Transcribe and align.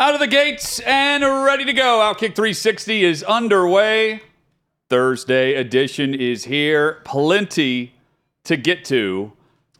Out 0.00 0.14
of 0.14 0.20
the 0.20 0.28
gates 0.28 0.78
and 0.78 1.24
ready 1.24 1.64
to 1.64 1.72
go. 1.72 1.98
Outkick 1.98 2.36
360 2.36 3.02
is 3.04 3.24
underway. 3.24 4.22
Thursday 4.88 5.54
edition 5.54 6.14
is 6.14 6.44
here. 6.44 7.00
Plenty 7.02 7.94
to 8.44 8.56
get 8.56 8.84
to 8.84 9.32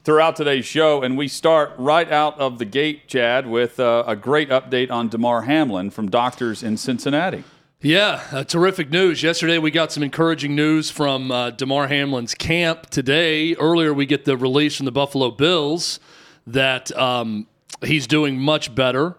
throughout 0.02 0.34
today's 0.34 0.66
show. 0.66 1.02
And 1.02 1.16
we 1.16 1.29
start 1.29 1.70
right 1.79 2.10
out 2.10 2.37
of 2.41 2.59
the 2.59 2.65
gate, 2.65 3.07
Chad, 3.07 3.46
with 3.46 3.79
uh, 3.79 4.02
a 4.09 4.16
great 4.16 4.48
update 4.48 4.91
on 4.91 5.09
Damar 5.09 5.43
Hamlin 5.43 5.88
from 5.88 6.10
doctors 6.10 6.65
in 6.65 6.77
Cincinnati. 6.77 7.45
Yeah, 7.80 8.21
uh, 8.32 8.43
terrific 8.43 8.91
news. 8.91 9.23
Yesterday 9.23 9.59
we 9.59 9.71
got 9.71 9.93
some 9.93 10.02
encouraging 10.02 10.57
news 10.57 10.91
from 10.91 11.30
uh, 11.30 11.51
Damar 11.51 11.87
Hamlin's 11.87 12.35
camp. 12.35 12.91
Today, 12.91 13.55
earlier, 13.55 13.95
we 13.95 14.05
get 14.05 14.24
the 14.24 14.37
release 14.37 14.79
from 14.79 14.87
the 14.87 14.91
Buffalo 14.91 15.30
Bills 15.30 16.01
that 16.45 16.91
um, 16.98 17.46
he's 17.85 18.09
doing 18.09 18.37
much 18.37 18.74
better 18.74 19.15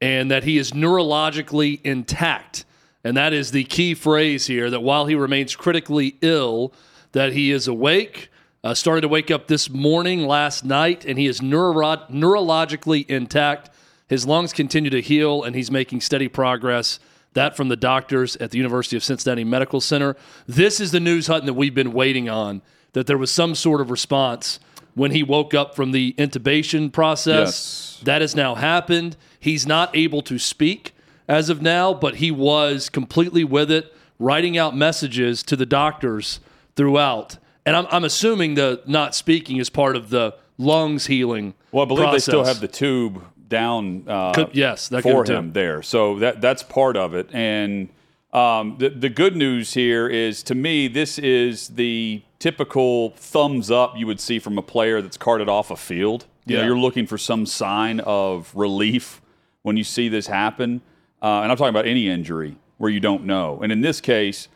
and 0.00 0.30
that 0.30 0.44
he 0.44 0.58
is 0.58 0.72
neurologically 0.72 1.80
intact. 1.84 2.64
And 3.04 3.16
that 3.16 3.32
is 3.32 3.50
the 3.50 3.64
key 3.64 3.94
phrase 3.94 4.46
here 4.46 4.70
that 4.70 4.80
while 4.80 5.06
he 5.06 5.14
remains 5.14 5.56
critically 5.56 6.16
ill, 6.20 6.72
that 7.12 7.32
he 7.32 7.50
is 7.50 7.66
awake, 7.66 8.30
uh, 8.62 8.74
started 8.74 9.02
to 9.02 9.08
wake 9.08 9.30
up 9.30 9.46
this 9.46 9.70
morning, 9.70 10.26
last 10.26 10.64
night, 10.64 11.04
and 11.04 11.18
he 11.18 11.26
is 11.26 11.40
neuro- 11.40 12.04
neurologically 12.10 13.08
intact. 13.08 13.70
His 14.06 14.26
lungs 14.26 14.52
continue 14.52 14.90
to 14.90 15.00
heal, 15.00 15.42
and 15.42 15.56
he's 15.56 15.70
making 15.70 16.02
steady 16.02 16.28
progress. 16.28 16.98
That 17.34 17.56
from 17.56 17.68
the 17.68 17.76
doctors 17.76 18.36
at 18.36 18.50
the 18.50 18.58
University 18.58 18.96
of 18.96 19.04
Cincinnati 19.04 19.44
Medical 19.44 19.80
Center. 19.80 20.16
This 20.46 20.80
is 20.80 20.90
the 20.90 21.00
news, 21.00 21.28
Hutton, 21.28 21.46
that 21.46 21.54
we've 21.54 21.74
been 21.74 21.92
waiting 21.92 22.28
on, 22.28 22.60
that 22.92 23.06
there 23.06 23.16
was 23.16 23.30
some 23.30 23.54
sort 23.54 23.80
of 23.80 23.90
response 23.90 24.58
when 24.94 25.12
he 25.12 25.22
woke 25.22 25.54
up 25.54 25.76
from 25.76 25.92
the 25.92 26.12
intubation 26.18 26.92
process. 26.92 27.46
Yes. 27.46 28.00
That 28.02 28.20
has 28.20 28.34
now 28.34 28.56
happened. 28.56 29.16
He's 29.40 29.66
not 29.66 29.94
able 29.96 30.22
to 30.22 30.38
speak 30.38 30.92
as 31.26 31.48
of 31.48 31.60
now, 31.62 31.92
but 31.94 32.16
he 32.16 32.30
was 32.30 32.88
completely 32.88 33.42
with 33.42 33.70
it, 33.70 33.92
writing 34.18 34.58
out 34.58 34.76
messages 34.76 35.42
to 35.44 35.56
the 35.56 35.66
doctors 35.66 36.40
throughout. 36.76 37.38
And 37.66 37.74
I'm, 37.76 37.86
I'm 37.90 38.04
assuming 38.04 38.54
the 38.54 38.82
not 38.86 39.14
speaking 39.14 39.56
is 39.56 39.70
part 39.70 39.96
of 39.96 40.10
the 40.10 40.34
lungs 40.58 41.06
healing. 41.06 41.54
Well, 41.72 41.84
I 41.84 41.88
believe 41.88 42.04
process. 42.04 42.26
they 42.26 42.30
still 42.30 42.44
have 42.44 42.60
the 42.60 42.68
tube 42.68 43.22
down 43.48 44.04
uh, 44.06 44.32
Could- 44.32 44.50
yes, 44.54 44.88
for 44.88 45.24
too. 45.24 45.32
him 45.32 45.52
there. 45.52 45.82
So 45.82 46.18
that 46.18 46.40
that's 46.40 46.62
part 46.62 46.96
of 46.96 47.14
it. 47.14 47.28
And 47.32 47.88
um, 48.32 48.76
the 48.78 48.90
the 48.90 49.08
good 49.08 49.36
news 49.36 49.72
here 49.74 50.08
is, 50.08 50.42
to 50.44 50.54
me, 50.54 50.86
this 50.88 51.18
is 51.18 51.68
the 51.68 52.22
typical 52.38 53.10
thumbs 53.10 53.70
up 53.70 53.96
you 53.96 54.06
would 54.06 54.20
see 54.20 54.38
from 54.38 54.56
a 54.58 54.62
player 54.62 55.00
that's 55.02 55.16
carted 55.16 55.48
off 55.48 55.70
a 55.70 55.76
field. 55.76 56.26
You 56.46 56.56
know, 56.56 56.62
Yeah. 56.62 56.66
you're 56.68 56.78
looking 56.78 57.06
for 57.06 57.18
some 57.18 57.44
sign 57.46 58.00
of 58.00 58.50
relief 58.54 59.19
when 59.62 59.76
you 59.76 59.84
see 59.84 60.08
this 60.08 60.26
happen. 60.26 60.80
Uh, 61.22 61.42
and 61.42 61.52
I'm 61.52 61.56
talking 61.56 61.70
about 61.70 61.86
any 61.86 62.08
injury 62.08 62.56
where 62.78 62.90
you 62.90 63.00
don't 63.00 63.24
know. 63.24 63.60
And 63.62 63.70
in 63.70 63.80
this 63.80 64.00
case, 64.00 64.48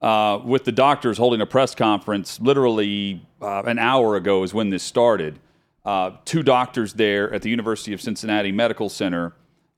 uh, 0.00 0.40
with 0.44 0.64
the 0.64 0.72
doctors 0.72 1.18
holding 1.18 1.40
a 1.40 1.46
press 1.46 1.74
conference 1.74 2.40
literally 2.40 3.24
uh, 3.40 3.62
an 3.62 3.78
hour 3.78 4.16
ago 4.16 4.42
is 4.42 4.52
when 4.52 4.70
this 4.70 4.82
started. 4.82 5.38
Uh, 5.84 6.12
two 6.24 6.42
doctors 6.42 6.92
there 6.94 7.32
at 7.32 7.42
the 7.42 7.50
University 7.50 7.92
of 7.92 8.00
Cincinnati 8.00 8.52
Medical 8.52 8.88
Center 8.88 9.32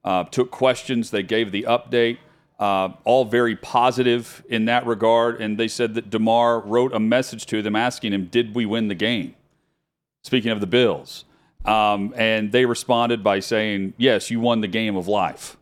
uh, 0.05 0.25
took 0.25 0.51
questions. 0.51 1.11
They 1.11 1.23
gave 1.23 1.51
the 1.51 1.63
update, 1.63 2.19
uh, 2.59 2.91
all 3.05 3.25
very 3.25 3.57
positive 3.57 4.45
in 4.49 4.67
that 4.67 4.87
regard. 4.87 5.41
And 5.41 5.59
they 5.59 5.69
said 5.69 5.95
that 5.95 6.11
Damar 6.11 6.61
wrote 6.61 6.93
a 6.93 7.01
message 7.01 7.47
to 7.47 7.63
them 7.63 7.75
asking 7.75 8.13
him, 8.13 8.27
Did 8.27 8.55
we 8.55 8.67
win 8.67 8.89
the 8.89 8.95
game? 8.95 9.35
Speaking 10.23 10.51
of 10.51 10.61
the 10.61 10.67
Bills. 10.67 11.25
Um, 11.65 12.13
and 12.17 12.53
they 12.53 12.67
responded 12.67 13.23
by 13.23 13.41
saying, 13.41 13.95
Yes, 13.97 14.31
you 14.31 14.41
won 14.41 14.61
the 14.61 14.69
game 14.69 14.97
of 14.97 15.09
life. 15.09 15.57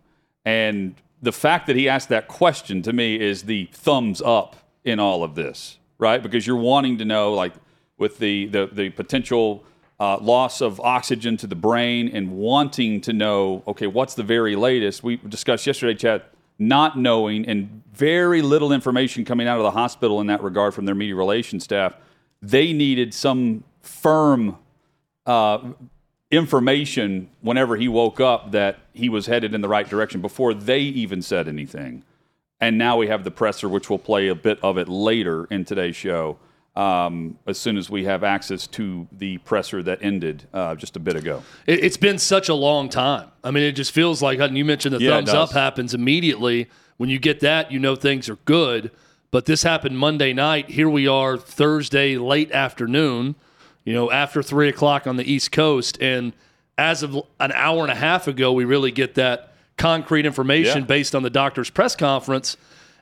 And 0.44 0.94
the 1.20 1.32
fact 1.32 1.66
that 1.68 1.76
he 1.76 1.88
asked 1.88 2.08
that 2.08 2.28
question 2.28 2.82
to 2.82 2.92
me 2.92 3.20
is 3.20 3.44
the 3.44 3.68
thumbs 3.72 4.20
up 4.20 4.56
in 4.84 4.98
all 4.98 5.22
of 5.22 5.34
this, 5.34 5.78
right? 5.98 6.20
Because 6.22 6.46
you're 6.46 6.56
wanting 6.56 6.98
to 6.98 7.04
know, 7.04 7.32
like, 7.32 7.52
with 7.98 8.18
the 8.18 8.46
the, 8.46 8.68
the 8.72 8.90
potential 8.90 9.64
uh, 10.00 10.18
loss 10.18 10.60
of 10.60 10.80
oxygen 10.80 11.36
to 11.36 11.46
the 11.46 11.54
brain, 11.54 12.08
and 12.08 12.32
wanting 12.32 13.00
to 13.02 13.12
know, 13.12 13.62
okay, 13.68 13.86
what's 13.86 14.14
the 14.14 14.24
very 14.24 14.56
latest? 14.56 15.04
We 15.04 15.16
discussed 15.16 15.64
yesterday, 15.64 15.94
Chad, 15.94 16.22
not 16.58 16.98
knowing 16.98 17.46
and 17.46 17.82
very 17.92 18.42
little 18.42 18.72
information 18.72 19.24
coming 19.24 19.46
out 19.46 19.58
of 19.58 19.64
the 19.64 19.70
hospital 19.70 20.20
in 20.20 20.26
that 20.28 20.42
regard 20.42 20.74
from 20.74 20.86
their 20.86 20.94
media 20.94 21.14
relations 21.14 21.64
staff. 21.64 21.94
They 22.40 22.72
needed 22.72 23.14
some 23.14 23.64
firm 23.80 24.56
uh, 25.26 25.72
information 26.30 27.28
whenever 27.40 27.76
he 27.76 27.88
woke 27.88 28.20
up 28.20 28.52
that 28.52 28.78
he 28.92 29.08
was 29.08 29.26
headed 29.26 29.54
in 29.54 29.60
the 29.60 29.68
right 29.68 29.88
direction 29.88 30.20
before 30.20 30.54
they 30.54 30.80
even 30.80 31.22
said 31.22 31.46
anything. 31.46 32.02
And 32.60 32.78
now 32.78 32.96
we 32.96 33.08
have 33.08 33.24
the 33.24 33.30
presser, 33.30 33.68
which 33.68 33.90
we'll 33.90 33.98
play 33.98 34.28
a 34.28 34.34
bit 34.34 34.58
of 34.62 34.78
it 34.78 34.88
later 34.88 35.46
in 35.46 35.64
today's 35.64 35.96
show. 35.96 36.38
Um, 36.74 37.36
as 37.46 37.58
soon 37.58 37.76
as 37.76 37.90
we 37.90 38.04
have 38.04 38.24
access 38.24 38.66
to 38.68 39.06
the 39.12 39.36
presser 39.38 39.82
that 39.82 39.98
ended 40.02 40.48
uh, 40.54 40.74
just 40.74 40.96
a 40.96 41.00
bit 41.00 41.16
ago. 41.16 41.42
It, 41.66 41.84
it's 41.84 41.98
been 41.98 42.18
such 42.18 42.48
a 42.48 42.54
long 42.54 42.88
time. 42.88 43.28
I 43.44 43.50
mean, 43.50 43.64
it 43.64 43.72
just 43.72 43.92
feels 43.92 44.22
like, 44.22 44.38
and 44.38 44.56
you 44.56 44.64
mentioned 44.64 44.94
the 44.94 45.00
Yeah, 45.00 45.10
thumbs 45.10 45.28
up 45.30 45.50
happens 45.50 45.92
immediately. 45.92 46.70
When 46.96 47.10
you 47.10 47.18
get 47.18 47.40
that, 47.40 47.70
you 47.70 47.78
know 47.78 47.94
things 47.94 48.30
are 48.30 48.38
good. 48.46 48.90
But 49.30 49.44
this 49.44 49.64
happened 49.64 49.98
Monday 49.98 50.32
night. 50.32 50.70
Here 50.70 50.88
we 50.88 51.06
are 51.06 51.36
Thursday 51.36 52.16
late 52.16 52.50
afternoon, 52.52 53.34
you 53.84 53.92
know, 53.92 54.10
after 54.10 54.42
three 54.42 54.68
o'clock 54.68 55.06
on 55.06 55.16
the 55.16 55.30
East 55.30 55.52
Coast. 55.52 55.98
And 56.00 56.32
as 56.78 57.02
of 57.02 57.16
an 57.40 57.52
hour 57.52 57.82
and 57.82 57.90
a 57.90 57.94
half 57.96 58.28
ago, 58.28 58.52
we 58.52 58.64
really 58.64 58.90
get 58.90 59.14
that 59.16 59.52
concrete 59.76 60.26
information 60.26 60.80
Yeah. 60.80 60.86
based 60.86 61.14
on 61.14 61.22
the 61.22 61.30
doctor's 61.30 61.70
press 61.70 61.96
conference. 61.96 62.56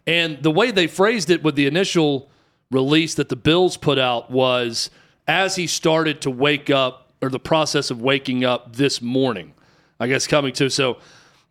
And 0.06 0.42
the 0.42 0.50
way 0.50 0.70
they 0.70 0.86
phrased 0.86 1.30
it 1.30 1.42
with 1.42 1.54
the 1.54 1.66
initial 1.66 2.30
release 2.70 3.14
that 3.16 3.28
the 3.28 3.36
Bills 3.36 3.76
put 3.76 3.98
out 3.98 4.30
was 4.30 4.90
as 5.28 5.56
he 5.56 5.66
started 5.66 6.20
to 6.22 6.30
wake 6.30 6.70
up, 6.70 7.12
or 7.22 7.28
the 7.28 7.38
process 7.38 7.90
of 7.90 8.00
waking 8.00 8.44
up 8.44 8.76
this 8.76 9.02
morning, 9.02 9.52
I 10.00 10.06
guess 10.06 10.26
coming 10.26 10.52
to. 10.54 10.70
So 10.70 10.96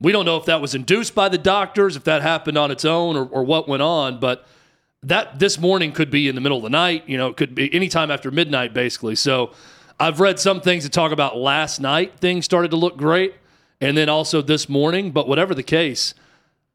we 0.02 0.12
don't 0.12 0.26
know 0.26 0.38
if 0.38 0.46
that 0.46 0.62
was 0.62 0.74
induced 0.74 1.14
by 1.14 1.30
the 1.30 1.38
doctors, 1.38 1.96
if 1.96 2.04
that 2.06 2.22
happened 2.24 2.58
on 2.58 2.72
its 2.72 2.84
own, 2.86 3.16
or, 3.16 3.26
or 3.26 3.44
what 3.44 3.68
went 3.68 3.84
on, 3.84 4.20
but 4.20 4.48
that 5.04 5.40
this 5.40 5.58
morning 5.60 5.92
could 5.92 6.12
be 6.12 6.28
in 6.28 6.36
the 6.36 6.42
middle 6.42 6.58
of 6.58 6.64
the 6.64 6.70
night. 6.70 7.08
You 7.08 7.18
know, 7.18 7.28
it 7.28 7.38
could 7.38 7.56
be 7.56 7.74
anytime 7.74 8.12
after 8.12 8.32
midnight, 8.32 8.74
basically. 8.74 9.16
So 9.16 9.52
I've 10.00 10.20
read 10.20 10.40
some 10.40 10.62
things 10.62 10.84
that 10.84 10.92
talk 10.92 11.12
about 11.12 11.38
last 11.38 11.80
night 11.80 12.20
things 12.20 12.46
started 12.46 12.72
to 12.72 12.78
look 12.78 12.98
great, 12.98 13.36
and 13.80 13.96
then 13.96 14.10
also 14.10 14.42
this 14.42 14.68
morning. 14.68 15.12
But 15.12 15.28
whatever 15.28 15.56
the 15.56 15.64
case, 15.64 16.14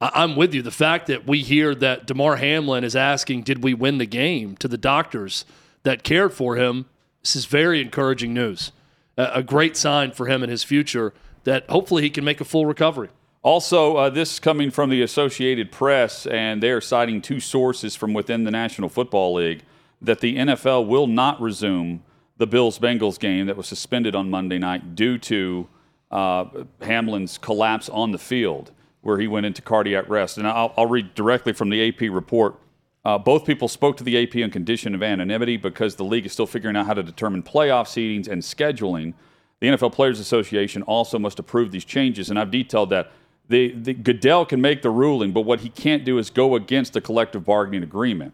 I- 0.01 0.11
I'm 0.15 0.37
with 0.37 0.55
you. 0.55 0.63
The 0.63 0.71
fact 0.71 1.07
that 1.09 1.27
we 1.27 1.43
hear 1.43 1.75
that 1.75 2.07
Damar 2.07 2.37
Hamlin 2.37 2.85
is 2.85 2.97
asking, 2.97 3.43
"Did 3.43 3.63
we 3.63 3.75
win 3.75 3.99
the 3.99 4.07
game?" 4.07 4.57
to 4.57 4.69
the 4.69 4.79
doctors 4.79 5.45
that 5.83 6.03
cared 6.03 6.33
for 6.33 6.57
him, 6.57 6.87
this 7.23 7.37
is 7.37 7.45
very 7.45 7.81
encouraging 7.81 8.33
news. 8.33 8.73
A, 9.19 9.31
a 9.35 9.43
great 9.43 9.77
sign 9.77 10.13
for 10.13 10.27
him 10.27 10.43
and 10.43 10.51
his 10.51 10.65
future 10.65 11.13
that 11.45 11.69
hopefully 11.69 12.03
he 12.03 12.11
can 12.11 12.25
make 12.25 12.41
a 12.41 12.45
full 12.45 12.65
recovery. 12.65 13.11
Also, 13.45 13.97
uh, 13.97 14.09
this 14.09 14.33
is 14.33 14.41
coming 14.41 14.71
from 14.71 14.89
the 14.89 15.03
Associated 15.03 15.71
Press, 15.71 16.27
and 16.27 16.63
they 16.63 16.71
are 16.71 16.81
citing 16.81 17.21
two 17.21 17.41
sources 17.41 17.95
from 17.95 18.15
within 18.15 18.45
the 18.45 18.51
National 18.51 18.89
Football 18.89 19.35
League 19.35 19.61
that 20.01 20.21
the 20.21 20.37
NFL 20.37 20.87
will 20.87 21.07
not 21.07 21.39
resume 21.43 22.03
the 22.39 22.47
Bills 22.47 22.79
Bengals 22.79 23.21
game 23.21 23.45
that 23.47 23.57
was 23.59 23.67
suspended 23.67 24.15
on 24.15 24.31
Monday 24.31 24.59
night 24.59 24.95
due 24.95 25.19
to 25.19 25.69
uh, 26.11 26.47
Hamlin's 26.81 27.37
collapse 27.37 27.91
on 27.91 28.13
the 28.13 28.19
field, 28.19 28.73
where 29.03 29.19
he 29.19 29.29
went 29.29 29.45
into 29.45 29.61
cardiac 29.61 30.09
arrest. 30.09 30.39
And 30.39 30.47
I'll, 30.47 30.73
I'll 30.79 30.87
read 30.87 31.15
directly 31.15 31.53
from 31.53 31.69
the 31.69 31.87
AP 31.87 32.11
report. 32.11 32.59
Uh, 33.05 33.19
both 33.19 33.45
people 33.45 33.69
spoke 33.69 33.99
to 33.99 34.05
the 34.05 34.23
AP 34.23 34.43
on 34.43 34.51
condition 34.51 34.95
of 34.95 35.03
anonymity 35.03 35.59
because 35.59 35.97
the 35.97 36.05
league 36.05 36.25
is 36.25 36.33
still 36.33 36.47
figuring 36.47 36.77
out 36.77 36.87
how 36.87 36.95
to 36.95 37.03
determine 37.03 37.43
playoff 37.43 37.89
seedings 37.89 38.27
and 38.27 38.41
scheduling. 38.41 39.13
The 39.61 39.67
NFL 39.67 39.93
Players 39.93 40.19
Association 40.19 40.83
also 40.85 41.19
must 41.19 41.39
approve 41.39 41.73
these 41.73 41.85
changes, 41.85 42.31
and 42.31 42.39
I've 42.39 42.51
detailed 42.51 42.89
that. 42.89 43.13
The, 43.49 43.73
the 43.73 43.95
Goodell 43.95 44.47
can 44.47 44.61
make 44.61 44.83
the 44.83 44.91
ruling, 44.91 45.33
but 45.33 45.43
what 45.43 45.61
he 45.61 45.69
can't 45.69 46.05
do 46.05 46.19
is 46.19 46.31
go 46.31 46.55
against 46.55 46.95
the 46.95 47.01
collective 47.01 47.45
bargaining 47.45 47.83
agreement. 47.83 48.33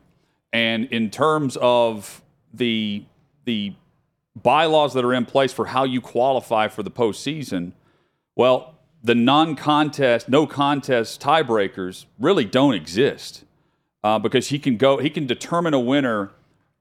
And 0.53 0.85
in 0.87 1.11
terms 1.11 1.57
of 1.61 2.23
the 2.53 3.05
the 3.45 3.75
bylaws 4.37 4.95
that 4.95 5.05
are 5.05 5.15
in 5.15 5.27
place 5.27 5.53
for 5.53 5.67
how 5.67 5.85
you 5.85 6.01
qualify 6.01 6.69
for 6.69 6.83
the 6.83 6.91
postseason, 6.91 7.73
well, 8.37 8.75
the 9.03 9.15
non-contest, 9.15 10.29
no 10.29 10.47
contest 10.47 11.21
tiebreakers 11.21 12.05
really 12.19 12.45
don't 12.45 12.75
exist 12.75 13.45
uh, 14.05 14.19
because 14.19 14.49
he 14.49 14.59
can 14.59 14.77
go, 14.77 14.99
he 14.99 15.11
can 15.11 15.27
determine 15.27 15.75
a 15.75 15.81
winner 15.81 16.31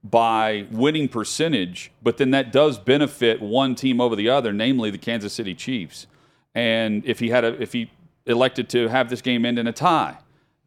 by 0.03 0.65
winning 0.71 1.07
percentage, 1.07 1.91
but 2.01 2.17
then 2.17 2.31
that 2.31 2.51
does 2.51 2.77
benefit 2.77 3.41
one 3.41 3.75
team 3.75 3.99
over 3.99 4.15
the 4.15 4.29
other, 4.29 4.53
namely 4.53 4.89
the 4.89 4.97
Kansas 4.97 5.33
City 5.33 5.53
Chiefs. 5.53 6.07
And 6.55 7.05
if 7.05 7.19
he 7.19 7.29
had 7.29 7.43
a, 7.43 7.61
if 7.61 7.73
he 7.73 7.91
elected 8.29 8.69
to 8.69 8.87
have 8.87 9.09
this 9.09 9.21
game 9.21 9.43
end 9.43 9.59
in 9.59 9.67
a 9.67 9.73
tie, 9.73 10.17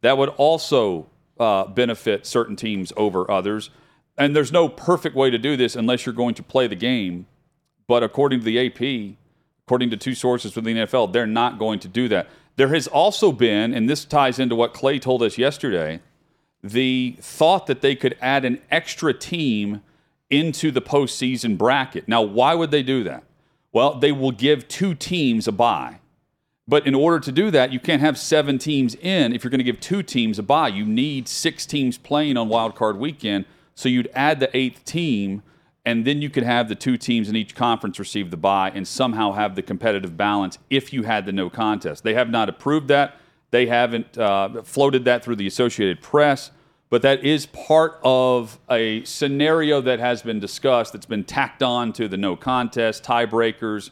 that 0.01 0.17
would 0.17 0.29
also 0.29 1.07
uh, 1.39 1.65
benefit 1.65 2.25
certain 2.25 2.55
teams 2.55 2.93
over 2.95 3.29
others. 3.31 3.69
And 4.17 4.35
there's 4.35 4.51
no 4.51 4.69
perfect 4.69 5.15
way 5.15 5.31
to 5.31 5.37
do 5.37 5.57
this 5.57 5.75
unless 5.75 6.05
you're 6.05 6.13
going 6.13 6.35
to 6.35 6.43
play 6.43 6.67
the 6.67 6.75
game. 6.75 7.25
But 7.87 8.03
according 8.03 8.39
to 8.39 8.45
the 8.45 8.67
AP, 8.67 9.15
according 9.65 9.89
to 9.89 9.97
two 9.97 10.13
sources 10.13 10.55
within 10.55 10.75
the 10.75 10.85
NFL, 10.85 11.11
they're 11.13 11.25
not 11.25 11.57
going 11.57 11.79
to 11.79 11.87
do 11.87 12.07
that. 12.09 12.27
There 12.55 12.67
has 12.67 12.87
also 12.87 13.31
been, 13.31 13.73
and 13.73 13.89
this 13.89 14.05
ties 14.05 14.37
into 14.37 14.55
what 14.55 14.73
Clay 14.73 14.99
told 14.99 15.23
us 15.23 15.37
yesterday, 15.37 16.01
the 16.63 17.15
thought 17.19 17.65
that 17.67 17.81
they 17.81 17.95
could 17.95 18.15
add 18.21 18.45
an 18.45 18.61
extra 18.69 19.13
team 19.13 19.81
into 20.29 20.71
the 20.71 20.81
postseason 20.81 21.57
bracket. 21.57 22.07
Now, 22.07 22.21
why 22.21 22.53
would 22.53 22.71
they 22.71 22.83
do 22.83 23.03
that? 23.03 23.23
Well, 23.71 23.95
they 23.95 24.11
will 24.11 24.31
give 24.31 24.67
two 24.67 24.93
teams 24.93 25.47
a 25.47 25.51
bye. 25.51 25.99
But 26.67 26.87
in 26.87 26.95
order 26.95 27.19
to 27.19 27.31
do 27.31 27.51
that, 27.51 27.73
you 27.73 27.79
can't 27.79 28.01
have 28.01 28.17
seven 28.17 28.57
teams 28.57 28.95
in 28.95 29.33
if 29.33 29.43
you're 29.43 29.51
going 29.51 29.59
to 29.59 29.65
give 29.65 29.79
two 29.79 30.01
teams 30.01 30.39
a 30.39 30.43
bye. 30.43 30.69
You 30.69 30.85
need 30.85 31.27
six 31.27 31.65
teams 31.65 31.97
playing 31.97 32.37
on 32.37 32.47
wild 32.47 32.75
card 32.75 32.97
weekend. 32.97 33.45
So 33.75 33.89
you'd 33.89 34.09
add 34.13 34.39
the 34.39 34.55
eighth 34.55 34.85
team, 34.85 35.43
and 35.85 36.05
then 36.05 36.21
you 36.21 36.29
could 36.29 36.43
have 36.43 36.69
the 36.69 36.75
two 36.75 36.95
teams 36.95 37.27
in 37.27 37.35
each 37.35 37.55
conference 37.55 37.99
receive 37.99 38.31
the 38.31 38.37
bye 38.37 38.71
and 38.73 38.87
somehow 38.87 39.33
have 39.33 39.55
the 39.55 39.61
competitive 39.61 40.15
balance 40.15 40.57
if 40.69 40.93
you 40.93 41.03
had 41.03 41.25
the 41.25 41.33
no 41.33 41.49
contest. 41.49 42.03
They 42.03 42.13
have 42.13 42.29
not 42.29 42.47
approved 42.47 42.87
that. 42.87 43.17
They 43.51 43.65
haven't 43.65 44.17
uh, 44.17 44.63
floated 44.63 45.05
that 45.05 45.23
through 45.23 45.35
the 45.35 45.47
Associated 45.47 46.01
Press, 46.01 46.51
but 46.89 47.01
that 47.01 47.23
is 47.23 47.45
part 47.47 47.99
of 48.03 48.57
a 48.69 49.03
scenario 49.03 49.81
that 49.81 49.99
has 49.99 50.21
been 50.21 50.39
discussed 50.39 50.93
that's 50.93 51.05
been 51.05 51.23
tacked 51.23 51.61
on 51.61 51.91
to 51.93 52.07
the 52.07 52.17
no 52.17 52.35
contest, 52.35 53.03
tiebreakers. 53.03 53.89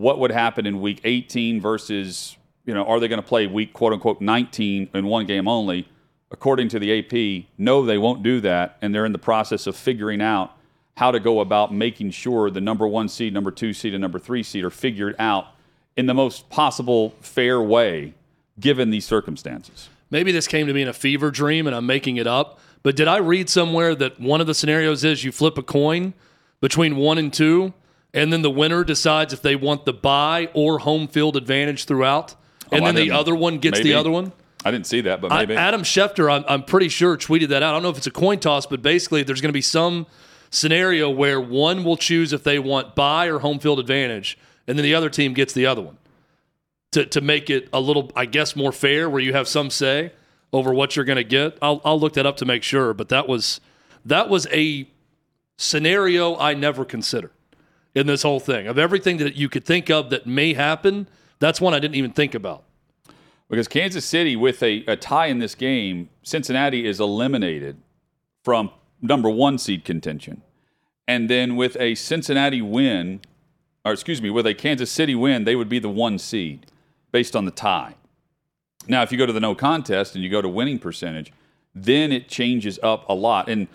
What 0.00 0.18
would 0.18 0.30
happen 0.30 0.64
in 0.64 0.80
week 0.80 1.02
18 1.04 1.60
versus, 1.60 2.38
you 2.64 2.72
know, 2.72 2.84
are 2.84 2.98
they 2.98 3.06
going 3.06 3.20
to 3.20 3.28
play 3.28 3.46
week 3.46 3.74
quote 3.74 3.92
unquote 3.92 4.22
19 4.22 4.88
in 4.94 5.06
one 5.06 5.26
game 5.26 5.46
only? 5.46 5.86
According 6.30 6.70
to 6.70 6.78
the 6.78 7.00
AP, 7.00 7.44
no, 7.58 7.84
they 7.84 7.98
won't 7.98 8.22
do 8.22 8.40
that. 8.40 8.78
And 8.80 8.94
they're 8.94 9.04
in 9.04 9.12
the 9.12 9.18
process 9.18 9.66
of 9.66 9.76
figuring 9.76 10.22
out 10.22 10.56
how 10.96 11.10
to 11.10 11.20
go 11.20 11.40
about 11.40 11.74
making 11.74 12.12
sure 12.12 12.48
the 12.50 12.62
number 12.62 12.88
one 12.88 13.10
seed, 13.10 13.34
number 13.34 13.50
two 13.50 13.74
seed, 13.74 13.92
and 13.92 14.00
number 14.00 14.18
three 14.18 14.42
seed 14.42 14.64
are 14.64 14.70
figured 14.70 15.16
out 15.18 15.48
in 15.98 16.06
the 16.06 16.14
most 16.14 16.48
possible 16.48 17.14
fair 17.20 17.60
way 17.60 18.14
given 18.58 18.88
these 18.88 19.04
circumstances. 19.04 19.90
Maybe 20.10 20.32
this 20.32 20.48
came 20.48 20.66
to 20.66 20.72
me 20.72 20.80
in 20.80 20.88
a 20.88 20.94
fever 20.94 21.30
dream 21.30 21.66
and 21.66 21.76
I'm 21.76 21.84
making 21.84 22.16
it 22.16 22.26
up. 22.26 22.58
But 22.82 22.96
did 22.96 23.06
I 23.06 23.18
read 23.18 23.50
somewhere 23.50 23.94
that 23.96 24.18
one 24.18 24.40
of 24.40 24.46
the 24.46 24.54
scenarios 24.54 25.04
is 25.04 25.24
you 25.24 25.30
flip 25.30 25.58
a 25.58 25.62
coin 25.62 26.14
between 26.62 26.96
one 26.96 27.18
and 27.18 27.30
two, 27.30 27.74
and 28.12 28.32
then 28.32 28.42
the 28.42 28.50
winner 28.50 28.84
decides 28.84 29.32
if 29.32 29.42
they 29.42 29.56
want 29.56 29.84
the 29.84 29.92
bye 29.92 30.48
or 30.54 30.78
home 30.80 31.06
field 31.08 31.36
advantage 31.36 31.84
throughout, 31.84 32.34
oh, 32.34 32.76
and 32.76 32.82
Oh, 32.82 32.86
then 32.86 32.94
the 32.96 33.10
other 33.10 33.34
one 33.34 33.58
gets 33.58 33.78
maybe. 33.78 33.90
the 33.90 33.98
other 33.98 34.10
one? 34.10 34.32
I 34.64 34.70
didn't 34.70 34.86
see 34.86 35.00
that, 35.02 35.20
but 35.20 35.32
I, 35.32 35.38
maybe. 35.40 35.56
Adam 35.56 35.82
Schefter, 35.82 36.30
I'm, 36.30 36.44
I'm 36.46 36.62
pretty 36.64 36.88
sure, 36.88 37.16
tweeted 37.16 37.48
that 37.48 37.62
out. 37.62 37.70
I 37.70 37.72
don't 37.72 37.82
know 37.82 37.88
if 37.90 37.96
it's 37.96 38.06
a 38.06 38.10
coin 38.10 38.38
toss, 38.38 38.66
but 38.66 38.82
basically, 38.82 39.22
there's 39.22 39.40
going 39.40 39.48
to 39.48 39.54
be 39.54 39.62
some 39.62 40.06
scenario 40.50 41.08
where 41.08 41.40
one 41.40 41.82
will 41.84 41.96
choose 41.96 42.32
if 42.32 42.42
they 42.44 42.58
want 42.58 42.94
bye 42.94 43.26
or 43.26 43.38
home 43.38 43.58
field 43.58 43.78
advantage, 43.80 44.36
and 44.66 44.76
then 44.78 44.82
the 44.84 44.94
other 44.94 45.08
team 45.08 45.32
gets 45.32 45.52
the 45.54 45.64
other 45.64 45.80
one 45.80 45.96
to, 46.92 47.06
to 47.06 47.20
make 47.20 47.48
it 47.48 47.68
a 47.72 47.80
little, 47.80 48.10
I 48.16 48.26
guess, 48.26 48.54
more 48.54 48.72
fair, 48.72 49.08
where 49.08 49.20
you 49.22 49.32
have 49.32 49.48
some 49.48 49.70
say 49.70 50.12
over 50.52 50.74
what 50.74 50.94
you're 50.96 51.04
going 51.06 51.16
to 51.16 51.24
get. 51.24 51.56
I'll, 51.62 51.80
I'll 51.84 51.98
look 52.00 52.12
that 52.14 52.26
up 52.26 52.36
to 52.38 52.44
make 52.44 52.62
sure, 52.64 52.92
but 52.92 53.08
that 53.08 53.28
was 53.28 53.60
that 54.04 54.28
was 54.28 54.46
a 54.52 54.88
scenario 55.56 56.36
I 56.36 56.54
never 56.54 56.84
considered 56.84 57.30
in 57.94 58.06
this 58.06 58.22
whole 58.22 58.40
thing. 58.40 58.66
Of 58.66 58.78
everything 58.78 59.18
that 59.18 59.34
you 59.34 59.48
could 59.48 59.64
think 59.64 59.90
of 59.90 60.10
that 60.10 60.26
may 60.26 60.54
happen, 60.54 61.08
that's 61.38 61.60
one 61.60 61.74
I 61.74 61.78
didn't 61.78 61.96
even 61.96 62.12
think 62.12 62.34
about. 62.34 62.64
because 63.48 63.68
Kansas 63.68 64.04
City, 64.04 64.36
with 64.36 64.62
a, 64.62 64.84
a 64.86 64.96
tie 64.96 65.26
in 65.26 65.38
this 65.38 65.54
game, 65.54 66.08
Cincinnati 66.22 66.86
is 66.86 67.00
eliminated 67.00 67.76
from 68.44 68.70
number 69.02 69.28
one 69.28 69.58
seed 69.58 69.84
contention. 69.84 70.42
And 71.08 71.28
then 71.28 71.56
with 71.56 71.76
a 71.80 71.96
Cincinnati 71.96 72.62
win, 72.62 73.20
or 73.84 73.92
excuse 73.92 74.22
me, 74.22 74.30
with 74.30 74.46
a 74.46 74.54
Kansas 74.54 74.90
City 74.90 75.14
win, 75.14 75.44
they 75.44 75.56
would 75.56 75.68
be 75.68 75.80
the 75.80 75.88
one 75.88 76.18
seed 76.18 76.66
based 77.10 77.34
on 77.34 77.44
the 77.44 77.50
tie. 77.50 77.96
Now, 78.86 79.02
if 79.02 79.10
you 79.10 79.18
go 79.18 79.26
to 79.26 79.32
the 79.32 79.40
no 79.40 79.54
contest 79.54 80.14
and 80.14 80.22
you 80.22 80.30
go 80.30 80.40
to 80.40 80.48
winning 80.48 80.78
percentage, 80.78 81.32
then 81.74 82.12
it 82.12 82.28
changes 82.28 82.78
up 82.82 83.08
a 83.08 83.14
lot. 83.14 83.48
And 83.48 83.66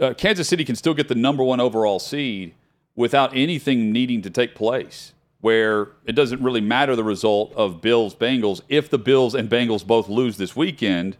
uh, 0.00 0.14
Kansas 0.14 0.48
City 0.48 0.64
can 0.64 0.76
still 0.76 0.94
get 0.94 1.08
the 1.08 1.14
number 1.14 1.42
one 1.42 1.60
overall 1.60 1.98
seed 1.98 2.54
without 2.94 3.34
anything 3.34 3.92
needing 3.92 4.22
to 4.22 4.30
take 4.30 4.54
place, 4.54 5.12
where 5.40 5.88
it 6.04 6.12
doesn't 6.12 6.42
really 6.42 6.60
matter 6.60 6.94
the 6.94 7.04
result 7.04 7.52
of 7.54 7.80
Bills 7.80 8.14
Bengals 8.14 8.60
if 8.68 8.90
the 8.90 8.98
Bills 8.98 9.34
and 9.34 9.48
Bengals 9.48 9.86
both 9.86 10.08
lose 10.08 10.36
this 10.36 10.54
weekend 10.54 11.16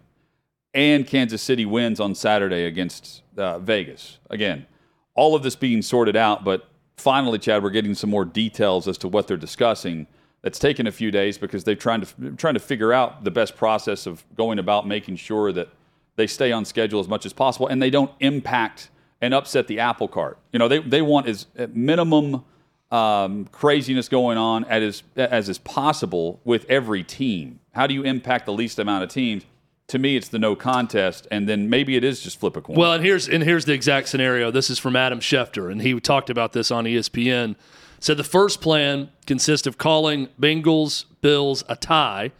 and 0.74 1.06
Kansas 1.06 1.42
City 1.42 1.66
wins 1.66 2.00
on 2.00 2.14
Saturday 2.14 2.64
against 2.64 3.22
uh, 3.36 3.58
Vegas. 3.58 4.18
Again, 4.30 4.66
all 5.14 5.34
of 5.34 5.42
this 5.42 5.56
being 5.56 5.82
sorted 5.82 6.16
out, 6.16 6.44
but 6.44 6.68
finally, 6.96 7.38
Chad, 7.38 7.62
we're 7.62 7.70
getting 7.70 7.94
some 7.94 8.10
more 8.10 8.24
details 8.24 8.88
as 8.88 8.96
to 8.98 9.08
what 9.08 9.26
they're 9.26 9.36
discussing. 9.36 10.06
That's 10.42 10.58
taken 10.58 10.86
a 10.86 10.92
few 10.92 11.10
days 11.10 11.38
because 11.38 11.64
they're 11.64 11.74
trying 11.74 12.00
to 12.00 12.32
trying 12.32 12.54
to 12.54 12.60
figure 12.60 12.92
out 12.92 13.22
the 13.22 13.30
best 13.30 13.56
process 13.56 14.06
of 14.06 14.24
going 14.34 14.58
about 14.58 14.86
making 14.86 15.16
sure 15.16 15.52
that 15.52 15.68
they 16.16 16.26
stay 16.26 16.52
on 16.52 16.64
schedule 16.64 17.00
as 17.00 17.08
much 17.08 17.24
as 17.24 17.32
possible 17.32 17.68
and 17.68 17.80
they 17.80 17.90
don't 17.90 18.10
impact 18.20 18.90
and 19.22 19.32
upset 19.32 19.68
the 19.68 19.78
apple 19.78 20.08
cart. 20.08 20.36
You 20.52 20.58
know, 20.58 20.68
they 20.68 20.80
they 20.80 21.00
want 21.00 21.28
as 21.28 21.46
minimum 21.72 22.44
um, 22.90 23.46
craziness 23.46 24.08
going 24.08 24.36
on 24.36 24.64
as 24.64 25.02
as 25.16 25.48
is 25.48 25.58
possible 25.58 26.40
with 26.44 26.66
every 26.68 27.04
team. 27.04 27.60
How 27.72 27.86
do 27.86 27.94
you 27.94 28.02
impact 28.02 28.44
the 28.44 28.52
least 28.52 28.78
amount 28.78 29.04
of 29.04 29.08
teams? 29.08 29.44
To 29.88 29.98
me, 29.98 30.16
it's 30.16 30.28
the 30.28 30.38
no 30.38 30.56
contest, 30.56 31.26
and 31.30 31.48
then 31.48 31.68
maybe 31.68 31.96
it 31.96 32.04
is 32.04 32.20
just 32.20 32.38
flip 32.40 32.56
a 32.56 32.62
coin. 32.62 32.76
Well, 32.76 32.92
and 32.92 33.04
here's 33.04 33.28
and 33.28 33.42
here's 33.42 33.64
the 33.64 33.72
exact 33.72 34.08
scenario. 34.08 34.50
This 34.50 34.68
is 34.68 34.78
from 34.78 34.96
Adam 34.96 35.20
Schefter, 35.20 35.70
and 35.70 35.80
he 35.80 35.98
talked 36.00 36.28
about 36.28 36.52
this 36.52 36.70
on 36.70 36.84
ESPN. 36.84 37.56
Said 38.00 38.16
the 38.16 38.24
first 38.24 38.60
plan 38.60 39.10
consists 39.26 39.66
of 39.66 39.78
calling 39.78 40.28
Bengals 40.40 41.04
Bills 41.20 41.62
a 41.68 41.76
tie, 41.76 42.32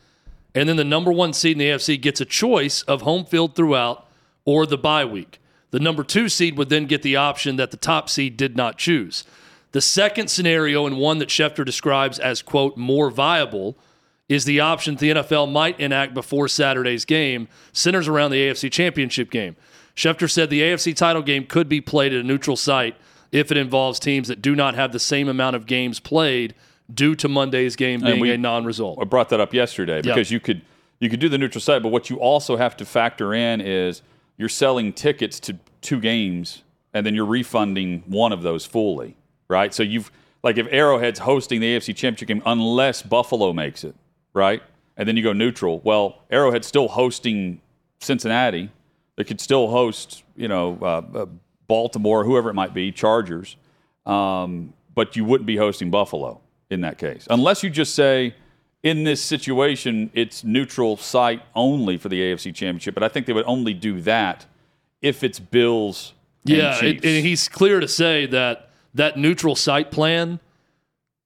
and 0.56 0.68
then 0.68 0.76
the 0.76 0.84
number 0.84 1.12
one 1.12 1.32
seed 1.32 1.52
in 1.52 1.58
the 1.58 1.66
AFC 1.66 2.00
gets 2.00 2.20
a 2.20 2.24
choice 2.24 2.82
of 2.82 3.02
home 3.02 3.24
field 3.24 3.54
throughout 3.54 4.08
or 4.44 4.66
the 4.66 4.78
bye 4.78 5.04
week. 5.04 5.38
The 5.72 5.80
number 5.80 6.04
two 6.04 6.28
seed 6.28 6.56
would 6.56 6.68
then 6.68 6.86
get 6.86 7.02
the 7.02 7.16
option 7.16 7.56
that 7.56 7.70
the 7.72 7.76
top 7.76 8.08
seed 8.08 8.36
did 8.36 8.56
not 8.56 8.78
choose. 8.78 9.24
The 9.72 9.80
second 9.80 10.28
scenario, 10.28 10.86
and 10.86 10.98
one 10.98 11.18
that 11.18 11.30
Schefter 11.30 11.64
describes 11.64 12.18
as 12.18 12.42
quote 12.42 12.76
more 12.76 13.10
viable, 13.10 13.76
is 14.28 14.44
the 14.44 14.60
option 14.60 14.96
the 14.96 15.10
NFL 15.10 15.50
might 15.50 15.80
enact 15.80 16.14
before 16.14 16.46
Saturday's 16.46 17.04
game, 17.04 17.48
centers 17.72 18.06
around 18.06 18.30
the 18.30 18.36
AFC 18.36 18.70
Championship 18.70 19.30
game. 19.30 19.56
Schefter 19.96 20.30
said 20.30 20.50
the 20.50 20.60
AFC 20.60 20.94
title 20.94 21.22
game 21.22 21.46
could 21.46 21.68
be 21.68 21.80
played 21.80 22.12
at 22.12 22.20
a 22.20 22.22
neutral 22.22 22.56
site 22.56 22.96
if 23.30 23.50
it 23.50 23.56
involves 23.56 23.98
teams 23.98 24.28
that 24.28 24.42
do 24.42 24.54
not 24.54 24.74
have 24.74 24.92
the 24.92 24.98
same 24.98 25.28
amount 25.28 25.56
of 25.56 25.66
games 25.66 26.00
played 26.00 26.54
due 26.92 27.14
to 27.14 27.28
Monday's 27.28 27.76
game 27.76 28.00
being 28.00 28.20
we- 28.20 28.30
a 28.30 28.38
non-result. 28.38 28.98
I 29.00 29.04
brought 29.04 29.30
that 29.30 29.40
up 29.40 29.54
yesterday 29.54 30.02
because 30.02 30.30
you 30.30 30.38
could 30.40 30.62
you 31.00 31.10
could 31.10 31.18
do 31.18 31.28
the 31.28 31.38
neutral 31.38 31.60
site, 31.60 31.82
but 31.82 31.88
what 31.88 32.10
you 32.10 32.20
also 32.20 32.56
have 32.56 32.76
to 32.76 32.84
factor 32.84 33.34
in 33.34 33.60
is 33.60 34.02
you're 34.36 34.48
selling 34.48 34.92
tickets 34.92 35.38
to 35.40 35.58
two 35.80 36.00
games 36.00 36.62
and 36.94 37.06
then 37.06 37.14
you're 37.14 37.26
refunding 37.26 38.02
one 38.06 38.32
of 38.32 38.42
those 38.42 38.64
fully, 38.64 39.16
right? 39.48 39.72
So 39.72 39.82
you've 39.82 40.10
like 40.42 40.58
if 40.58 40.66
Arrowhead's 40.70 41.20
hosting 41.20 41.60
the 41.60 41.76
AFC 41.76 41.94
Championship 41.94 42.28
game, 42.28 42.42
unless 42.44 43.02
Buffalo 43.02 43.52
makes 43.52 43.84
it, 43.84 43.94
right? 44.34 44.62
And 44.96 45.08
then 45.08 45.16
you 45.16 45.22
go 45.22 45.32
neutral. 45.32 45.80
Well, 45.84 46.18
Arrowhead's 46.30 46.66
still 46.66 46.88
hosting 46.88 47.60
Cincinnati. 48.00 48.70
They 49.16 49.24
could 49.24 49.40
still 49.40 49.68
host, 49.68 50.24
you 50.36 50.48
know, 50.48 50.78
uh, 50.82 51.02
uh, 51.14 51.26
Baltimore, 51.68 52.24
whoever 52.24 52.50
it 52.50 52.54
might 52.54 52.74
be, 52.74 52.92
Chargers, 52.92 53.56
um, 54.04 54.72
but 54.94 55.16
you 55.16 55.24
wouldn't 55.24 55.46
be 55.46 55.56
hosting 55.56 55.90
Buffalo 55.90 56.40
in 56.70 56.80
that 56.82 56.98
case, 56.98 57.26
unless 57.30 57.62
you 57.62 57.70
just 57.70 57.94
say, 57.94 58.34
in 58.82 59.04
this 59.04 59.22
situation, 59.22 60.10
it's 60.12 60.42
neutral 60.42 60.96
site 60.96 61.42
only 61.54 61.96
for 61.96 62.08
the 62.08 62.20
AFC 62.20 62.54
Championship. 62.54 62.94
But 62.94 63.02
I 63.02 63.08
think 63.08 63.26
they 63.26 63.32
would 63.32 63.46
only 63.46 63.74
do 63.74 64.00
that 64.02 64.46
if 65.00 65.22
it's 65.22 65.38
Bills. 65.38 66.14
Yeah, 66.44 66.78
Chiefs. 66.78 67.04
it, 67.04 67.08
and 67.08 67.24
he's 67.24 67.48
clear 67.48 67.78
to 67.78 67.86
say 67.86 68.26
that 68.26 68.70
that 68.94 69.16
neutral 69.16 69.54
site 69.54 69.90
plan 69.90 70.40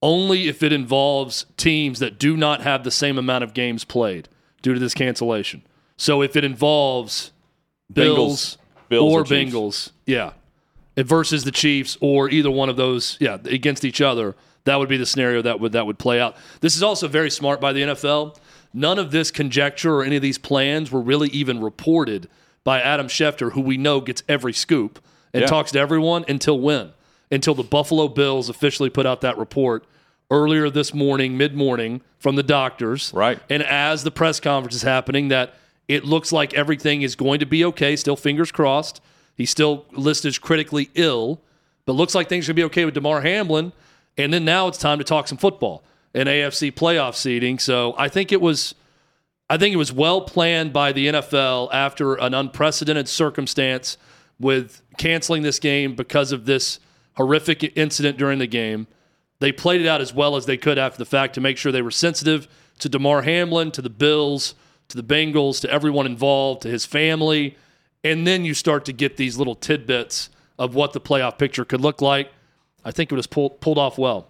only 0.03 0.49
if 0.49 0.63
it 0.63 0.73
involves 0.73 1.47
teams 1.57 1.99
that 2.01 2.19
do 2.19 2.37
not 2.37 2.61
have 2.61 2.85
the 2.85 2.91
same 2.91 3.17
amount 3.19 3.43
of 3.43 3.55
games 3.55 3.85
played 3.85 4.29
due 4.61 4.75
to 4.75 4.81
this 4.81 4.95
cancellation. 4.95 5.63
So 5.97 6.23
if 6.23 6.37
it 6.37 6.45
involves 6.45 7.33
Bills, 7.91 8.59
Bills 8.91 9.15
or 9.15 9.21
or 9.21 9.25
Bengals, 9.25 9.93
yeah, 10.05 10.33
versus 10.97 11.45
the 11.45 11.51
Chiefs 11.51 11.97
or 12.01 12.29
either 12.29 12.51
one 12.51 12.69
of 12.69 12.77
those, 12.77 13.17
yeah, 13.21 13.39
against 13.45 13.85
each 13.85 14.03
other, 14.03 14.37
that 14.67 14.79
would 14.79 14.89
be 14.89 14.97
the 14.99 15.07
scenario 15.07 15.41
that 15.43 15.59
would 15.59 15.73
that 15.73 15.87
would 15.87 15.99
play 15.99 16.21
out. 16.21 16.37
This 16.61 16.77
is 16.77 16.83
also 16.83 17.09
very 17.09 17.31
smart 17.31 17.61
by 17.61 17.73
the 17.73 17.81
NFL. 17.83 18.37
None 18.75 18.99
of 18.99 19.11
this 19.11 19.31
conjecture 19.31 19.95
or 19.95 20.05
any 20.05 20.17
of 20.17 20.23
these 20.23 20.37
plans 20.39 20.93
were 20.93 21.01
really 21.01 21.29
even 21.31 21.61
reported 21.63 22.29
by 22.63 22.81
Adam 22.81 23.09
Schefter, 23.09 23.53
who 23.53 23.61
we 23.63 23.77
know 23.79 24.01
gets 24.01 24.23
every 24.29 24.53
scoop 24.53 24.99
and 25.33 25.41
Yeah. 25.43 25.47
talks 25.47 25.73
to 25.73 25.79
everyone 25.79 26.25
until 26.29 26.59
when? 26.61 26.91
Until 27.31 27.55
the 27.55 27.63
Buffalo 27.63 28.07
Bills 28.09 28.49
officially 28.49 28.91
put 28.91 29.07
out 29.07 29.21
that 29.23 29.39
report 29.39 29.85
earlier 30.31 30.69
this 30.69 30.93
morning, 30.93 31.37
mid 31.37 31.55
morning, 31.57 32.01
from 32.19 32.37
the 32.37 32.43
doctors. 32.43 33.13
Right. 33.15 33.39
And 33.49 33.63
as 33.63 34.05
the 34.05 34.11
press 34.11 34.41
conference 34.41 34.75
is 34.75 34.83
happening, 34.83 35.29
that 35.29 35.55
it 35.89 36.05
looks 36.05 36.33
like 36.33 36.53
everything 36.55 37.03
is 37.03 37.15
going 37.15 37.39
to 37.41 37.47
be 37.47 37.65
okay. 37.67 37.95
Still, 37.97 38.17
fingers 38.17 38.51
crossed. 38.51 39.01
He's 39.37 39.51
still 39.51 39.85
listed 39.93 40.31
as 40.31 40.39
critically 40.39 40.91
ill, 40.95 41.41
but 41.85 41.93
looks 41.93 42.15
like 42.15 42.29
things 42.29 42.47
are 42.49 42.53
going 42.53 42.57
to 42.57 42.61
be 42.63 42.65
okay 42.73 42.85
with 42.85 42.95
Damar 42.95 43.21
Hamlin. 43.21 43.73
And 44.17 44.33
then 44.33 44.45
now 44.45 44.69
it's 44.69 44.79
time 44.79 44.99
to 44.99 45.05
talk 45.05 45.29
some 45.29 45.39
football 45.39 45.85
and 46.15 46.29
AFC 46.29 46.73
playoff 46.73 47.15
seeding. 47.15 47.59
So 47.59 47.95
I 47.99 48.09
think 48.09 48.33
it 48.33 48.41
was. 48.41 48.75
I 49.49 49.57
think 49.59 49.73
it 49.73 49.77
was 49.77 49.93
well 49.93 50.23
planned 50.23 50.73
by 50.73 50.91
the 50.91 51.07
NFL 51.07 51.69
after 51.73 52.17
an 52.17 52.35
unprecedented 52.35 53.09
circumstance 53.09 53.97
with 54.41 54.83
canceling 54.99 55.43
this 55.43 55.61
game 55.61 55.95
because 55.95 56.33
of 56.33 56.47
this 56.47 56.81
horrific 57.17 57.77
incident 57.77 58.19
during 58.19 58.41
the 58.41 58.49
game. 58.49 58.89
They 59.39 59.53
played 59.53 59.81
it 59.81 59.87
out 59.87 60.01
as 60.01 60.13
well 60.13 60.35
as 60.35 60.47
they 60.47 60.57
could 60.57 60.79
after 60.79 60.99
the 60.99 61.05
fact 61.05 61.35
to 61.35 61.41
make 61.41 61.59
sure 61.59 61.71
they 61.71 61.83
were 61.83 61.93
sensitive 61.93 62.49
to 62.81 62.89
Damar 62.89 63.23
Hamlin, 63.23 63.71
to 63.73 63.83
the 63.83 63.91
Bills, 63.91 64.55
to 64.89 65.01
the 65.01 65.03
Bengals, 65.03 65.61
to 65.61 65.71
everyone 65.71 66.07
involved, 66.07 66.63
to 66.63 66.69
his 66.69 66.85
family. 66.85 67.57
And 68.03 68.27
then 68.27 68.45
you 68.45 68.55
start 68.55 68.85
to 68.87 68.93
get 68.93 69.17
these 69.17 69.37
little 69.37 69.55
tidbits 69.55 70.31
of 70.59 70.75
what 70.75 70.93
the 70.93 71.01
playoff 71.01 71.39
picture 71.39 71.65
could 71.65 71.81
look 71.81 72.01
like. 72.01 72.31
I 72.87 72.93
think 72.93 73.11
it 73.11 73.17
was 73.17 73.27
pulled, 73.27 73.61
pulled 73.61 73.79
off 73.79 73.99
well. 73.99 74.29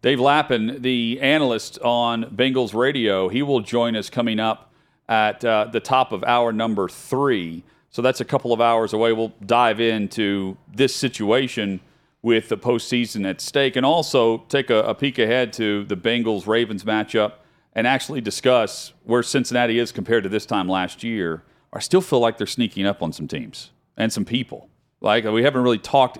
Dave 0.00 0.18
Lapham, 0.18 0.80
the 0.80 1.20
analyst 1.20 1.78
on 1.80 2.24
Bengals 2.34 2.72
radio, 2.72 3.28
he 3.28 3.42
will 3.42 3.60
join 3.60 3.94
us 3.94 4.08
coming 4.08 4.40
up 4.40 4.72
at 5.10 5.44
uh, 5.44 5.66
the 5.70 5.80
top 5.80 6.10
of 6.10 6.24
hour 6.24 6.50
number 6.50 6.88
three. 6.88 7.64
So 7.90 8.00
that's 8.00 8.22
a 8.22 8.24
couple 8.24 8.54
of 8.54 8.62
hours 8.62 8.94
away. 8.94 9.12
We'll 9.12 9.34
dive 9.44 9.78
into 9.78 10.56
this 10.74 10.96
situation 10.96 11.80
with 12.22 12.48
the 12.48 12.56
postseason 12.56 13.28
at 13.28 13.42
stake 13.42 13.76
and 13.76 13.84
also 13.84 14.38
take 14.48 14.70
a, 14.70 14.84
a 14.84 14.94
peek 14.94 15.18
ahead 15.18 15.52
to 15.54 15.84
the 15.84 15.96
Bengals 15.96 16.46
Ravens 16.46 16.84
matchup 16.84 17.34
and 17.74 17.86
actually 17.86 18.22
discuss 18.22 18.94
where 19.04 19.22
Cincinnati 19.22 19.78
is 19.78 19.92
compared 19.92 20.22
to 20.22 20.30
this 20.30 20.46
time 20.46 20.66
last 20.66 21.04
year. 21.04 21.42
I 21.74 21.80
still 21.80 22.00
feel 22.00 22.20
like 22.20 22.38
they're 22.38 22.46
sneaking 22.46 22.86
up 22.86 23.02
on 23.02 23.12
some 23.12 23.28
teams 23.28 23.70
and 23.98 24.10
some 24.10 24.24
people. 24.24 24.70
Like 25.02 25.24
we 25.24 25.42
haven't 25.42 25.62
really 25.62 25.78
talked 25.78 26.18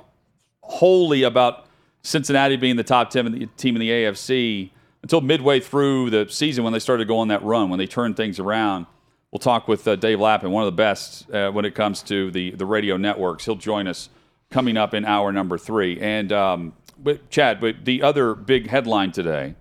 wholly 0.61 1.23
about 1.23 1.65
Cincinnati 2.03 2.57
being 2.57 2.77
the 2.77 2.85
top 2.85 3.11
10 3.11 3.27
in 3.27 3.33
the, 3.33 3.47
team 3.57 3.77
in 3.77 3.81
the 3.81 3.91
AFC 3.91 4.71
until 5.03 5.21
midway 5.21 5.61
through 5.61 6.11
the 6.11 6.27
season 6.29 6.65
when 6.65 6.73
they 6.73 6.79
started 6.79 7.05
to 7.05 7.09
go 7.09 7.19
on 7.19 7.29
that 7.29 7.43
run, 7.43 7.69
when 7.71 7.79
they 7.79 7.87
turned 7.87 8.17
things 8.17 8.39
around. 8.39 8.87
We'll 9.31 9.41
talk 9.41 9.69
with 9.69 9.87
uh, 9.87 9.97
Dave 9.97 10.21
Lapham, 10.21 10.53
one 10.53 10.63
of 10.63 10.69
the 10.69 10.77
best 10.77 11.31
uh, 11.31 11.51
when 11.51 11.65
it 11.65 11.75
comes 11.75 12.03
to 12.05 12.31
the, 12.31 12.53
the 12.53 12.65
radio 12.65 12.97
networks. 12.97 13.45
He'll 13.45 13.57
join 13.57 13.87
us 13.87 14.09
coming 14.51 14.77
up 14.77 14.95
in 14.95 15.05
hour 15.05 15.33
number 15.33 15.59
three. 15.59 16.01
And 16.01 16.33
um, 16.33 16.73
but 16.99 17.31
Chad, 17.31 17.61
but 17.61 17.85
the 17.85 18.03
other 18.03 18.35
big 18.35 18.69
headline 18.69 19.13
today 19.13 19.55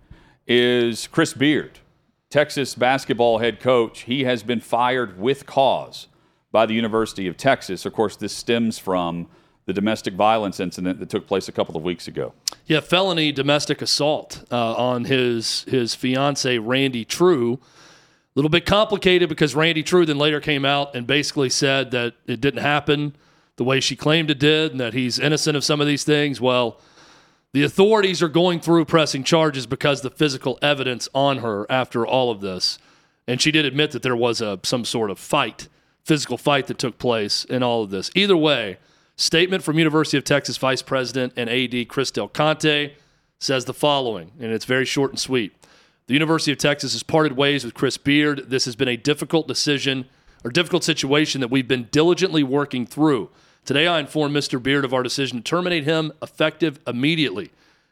is 0.48 1.08
Chris 1.08 1.34
Beard, 1.34 1.80
Texas 2.30 2.76
basketball 2.76 3.40
head 3.40 3.60
coach. 3.60 4.02
He 4.02 4.24
has 4.24 4.44
been 4.44 4.60
fired 4.60 5.20
with 5.20 5.46
cause 5.46 6.08
by 6.52 6.66
the 6.66 6.74
University 6.74 7.28
of 7.28 7.38
Texas. 7.38 7.86
Of 7.86 7.94
course, 7.94 8.16
this 8.16 8.34
stems 8.34 8.80
from 8.80 9.28
the 9.68 9.74
domestic 9.74 10.14
violence 10.14 10.60
incident 10.60 11.00
that 11.00 11.10
took 11.10 11.28
place 11.28 11.48
a 11.48 11.52
couple 11.52 11.76
of 11.76 11.84
weeks 11.84 12.08
ago. 12.08 12.34
Yeah, 12.66 12.80
felony 12.80 13.34
domestic 13.34 13.82
assault 13.82 14.44
uh, 14.50 14.74
on 14.74 15.04
his 15.06 15.64
his 15.64 15.94
fiance 15.94 16.58
Randi 16.58 17.06
Trew. 17.06 17.56
A 17.56 17.60
little 18.36 18.50
bit 18.50 18.66
complicated 18.66 19.30
because 19.30 19.56
Randi 19.56 19.84
Trew 19.84 20.06
then 20.06 20.18
later 20.18 20.40
came 20.40 20.64
out 20.64 20.96
and 20.96 21.06
basically 21.06 21.50
said 21.50 21.92
that 21.92 22.14
it 22.26 22.40
didn't 22.40 22.62
happen 22.62 23.16
the 23.58 23.64
way 23.64 23.80
she 23.80 23.96
claimed 23.96 24.32
it 24.32 24.40
did, 24.40 24.72
and 24.72 24.80
that 24.80 24.94
he's 24.94 25.20
innocent 25.20 25.58
of 25.58 25.64
some 25.64 25.82
of 25.82 25.88
these 25.88 26.04
things. 26.04 26.40
Well, 26.40 26.80
the 27.52 27.64
authorities 27.64 28.22
are 28.22 28.30
going 28.30 28.62
through 28.62 28.86
pressing 28.86 29.24
charges 29.24 29.66
because 29.66 30.02
the 30.02 30.12
physical 30.12 30.60
evidence 30.62 31.10
on 31.14 31.40
her 31.40 31.66
after 31.70 32.08
all 32.08 32.32
of 32.32 32.40
this, 32.40 32.78
and 33.28 33.42
she 33.42 33.52
did 33.52 33.66
admit 33.66 33.92
that 33.92 34.02
there 34.04 34.16
was 34.16 34.40
a 34.40 34.60
some 34.64 34.86
sort 34.86 35.10
of 35.10 35.20
fight, 35.20 35.68
physical 36.06 36.38
fight 36.38 36.68
that 36.68 36.78
took 36.78 36.98
place 36.98 37.44
in 37.44 37.64
all 37.64 37.84
of 37.84 37.90
this. 37.90 38.10
Either 38.16 38.38
way. 38.38 38.78
Statement 39.20 39.64
from 39.64 39.80
University 39.80 40.16
of 40.16 40.24
Texas 40.24 40.58
Vice 40.58 40.84
President 40.84 41.34
and 41.36 41.50
AD 41.50 41.90
Chris 41.90 42.12
Del 42.12 42.28
Conte 42.28 42.94
says 43.40 43.66
the 43.66 43.74
following, 43.74 44.32
and 44.40 44.52
it's 44.52 44.66
very 44.66 44.86
short 44.86 45.10
and 45.10 45.20
sweet. 45.20 45.56
The 46.06 46.14
University 46.14 46.52
of 46.52 46.60
Texas 46.60 46.94
has 46.94 47.02
parted 47.02 47.36
ways 47.36 47.66
with 47.66 47.74
Chris 47.74 47.98
Beard. 47.98 48.46
This 48.50 48.66
has 48.66 48.76
been 48.76 48.88
a 48.88 48.96
difficult 48.96 49.48
decision 49.48 50.06
or 50.44 50.52
difficult 50.52 50.84
situation 50.84 51.42
that 51.42 51.50
we've 51.50 51.68
been 51.68 51.88
diligently 51.90 52.44
working 52.44 52.86
through. 52.86 53.32
Today, 53.66 53.88
I 53.88 54.00
informed 54.00 54.36
Mr. 54.36 54.62
Beard 54.62 54.86
of 54.86 54.94
our 54.94 55.02
decision 55.02 55.40
to 55.40 55.44
terminate 55.44 55.84
him 55.84 56.14
effective 56.22 56.80
immediately. 56.86 57.50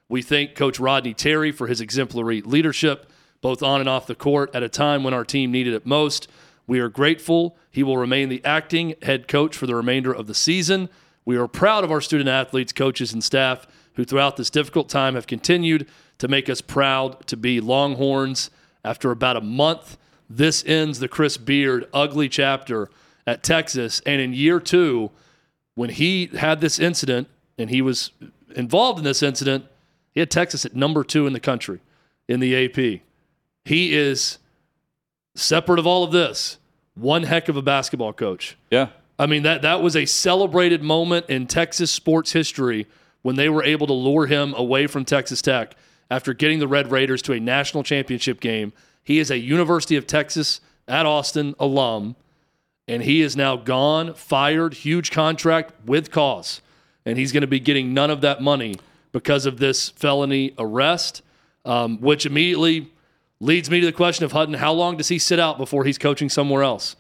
We 0.08 0.22
thank 0.22 0.54
Coach 0.54 0.80
Rodney 0.80 1.16
Terry 1.16 1.52
for 1.52 1.66
his 1.66 1.82
exemplary 1.82 2.42
leadership, 2.42 3.12
both 3.42 3.64
on 3.64 3.80
and 3.80 3.90
off 3.90 4.06
the 4.06 4.14
court, 4.14 4.54
at 4.54 4.62
a 4.62 4.70
time 4.70 5.04
when 5.04 5.16
our 5.16 5.26
team 5.26 5.52
needed 5.52 5.74
it 5.74 5.88
most. 5.88 6.28
We 6.68 6.80
are 6.80 6.90
grateful. 6.90 7.58
He 7.72 7.82
will 7.82 7.98
remain 7.98 8.30
the 8.30 8.46
acting 8.46 8.94
head 9.02 9.28
coach 9.28 9.58
for 9.58 9.66
the 9.66 9.76
remainder 9.76 10.14
of 10.14 10.28
the 10.28 10.36
season. 10.36 10.88
We 11.26 11.38
are 11.38 11.48
proud 11.48 11.84
of 11.84 11.92
our 11.92 12.02
student 12.02 12.30
athletes, 12.30 12.72
coaches, 12.72 13.12
and 13.12 13.24
staff 13.24 13.68
who, 13.96 14.06
throughout 14.06 14.38
this 14.38 14.50
difficult 14.50 14.90
time, 14.90 15.16
have 15.16 15.28
continued 15.28 15.88
to 16.20 16.28
make 16.28 16.50
us 16.50 16.62
proud 16.62 17.26
to 17.28 17.36
be 17.36 17.60
Longhorns. 17.60 18.52
After 18.84 19.12
about 19.12 19.36
a 19.36 19.42
month, 19.42 19.98
this 20.30 20.64
ends 20.66 21.00
the 21.00 21.08
Chris 21.08 21.38
Beard 21.38 21.88
ugly 21.94 22.30
chapter 22.30 22.90
at 23.26 23.44
Texas. 23.44 24.02
And 24.06 24.22
in 24.22 24.34
year 24.34 24.60
two, 24.60 25.12
when 25.74 25.90
he 25.90 26.28
had 26.28 26.62
this 26.62 26.80
incident 26.80 27.28
and 27.58 27.70
he 27.70 27.82
was 27.82 28.12
involved 28.56 29.00
in 29.00 29.06
this 29.06 29.24
incident, 29.24 29.66
he 30.14 30.20
had 30.20 30.32
Texas 30.32 30.66
at 30.66 30.76
number 30.76 31.04
two 31.04 31.28
in 31.28 31.34
the 31.34 31.40
country 31.40 31.82
in 32.28 32.40
the 32.40 32.66
AP. 32.66 33.02
He 33.66 33.96
is 33.96 34.38
separate 35.36 35.80
of 35.80 35.88
all 35.88 36.04
of 36.04 36.12
this, 36.12 36.58
one 36.94 37.24
heck 37.24 37.50
of 37.50 37.58
a 37.58 37.62
basketball 37.62 38.14
coach. 38.14 38.58
Yeah. 38.70 38.90
I 39.18 39.26
mean 39.26 39.44
that 39.44 39.62
that 39.62 39.82
was 39.82 39.96
a 39.96 40.06
celebrated 40.06 40.84
moment 40.84 41.28
in 41.30 41.48
Texas 41.48 41.92
sports 41.92 42.34
history 42.34 42.88
when 43.22 43.36
they 43.36 43.50
were 43.50 43.64
able 43.64 43.88
to 43.88 43.94
lure 43.94 44.28
him 44.28 44.54
away 44.56 44.88
from 44.88 45.06
Texas 45.06 45.42
Tech 45.42 45.76
after 46.12 46.34
getting 46.34 46.60
the 46.60 46.68
Red 46.68 46.92
Raiders 46.92 47.22
to 47.24 47.34
a 47.34 47.40
national 47.40 47.84
championship 47.84 48.40
game. 48.40 48.74
He 49.04 49.20
is 49.20 49.32
a 49.32 49.38
University 49.38 49.96
of 49.96 50.06
Texas 50.06 50.62
at 50.88 51.06
Austin 51.06 51.56
alum, 51.60 52.16
and 52.88 53.04
he 53.04 53.22
is 53.22 53.36
now 53.36 53.56
gone, 53.56 54.14
fired, 54.14 54.76
huge 54.76 55.12
contract 55.12 55.74
with 55.86 56.12
cause, 56.12 56.62
and 57.06 57.18
he's 57.18 57.32
going 57.32 57.42
to 57.42 57.48
be 57.48 57.60
getting 57.60 57.94
none 57.94 58.12
of 58.12 58.22
that 58.22 58.42
money 58.42 58.76
because 59.12 59.46
of 59.46 59.58
this 59.58 59.90
felony 59.90 60.54
arrest, 60.60 61.22
um, 61.64 62.00
which 62.02 62.26
immediately 62.26 62.92
leads 63.40 63.70
me 63.70 63.80
to 63.80 63.86
the 63.86 63.92
question 63.92 64.26
of 64.26 64.34
Hutton: 64.34 64.56
How 64.56 64.74
long 64.74 64.98
does 64.98 65.08
he 65.08 65.18
sit 65.18 65.40
out 65.40 65.58
before 65.58 65.86
he's 65.86 65.98
coaching 65.98 66.30
somewhere 66.30 66.64
else? 66.64 66.96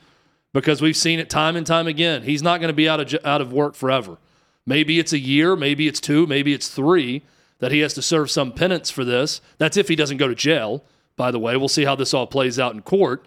Because 0.55 0.81
we've 0.81 0.95
seen 0.95 1.19
it 1.19 1.29
time 1.29 1.57
and 1.57 1.67
time 1.67 1.85
again. 1.85 2.23
He's 2.23 2.41
not 2.41 2.61
going 2.61 2.69
to 2.69 2.73
be 2.73 2.87
out 2.87 3.01
of 3.01 3.25
out 3.25 3.41
of 3.41 3.51
work 3.51 3.75
forever. 3.75 4.17
Maybe 4.65 4.97
it's 4.99 5.11
a 5.11 5.19
year, 5.19 5.55
maybe 5.55 5.85
it's 5.85 5.99
two, 5.99 6.25
maybe 6.25 6.53
it's 6.53 6.69
three 6.69 7.21
that 7.59 7.71
he 7.73 7.79
has 7.79 7.93
to 7.95 8.01
serve 8.01 8.31
some 8.31 8.53
penance 8.53 8.89
for 8.89 9.03
this. 9.03 9.41
That's 9.57 9.75
if 9.77 9.89
he 9.89 9.95
doesn't 9.97 10.15
go 10.17 10.27
to 10.29 10.33
jail. 10.33 10.83
By 11.17 11.31
the 11.31 11.39
way, 11.39 11.55
we'll 11.57 11.67
see 11.67 11.83
how 11.83 11.95
this 11.95 12.13
all 12.13 12.25
plays 12.25 12.57
out 12.57 12.73
in 12.73 12.81
court. 12.81 13.25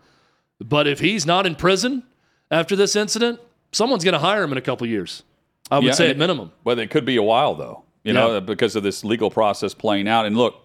But 0.58 0.86
if 0.88 1.00
he's 1.00 1.26
not 1.26 1.46
in 1.46 1.54
prison 1.54 2.02
after 2.50 2.74
this 2.74 2.96
incident, 2.96 3.40
someone's 3.72 4.04
going 4.04 4.14
to 4.14 4.18
hire 4.18 4.42
him 4.42 4.52
in 4.52 4.58
a 4.58 4.62
couple 4.62 4.86
years. 4.86 5.22
I 5.70 5.76
would 5.78 5.84
Yeah, 5.86 5.92
say 5.92 6.10
at 6.10 6.16
minimum. 6.16 6.50
But 6.64 6.78
it 6.78 6.90
could 6.90 7.04
be 7.04 7.16
a 7.16 7.22
while 7.22 7.54
though, 7.54 7.84
you 8.04 8.14
Yeah. 8.14 8.20
know, 8.20 8.40
because 8.40 8.74
of 8.74 8.82
this 8.82 9.04
legal 9.04 9.30
process 9.30 9.74
playing 9.74 10.08
out. 10.08 10.24
And 10.24 10.34
look, 10.36 10.56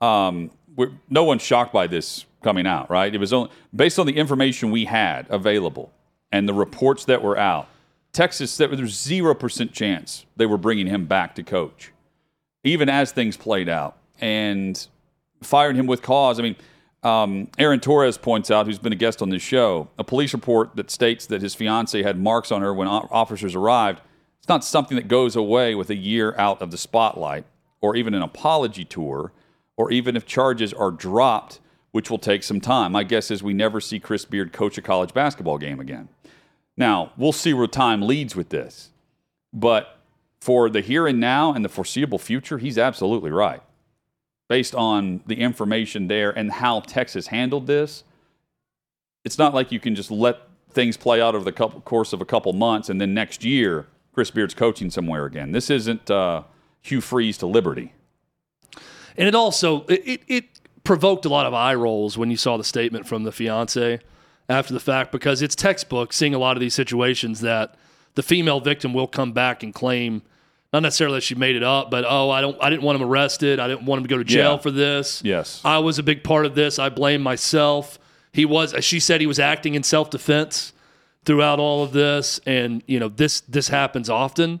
um, 0.00 0.50
we're, 0.74 0.90
no 1.08 1.22
one's 1.24 1.42
shocked 1.42 1.72
by 1.72 1.86
this 1.86 2.24
coming 2.42 2.66
out, 2.66 2.90
right? 2.90 3.12
It 3.14 3.18
was 3.18 3.32
only 3.32 3.50
based 3.74 3.98
on 4.00 4.06
the 4.06 4.16
information 4.16 4.70
we 4.72 4.84
had 4.84 5.26
available 5.30 5.92
and 6.32 6.48
the 6.48 6.54
reports 6.54 7.04
that 7.06 7.22
were 7.22 7.38
out. 7.38 7.68
Texas, 8.12 8.56
there 8.56 8.68
was 8.68 8.98
zero 9.00 9.34
percent 9.34 9.72
chance 9.72 10.26
they 10.36 10.46
were 10.46 10.58
bringing 10.58 10.86
him 10.86 11.06
back 11.06 11.34
to 11.36 11.42
coach, 11.42 11.92
even 12.64 12.88
as 12.88 13.12
things 13.12 13.36
played 13.36 13.68
out, 13.68 13.96
and 14.20 14.88
firing 15.42 15.76
him 15.76 15.86
with 15.86 16.02
cause. 16.02 16.38
I 16.38 16.42
mean. 16.42 16.56
Um, 17.04 17.48
Aaron 17.58 17.78
Torres 17.78 18.18
points 18.18 18.50
out, 18.50 18.66
who's 18.66 18.80
been 18.80 18.92
a 18.92 18.96
guest 18.96 19.22
on 19.22 19.28
this 19.28 19.40
show, 19.40 19.88
a 19.98 20.04
police 20.04 20.32
report 20.32 20.74
that 20.74 20.90
states 20.90 21.26
that 21.26 21.40
his 21.40 21.54
fiance 21.54 22.02
had 22.02 22.18
marks 22.18 22.50
on 22.50 22.60
her 22.60 22.74
when 22.74 22.88
officers 22.88 23.54
arrived. 23.54 24.00
It's 24.40 24.48
not 24.48 24.64
something 24.64 24.96
that 24.96 25.06
goes 25.06 25.36
away 25.36 25.76
with 25.76 25.90
a 25.90 25.94
year 25.94 26.34
out 26.36 26.60
of 26.60 26.72
the 26.72 26.76
spotlight, 26.76 27.44
or 27.80 27.94
even 27.94 28.14
an 28.14 28.22
apology 28.22 28.84
tour, 28.84 29.32
or 29.76 29.92
even 29.92 30.16
if 30.16 30.26
charges 30.26 30.72
are 30.72 30.90
dropped, 30.90 31.60
which 31.92 32.10
will 32.10 32.18
take 32.18 32.42
some 32.42 32.60
time. 32.60 32.90
My 32.90 33.04
guess 33.04 33.30
is 33.30 33.44
we 33.44 33.54
never 33.54 33.80
see 33.80 34.00
Chris 34.00 34.24
Beard 34.24 34.52
coach 34.52 34.76
a 34.76 34.82
college 34.82 35.14
basketball 35.14 35.56
game 35.56 35.78
again. 35.78 36.08
Now, 36.78 37.12
we'll 37.16 37.32
see 37.32 37.52
where 37.52 37.66
time 37.66 38.00
leads 38.00 38.36
with 38.36 38.50
this. 38.50 38.90
But 39.52 39.98
for 40.40 40.70
the 40.70 40.80
here 40.80 41.08
and 41.08 41.18
now 41.18 41.52
and 41.52 41.64
the 41.64 41.68
foreseeable 41.68 42.18
future, 42.18 42.58
he's 42.58 42.78
absolutely 42.78 43.30
right. 43.30 43.60
based 44.48 44.74
on 44.74 45.20
the 45.26 45.40
information 45.40 46.08
there 46.08 46.30
and 46.30 46.50
how 46.50 46.80
Texas 46.80 47.26
handled 47.26 47.66
this, 47.66 48.02
it's 49.24 49.38
not 49.38 49.54
like 49.54 49.70
you 49.70 49.78
can 49.78 49.94
just 49.94 50.10
let 50.10 50.38
things 50.70 50.96
play 50.96 51.20
out 51.20 51.34
over 51.34 51.44
the 51.44 51.52
couple, 51.52 51.80
course 51.82 52.12
of 52.12 52.20
a 52.20 52.24
couple 52.24 52.52
months 52.52 52.88
and 52.88 53.00
then 53.00 53.12
next 53.12 53.44
year 53.44 53.86
Chris 54.14 54.30
Beard's 54.30 54.54
coaching 54.54 54.90
somewhere 54.90 55.26
again. 55.26 55.52
This 55.52 55.70
isn't 55.70 56.10
uh, 56.10 56.42
Hugh 56.80 57.00
Freeze 57.00 57.38
to 57.38 57.46
Liberty. 57.46 57.92
And 59.16 59.28
it 59.28 59.34
also 59.34 59.84
it, 59.88 60.02
it, 60.06 60.20
it 60.28 60.44
provoked 60.82 61.24
a 61.24 61.28
lot 61.28 61.44
of 61.44 61.52
eye 61.52 61.74
rolls 61.74 62.16
when 62.16 62.30
you 62.30 62.36
saw 62.36 62.56
the 62.56 62.64
statement 62.64 63.06
from 63.06 63.24
the 63.24 63.32
fiance 63.32 64.00
after 64.48 64.72
the 64.72 64.80
fact 64.80 65.12
because 65.12 65.42
it's 65.42 65.54
textbook 65.54 66.12
seeing 66.12 66.34
a 66.34 66.38
lot 66.38 66.56
of 66.56 66.60
these 66.60 66.74
situations 66.74 67.40
that 67.40 67.74
the 68.14 68.22
female 68.22 68.60
victim 68.60 68.94
will 68.94 69.06
come 69.06 69.32
back 69.32 69.62
and 69.62 69.74
claim 69.74 70.22
not 70.72 70.80
necessarily 70.82 71.16
that 71.16 71.22
she 71.22 71.34
made 71.34 71.56
it 71.56 71.62
up, 71.62 71.90
but 71.90 72.04
oh, 72.06 72.28
I 72.30 72.42
don't, 72.42 72.56
I 72.62 72.68
didn't 72.68 72.82
want 72.82 73.00
him 73.00 73.08
arrested. 73.08 73.58
I 73.58 73.68
didn't 73.68 73.84
want 73.86 74.00
him 74.00 74.04
to 74.04 74.08
go 74.10 74.18
to 74.18 74.24
jail 74.24 74.52
Yeah. 74.52 74.58
for 74.58 74.70
this. 74.70 75.22
Yes. 75.24 75.62
I 75.64 75.78
was 75.78 75.98
a 75.98 76.02
big 76.02 76.22
part 76.22 76.44
of 76.44 76.54
this. 76.54 76.78
I 76.78 76.90
blame 76.90 77.22
myself. 77.22 77.98
He 78.32 78.44
was, 78.44 78.74
she 78.84 79.00
said, 79.00 79.22
he 79.22 79.26
was 79.26 79.38
acting 79.38 79.74
in 79.74 79.82
self 79.82 80.10
defense 80.10 80.74
throughout 81.24 81.58
all 81.58 81.82
of 81.82 81.92
this, 81.92 82.38
and 82.46 82.82
you 82.86 82.98
know 82.98 83.08
this 83.08 83.40
this 83.42 83.68
happens 83.68 84.10
often. 84.10 84.60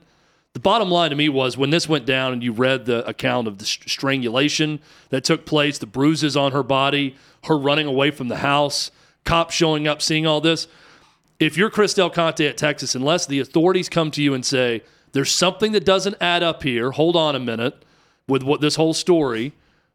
The 0.54 0.60
bottom 0.60 0.90
line 0.90 1.10
to 1.10 1.16
me 1.16 1.28
was 1.28 1.56
when 1.58 1.68
this 1.70 1.88
went 1.88 2.06
down 2.06 2.32
and 2.32 2.42
you 2.42 2.52
read 2.52 2.86
the 2.86 3.06
account 3.06 3.46
of 3.46 3.58
the 3.58 3.64
strangulation 3.66 4.80
that 5.10 5.24
took 5.24 5.44
place, 5.44 5.78
the 5.78 5.86
bruises 5.86 6.36
on 6.36 6.52
her 6.52 6.62
body, 6.62 7.16
her 7.44 7.56
running 7.58 7.86
away 7.86 8.10
from 8.10 8.28
the 8.28 8.38
house, 8.38 8.90
cops 9.28 9.54
showing 9.54 9.86
up, 9.86 10.00
seeing 10.00 10.26
all 10.26 10.40
this. 10.40 10.66
If 11.38 11.58
you're 11.58 11.68
Chris 11.68 11.92
Del 11.92 12.08
Conte 12.08 12.44
at 12.46 12.56
Texas, 12.56 12.94
unless 12.94 13.26
the 13.26 13.40
authorities 13.40 13.90
come 13.90 14.10
to 14.12 14.22
you 14.22 14.32
and 14.32 14.44
say, 14.44 14.82
there's 15.12 15.30
something 15.30 15.72
that 15.72 15.84
doesn't 15.84 16.16
add 16.18 16.42
up 16.42 16.62
here, 16.62 16.92
hold 16.92 17.14
on 17.14 17.36
a 17.36 17.38
minute 17.38 17.84
with 18.26 18.42
what 18.42 18.62
this 18.62 18.76
whole 18.76 18.94
story, 18.94 19.52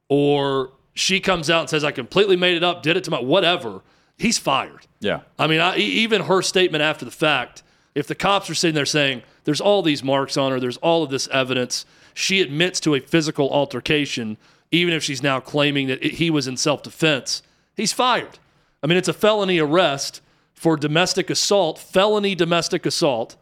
or 0.08 0.72
she 0.94 1.20
comes 1.20 1.50
out 1.50 1.62
and 1.62 1.70
says, 1.70 1.84
I 1.84 1.92
completely 1.92 2.36
made 2.36 2.56
it 2.56 2.64
up, 2.64 2.84
did 2.84 2.96
it 2.96 3.04
to 3.06 3.12
my 3.12 3.20
whatever, 3.20 3.82
he's 4.18 4.38
fired. 4.38 4.86
Yeah. 5.00 5.22
I 5.40 5.48
mean, 5.48 5.60
I, 5.60 5.78
even 5.78 6.22
her 6.22 6.44
statement 6.44 6.84
after 6.84 7.04
the 7.04 7.12
fact, 7.12 7.64
if 7.96 8.06
the 8.06 8.16
cops 8.16 8.50
are 8.52 8.56
sitting 8.56 8.76
there 8.76 8.86
saying, 8.86 9.24
there's 9.46 9.62
all 9.62 9.82
these 9.82 10.04
marks 10.04 10.38
on 10.38 10.52
her, 10.52 10.60
there's 10.60 10.78
all 10.78 11.04
of 11.04 11.10
this 11.10 11.28
evidence, 11.30 11.86
she 12.14 12.40
admits 12.40 12.80
to 12.82 12.94
a 12.94 13.00
physical 13.00 13.50
altercation, 13.50 14.38
even 14.72 14.94
if 14.94 15.04
she's 15.04 15.24
now 15.24 15.40
claiming 15.40 15.88
that 15.88 16.04
it, 16.06 16.14
he 16.14 16.30
was 16.30 16.48
in 16.48 16.56
self 16.56 16.84
defense, 16.84 17.42
he's 17.76 17.92
fired. 17.92 18.38
I 18.84 18.88
mean, 18.88 18.98
it's 18.98 19.08
a 19.08 19.14
felony 19.14 19.60
arrest 19.60 20.22
for 20.54 20.76
domestic 20.78 21.30
assault, 21.30 21.80
felony 21.80 22.36
domestic 22.36 22.86
assault, 22.86 23.36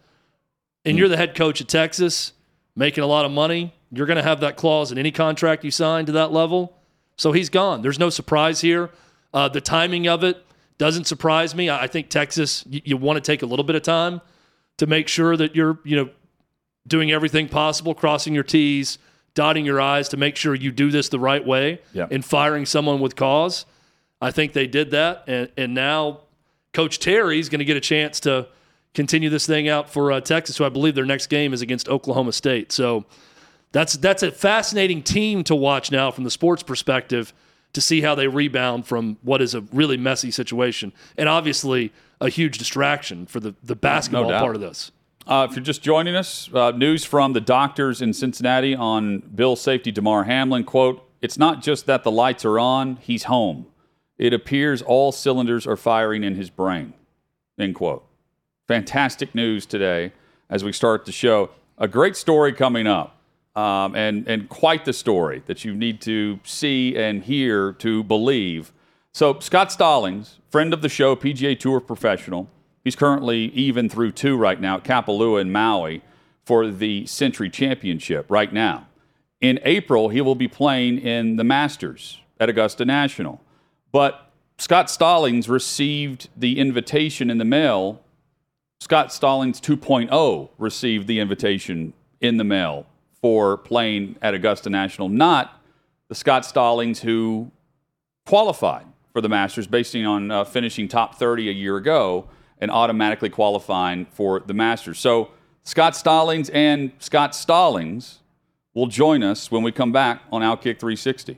and 0.86 0.98
you're 0.98 1.10
the 1.10 1.18
head 1.18 1.36
coach 1.36 1.60
of 1.62 1.68
Texas, 1.68 2.34
making 2.76 3.04
a 3.04 3.08
lot 3.08 3.26
of 3.26 3.32
money. 3.32 3.74
You're 3.92 4.06
going 4.06 4.18
to 4.18 4.24
have 4.24 4.40
that 4.42 4.56
clause 4.56 4.92
in 4.92 4.98
any 4.98 5.12
contract 5.12 5.64
you 5.64 5.72
sign 5.72 6.06
to 6.06 6.12
that 6.14 6.32
level. 6.32 6.78
So 7.18 7.32
he's 7.32 7.50
gone. 7.50 7.82
There's 7.82 8.00
no 8.00 8.10
surprise 8.10 8.62
here. 8.62 8.90
Uh, 9.34 9.48
the 9.50 9.62
timing 9.62 10.08
of 10.08 10.24
it 10.24 10.44
doesn't 10.78 11.06
surprise 11.06 11.54
me. 11.54 11.70
I 11.70 11.84
I 11.84 11.88
think 11.88 12.10
Texas, 12.10 12.64
you, 12.70 12.82
you 12.86 12.98
want 12.98 13.18
to 13.18 13.22
take 13.22 13.42
a 13.42 13.46
little 13.46 13.66
bit 13.66 13.76
of 13.76 13.82
time 13.84 14.22
to 14.78 14.88
make 14.88 15.08
sure 15.08 15.38
that 15.38 15.56
you're, 15.56 15.78
you 15.84 15.96
know, 15.96 16.10
doing 16.88 17.12
everything 17.12 17.48
possible, 17.48 17.94
crossing 17.94 18.34
your 18.34 18.44
T's, 18.44 18.98
dotting 19.36 19.66
your 19.66 19.80
I's 19.80 20.10
to 20.10 20.18
make 20.18 20.36
sure 20.36 20.56
you 20.56 20.72
do 20.72 20.90
this 20.90 21.10
the 21.10 21.20
right 21.20 21.46
way 21.46 21.80
Yeah. 21.94 22.08
in 22.10 22.22
firing 22.24 22.66
someone 22.66 23.00
with 23.00 23.16
cause. 23.16 23.66
I 24.22 24.32
think 24.32 24.54
they 24.54 24.68
did 24.68 24.92
that. 24.92 25.24
And, 25.28 25.50
and 25.58 25.74
now 25.74 26.22
Coach 26.74 27.00
Terry's 27.00 27.50
going 27.50 27.60
to 27.60 27.66
get 27.66 27.78
a 27.78 27.82
chance 27.82 28.20
to 28.22 28.48
continue 28.94 29.30
this 29.30 29.48
thing 29.48 29.68
out 29.68 29.90
for 29.90 30.12
uh, 30.12 30.22
Texas, 30.22 30.58
who 30.58 30.66
I 30.66 30.70
believe 30.70 30.96
their 30.96 31.06
next 31.06 31.28
game 31.28 31.54
is 31.54 31.62
against 31.62 31.90
Oklahoma 31.90 32.34
State. 32.34 32.72
So 32.72 33.06
that's 33.72 33.94
that's 33.94 34.24
a 34.24 34.32
fascinating 34.32 35.02
team 35.02 35.44
to 35.46 35.56
watch 35.56 35.92
now 35.92 36.12
from 36.12 36.24
the 36.24 36.32
sports 36.32 36.62
perspective 36.64 37.34
to 37.74 37.82
see 37.82 38.02
how 38.02 38.16
they 38.16 38.28
rebound 38.28 38.86
from 38.86 39.18
what 39.22 39.42
is 39.42 39.56
a 39.56 39.62
really 39.72 39.96
messy 39.96 40.30
situation 40.30 40.92
and 41.18 41.30
obviously 41.30 41.94
a 42.20 42.28
huge 42.28 42.58
distraction 42.58 43.26
for 43.26 43.40
the, 43.40 43.56
the 43.64 43.76
basketball 43.76 44.28
doubt. 44.28 44.42
part 44.42 44.56
of 44.56 44.62
this. 44.62 44.92
Uh, 45.26 45.48
if 45.50 45.56
you're 45.56 45.64
just 45.64 45.82
joining 45.82 46.16
us, 46.16 46.50
uh, 46.54 46.72
news 46.72 47.06
from 47.06 47.34
the 47.34 47.40
doctors 47.40 48.02
in 48.02 48.12
Cincinnati 48.12 48.76
on 48.76 49.20
Bill 49.20 49.56
safety 49.56 49.92
Damar 49.92 50.26
Hamlin. 50.26 50.64
Quote, 50.64 51.08
it's 51.22 51.38
not 51.38 51.62
just 51.62 51.86
that 51.86 52.04
the 52.04 52.12
lights 52.12 52.44
are 52.44 52.60
on, 52.60 52.98
he's 52.98 53.24
home. 53.24 53.68
It 54.22 54.34
appears 54.34 54.84
all 54.84 55.12
cylinders 55.12 55.66
are 55.66 55.76
firing 55.76 56.24
in 56.24 56.36
his 56.36 56.52
brain. 56.52 56.94
End 57.58 57.74
quote. 57.74 58.06
Fantastic 58.68 59.34
news 59.34 59.66
today 59.66 60.14
as 60.48 60.64
we 60.64 60.72
start 60.72 61.06
the 61.06 61.12
show. 61.12 61.50
A 61.80 61.88
great 61.88 62.16
story 62.16 62.54
coming 62.54 62.86
up, 62.86 63.18
um, 63.56 63.96
and, 63.96 64.28
and 64.28 64.48
quite 64.48 64.86
the 64.86 64.94
story 64.94 65.42
that 65.48 65.66
you 65.66 65.74
need 65.74 66.02
to 66.02 66.40
see 66.44 66.96
and 66.96 67.24
hear 67.24 67.74
to 67.74 68.04
believe. 68.04 68.72
So, 69.12 69.40
Scott 69.40 69.72
Stallings, 69.72 70.38
friend 70.52 70.72
of 70.72 70.84
the 70.84 70.88
show, 70.88 71.16
PGA 71.16 71.60
Tour 71.60 71.80
professional, 71.80 72.48
he's 72.84 72.96
currently 72.96 73.46
even 73.46 73.90
through 73.90 74.12
two 74.12 74.38
right 74.38 74.62
now 74.62 74.78
at 74.78 74.84
Kapalua 74.84 75.42
in 75.42 75.52
Maui 75.52 76.04
for 76.46 76.68
the 76.68 77.08
Sentry 77.08 77.50
Championship 77.50 78.28
right 78.30 78.54
now. 78.54 78.88
In 79.42 79.60
April, 79.64 80.10
he 80.10 80.22
will 80.22 80.36
be 80.36 80.48
playing 80.48 81.00
in 81.00 81.38
the 81.38 81.44
Masters 81.44 82.20
at 82.40 82.50
Augusta 82.50 82.86
National. 82.86 83.42
But 83.92 84.32
Scott 84.58 84.90
Stallings 84.90 85.50
received 85.50 86.30
the 86.38 86.60
invitation 86.60 87.30
in 87.30 87.38
the 87.38 87.46
mail. 87.46 88.02
Scott 88.80 89.12
Stallings 89.12 89.60
2.0 89.60 90.50
received 90.58 91.08
the 91.08 91.20
invitation 91.20 91.94
in 92.20 92.38
the 92.38 92.44
mail 92.44 92.86
for 93.22 93.58
playing 93.58 94.18
at 94.22 94.34
Augusta 94.34 94.70
National, 94.70 95.10
not 95.10 95.62
the 96.08 96.16
Scott 96.16 96.46
Stallings 96.46 97.02
who 97.02 97.52
qualified 98.26 98.86
for 99.14 99.22
the 99.22 99.30
Masters 99.30 99.68
based 99.68 99.96
on 99.96 100.32
uh, 100.32 100.44
finishing 100.44 100.88
top 100.88 101.16
30 101.16 101.50
a 101.50 101.52
year 101.52 101.78
ago 101.78 102.28
and 102.60 102.72
automatically 102.72 103.30
qualifying 103.30 104.06
for 104.06 104.40
the 104.40 104.54
Masters. 104.54 105.00
So 105.00 105.32
Scott 105.64 105.96
Stallings 105.96 106.50
and 106.50 106.92
Scott 107.00 107.36
Stallings 107.36 108.20
will 108.74 108.88
join 108.88 109.24
us 109.24 109.52
when 109.52 109.64
we 109.64 109.72
come 109.72 109.92
back 109.92 110.22
on 110.32 110.42
Outkick 110.42 110.80
360. 110.80 111.38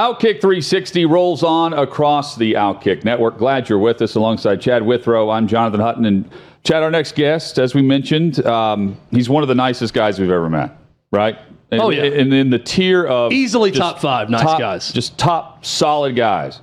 Outkick 0.00 0.40
360 0.40 1.04
rolls 1.06 1.42
on 1.42 1.72
across 1.72 2.36
the 2.36 2.52
Outkick 2.52 3.04
Network. 3.04 3.38
Glad 3.38 3.68
you're 3.68 3.80
with 3.80 4.00
us 4.02 4.14
alongside 4.14 4.60
Chad 4.60 4.86
Withrow. 4.86 5.30
I'm 5.30 5.48
Jonathan 5.48 5.80
Hutton. 5.80 6.04
And 6.04 6.30
Chad, 6.62 6.84
our 6.84 6.92
next 6.92 7.16
guest, 7.16 7.58
as 7.58 7.74
we 7.74 7.82
mentioned, 7.82 8.44
um, 8.46 8.96
he's 9.10 9.28
one 9.28 9.42
of 9.42 9.48
the 9.48 9.54
nicest 9.56 9.92
guys 9.92 10.20
we've 10.20 10.30
ever 10.30 10.48
met, 10.48 10.76
right? 11.10 11.36
And, 11.72 11.80
Oh, 11.80 11.90
yeah. 11.90 12.04
and 12.04 12.32
in 12.32 12.50
the 12.50 12.58
tier 12.60 13.04
of 13.04 13.32
Easily 13.32 13.72
top 13.72 13.98
five 13.98 14.30
nice 14.30 14.42
top- 14.42 14.60
guys. 14.60 14.92
just 14.92 15.18
top 15.18 15.64
solid 15.64 16.14
guys. 16.14 16.60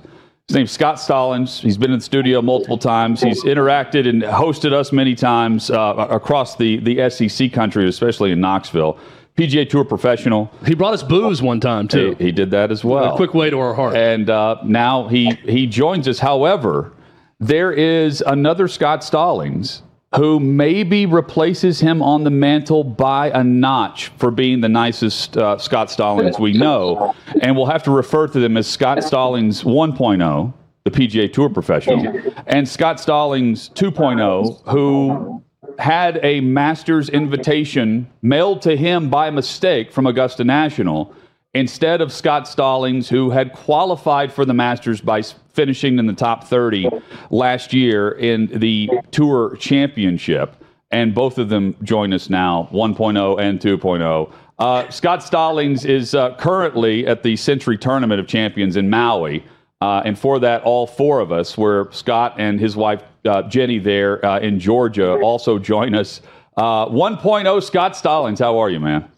His 0.48 0.54
name's 0.56 0.70
Scott 0.72 0.98
Stallings. 0.98 1.60
He's 1.60 1.76
been 1.76 1.90
in 1.92 1.98
the 1.98 2.04
studio 2.04 2.40
multiple 2.40 2.78
times. 2.78 3.20
He's 3.20 3.44
interacted 3.44 4.08
and 4.08 4.22
hosted 4.22 4.72
us 4.72 4.90
many 4.90 5.14
times 5.14 5.70
uh, 5.70 6.06
across 6.08 6.56
the 6.56 6.78
the 6.78 7.10
SEC 7.10 7.52
country, 7.52 7.86
especially 7.86 8.32
in 8.32 8.40
Knoxville. 8.40 8.96
PGA 9.38 9.68
Tour 9.70 9.84
professional. 9.84 10.50
He 10.66 10.74
brought 10.74 10.94
us 10.94 11.02
booze 11.04 11.40
one 11.40 11.60
time 11.60 11.84
He, 11.84 11.88
too. 11.88 12.16
he 12.18 12.32
did 12.32 12.50
that 12.50 12.70
as 12.72 12.84
well. 12.84 13.14
A 13.14 13.16
quick 13.16 13.34
way 13.34 13.50
to 13.50 13.58
our 13.60 13.72
heart. 13.72 13.96
and 13.96 14.28
uh, 14.28 14.56
now 14.64 15.06
he 15.08 15.30
he 15.44 15.66
joins 15.66 16.08
us. 16.08 16.18
However, 16.18 16.92
there 17.38 17.70
is 17.72 18.20
another 18.26 18.66
Scott 18.66 19.04
Stallings 19.04 19.82
who 20.16 20.40
maybe 20.40 21.04
replaces 21.06 21.78
him 21.80 22.02
on 22.02 22.24
the 22.24 22.30
mantle 22.30 22.82
by 22.82 23.30
a 23.30 23.44
notch 23.44 24.08
for 24.16 24.30
being 24.30 24.60
the 24.60 24.68
nicest 24.68 25.36
uh, 25.36 25.56
Scott 25.58 25.90
Stallings 25.90 26.38
we 26.38 26.52
know, 26.54 27.14
and 27.42 27.54
we'll 27.54 27.66
have 27.66 27.82
to 27.84 27.90
refer 27.90 28.26
to 28.26 28.40
them 28.40 28.56
as 28.56 28.66
Scott 28.66 29.04
Stallings 29.04 29.62
1.0, 29.64 30.52
the 30.84 30.90
PGA 30.90 31.30
Tour 31.30 31.50
professional, 31.50 32.20
and 32.46 32.66
Scott 32.66 32.98
Stallings 32.98 33.68
2.0, 33.70 34.62
who 34.70 35.37
had 35.78 36.18
a 36.24 36.40
master's 36.40 37.08
invitation 37.08 38.10
mailed 38.20 38.62
to 38.62 38.76
him 38.76 39.08
by 39.08 39.30
mistake 39.30 39.92
from 39.92 40.06
Augusta 40.06 40.44
National 40.44 41.14
instead 41.54 42.00
of 42.00 42.12
Scott 42.12 42.46
Stallings, 42.46 43.08
who 43.08 43.30
had 43.30 43.52
qualified 43.52 44.32
for 44.32 44.44
the 44.44 44.54
Masters 44.54 45.00
by 45.00 45.22
finishing 45.22 45.98
in 45.98 46.06
the 46.06 46.12
top 46.12 46.44
30 46.44 46.88
last 47.30 47.72
year 47.72 48.10
in 48.10 48.46
the 48.46 48.90
Tour 49.10 49.56
Championship. 49.56 50.56
And 50.90 51.14
both 51.14 51.38
of 51.38 51.48
them 51.48 51.76
join 51.82 52.12
us 52.12 52.30
now, 52.30 52.68
1.0 52.72 53.40
and 53.40 53.60
2.0. 53.60 54.32
Uh, 54.58 54.88
Scott 54.90 55.22
Stallings 55.22 55.84
is 55.84 56.14
uh, 56.14 56.34
currently 56.36 57.06
at 57.06 57.22
the 57.22 57.36
Sentry 57.36 57.78
Tournament 57.78 58.20
of 58.20 58.26
Champions 58.26 58.76
in 58.76 58.90
Maui. 58.90 59.44
Uh, 59.80 60.02
and 60.04 60.18
for 60.18 60.40
that, 60.40 60.62
all 60.62 60.86
four 60.86 61.20
of 61.20 61.30
us, 61.30 61.56
where 61.56 61.90
Scott 61.92 62.34
and 62.38 62.58
his 62.58 62.76
wife 62.76 63.02
uh, 63.24 63.42
Jenny 63.42 63.78
there 63.78 64.24
uh, 64.24 64.40
in 64.40 64.58
Georgia, 64.58 65.12
also 65.20 65.58
join 65.58 65.94
us. 65.94 66.20
Uh, 66.56 66.86
1.0 66.86 67.62
Scott 67.62 67.96
Stallings, 67.96 68.40
how 68.40 68.58
are 68.58 68.68
you, 68.68 68.80
man? 68.80 69.08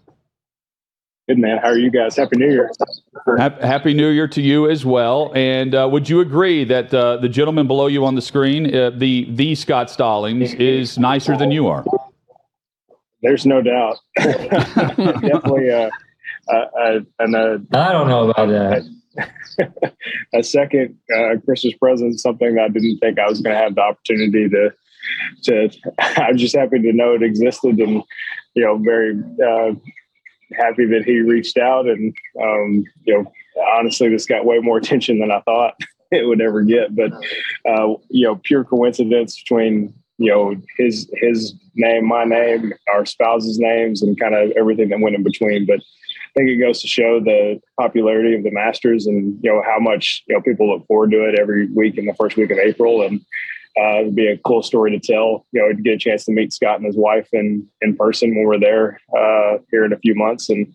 Good 1.26 1.38
man. 1.38 1.58
How 1.58 1.68
are 1.68 1.78
you 1.78 1.90
guys? 1.90 2.16
Happy 2.16 2.36
New 2.36 2.50
Year. 2.50 2.70
Hap- 3.38 3.60
Happy 3.62 3.94
New 3.94 4.08
Year 4.08 4.26
to 4.28 4.42
you 4.42 4.68
as 4.68 4.84
well. 4.84 5.32
And 5.34 5.74
uh, 5.74 5.88
would 5.90 6.08
you 6.08 6.20
agree 6.20 6.64
that 6.64 6.92
uh, 6.92 7.18
the 7.18 7.28
gentleman 7.28 7.66
below 7.68 7.86
you 7.86 8.04
on 8.04 8.16
the 8.16 8.20
screen, 8.20 8.74
uh, 8.74 8.90
the 8.90 9.26
the 9.30 9.54
Scott 9.54 9.90
Stallings, 9.90 10.52
is 10.54 10.98
nicer 10.98 11.36
than 11.36 11.52
you 11.52 11.68
are? 11.68 11.84
There's 13.22 13.46
no 13.46 13.62
doubt. 13.62 13.98
Definitely 14.18 15.70
uh, 15.70 15.90
uh, 16.48 16.52
uh, 16.52 17.00
an, 17.20 17.34
uh, 17.34 17.58
I 17.72 17.92
don't 17.92 18.08
know 18.08 18.28
about 18.28 18.48
that. 18.48 18.82
a 20.35 20.42
second 20.42 20.98
uh, 21.16 21.37
Christmas 21.44 21.74
present, 21.74 22.20
something 22.20 22.59
I 22.59 22.68
didn't 22.68 22.98
think 22.98 23.18
I 23.18 23.28
was 23.28 23.40
going 23.40 23.56
to 23.56 23.62
have 23.62 23.74
the 23.74 23.83
opportunity 23.83 24.48
to. 24.48 24.72
To, 25.44 25.70
I'm 25.98 26.37
just 26.37 26.54
happy 26.54 26.80
to 26.80 26.92
know 26.92 27.14
it 27.14 27.22
existed, 27.22 27.78
and 27.78 28.02
you 28.54 28.64
know, 28.64 28.78
very 28.78 29.18
uh, 29.44 29.74
happy 30.52 30.87
that 30.87 31.04
he 31.04 31.20
reached 31.20 31.56
out. 31.56 31.87
And 31.88 32.14
um, 32.40 32.85
you 33.04 33.14
know, 33.14 33.33
honestly, 33.78 34.09
this 34.09 34.26
got 34.26 34.44
way 34.44 34.59
more 34.59 34.78
attention 34.83 35.18
than 35.18 35.30
I 35.30 35.40
thought 35.40 35.74
it 36.11 36.26
would 36.26 36.40
ever 36.40 36.62
get. 36.62 36.94
But 36.94 37.12
uh, 37.68 37.94
you 38.09 38.26
know, 38.26 38.37
pure 38.37 38.64
coincidence 38.64 39.40
between 39.42 39.94
you 40.18 40.30
know 40.30 40.54
his 40.76 41.11
his 41.14 41.54
name, 41.74 42.06
my 42.06 42.24
name, 42.24 42.74
our 42.88 43.06
spouses' 43.06 43.59
names, 43.59 44.02
and 44.02 44.18
kind 44.20 44.35
of 44.35 44.50
everything 44.52 44.90
that 44.90 45.00
went 45.00 45.16
in 45.16 45.22
between. 45.22 45.66
But 45.66 45.80
I 46.30 46.40
think 46.40 46.50
it 46.50 46.56
goes 46.56 46.80
to 46.82 46.86
show 46.86 47.20
the 47.20 47.60
popularity 47.78 48.36
of 48.36 48.44
the 48.44 48.52
Masters 48.52 49.06
and 49.06 49.38
you 49.42 49.50
know 49.50 49.62
how 49.64 49.78
much 49.80 50.22
you 50.28 50.34
know 50.34 50.40
people 50.40 50.68
look 50.68 50.86
forward 50.86 51.10
to 51.10 51.28
it 51.28 51.38
every 51.38 51.66
week 51.68 51.98
in 51.98 52.06
the 52.06 52.14
first 52.14 52.36
week 52.36 52.50
of 52.50 52.58
April, 52.58 53.02
and 53.02 53.20
uh, 53.80 54.00
it'd 54.00 54.14
be 54.14 54.28
a 54.28 54.38
cool 54.38 54.62
story 54.62 54.90
to 54.92 55.00
tell. 55.00 55.44
You 55.52 55.60
know, 55.60 55.68
to 55.72 55.82
get 55.82 55.94
a 55.94 55.98
chance 55.98 56.24
to 56.26 56.32
meet 56.32 56.52
Scott 56.52 56.76
and 56.76 56.86
his 56.86 56.96
wife 56.96 57.28
in 57.32 57.66
in 57.80 57.96
person 57.96 58.34
when 58.34 58.44
we're 58.44 58.60
there 58.60 59.00
uh, 59.16 59.58
here 59.70 59.84
in 59.84 59.92
a 59.92 59.98
few 59.98 60.14
months, 60.14 60.48
and 60.48 60.72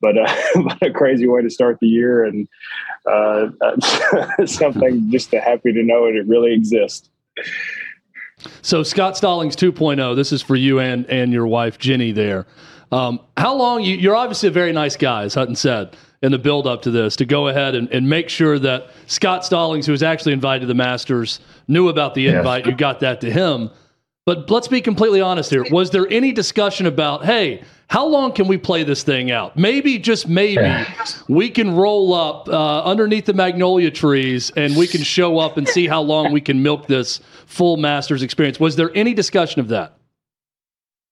but, 0.00 0.18
uh, 0.18 0.74
a 0.82 0.90
crazy 0.90 1.26
way 1.26 1.42
to 1.42 1.50
start 1.50 1.78
the 1.80 1.88
year, 1.88 2.24
and 2.24 2.48
uh, 3.10 3.48
something 4.46 5.10
just 5.10 5.30
to 5.30 5.40
happy 5.40 5.72
to 5.72 5.82
know 5.82 6.06
it, 6.06 6.16
it 6.16 6.26
really 6.26 6.52
exists. 6.52 7.08
So 8.62 8.82
Scott 8.82 9.16
Stallings 9.16 9.56
2.0. 9.56 10.14
This 10.14 10.32
is 10.32 10.42
for 10.42 10.56
you 10.56 10.78
and 10.80 11.06
and 11.06 11.32
your 11.32 11.46
wife 11.46 11.78
Jenny 11.78 12.12
there. 12.12 12.46
Um, 12.92 13.20
how 13.36 13.54
long 13.54 13.82
you, 13.82 13.96
you're 13.96 14.16
obviously 14.16 14.48
a 14.48 14.52
very 14.52 14.72
nice 14.72 14.96
guy, 14.96 15.24
as 15.24 15.34
Hutton 15.34 15.56
said 15.56 15.96
in 16.22 16.32
the 16.32 16.38
build 16.38 16.66
up 16.66 16.82
to 16.82 16.90
this, 16.90 17.16
to 17.16 17.24
go 17.24 17.48
ahead 17.48 17.74
and, 17.74 17.88
and 17.90 18.08
make 18.08 18.28
sure 18.28 18.58
that 18.58 18.90
Scott 19.06 19.44
Stallings, 19.44 19.86
who 19.86 19.92
was 19.92 20.02
actually 20.02 20.32
invited 20.32 20.60
to 20.60 20.66
the 20.66 20.74
Masters, 20.74 21.40
knew 21.68 21.88
about 21.88 22.14
the 22.14 22.28
invite. 22.28 22.66
You 22.66 22.74
got 22.74 23.00
that 23.00 23.20
to 23.20 23.30
him. 23.30 23.70
But 24.24 24.50
let's 24.50 24.66
be 24.66 24.80
completely 24.80 25.20
honest 25.20 25.50
here. 25.50 25.64
Was 25.70 25.90
there 25.90 26.06
any 26.08 26.32
discussion 26.32 26.86
about, 26.86 27.24
hey, 27.24 27.62
how 27.88 28.06
long 28.06 28.32
can 28.32 28.48
we 28.48 28.58
play 28.58 28.82
this 28.82 29.04
thing 29.04 29.30
out? 29.30 29.56
Maybe, 29.56 29.98
just 29.98 30.26
maybe, 30.26 30.84
we 31.28 31.48
can 31.48 31.76
roll 31.76 32.12
up 32.12 32.48
uh, 32.48 32.82
underneath 32.82 33.26
the 33.26 33.34
magnolia 33.34 33.92
trees 33.92 34.50
and 34.56 34.76
we 34.76 34.88
can 34.88 35.02
show 35.02 35.38
up 35.38 35.56
and 35.56 35.68
see 35.68 35.86
how 35.86 36.00
long 36.02 36.32
we 36.32 36.40
can 36.40 36.60
milk 36.60 36.88
this 36.88 37.20
full 37.46 37.76
Masters 37.76 38.24
experience. 38.24 38.58
Was 38.58 38.74
there 38.74 38.90
any 38.96 39.14
discussion 39.14 39.60
of 39.60 39.68
that? 39.68 39.96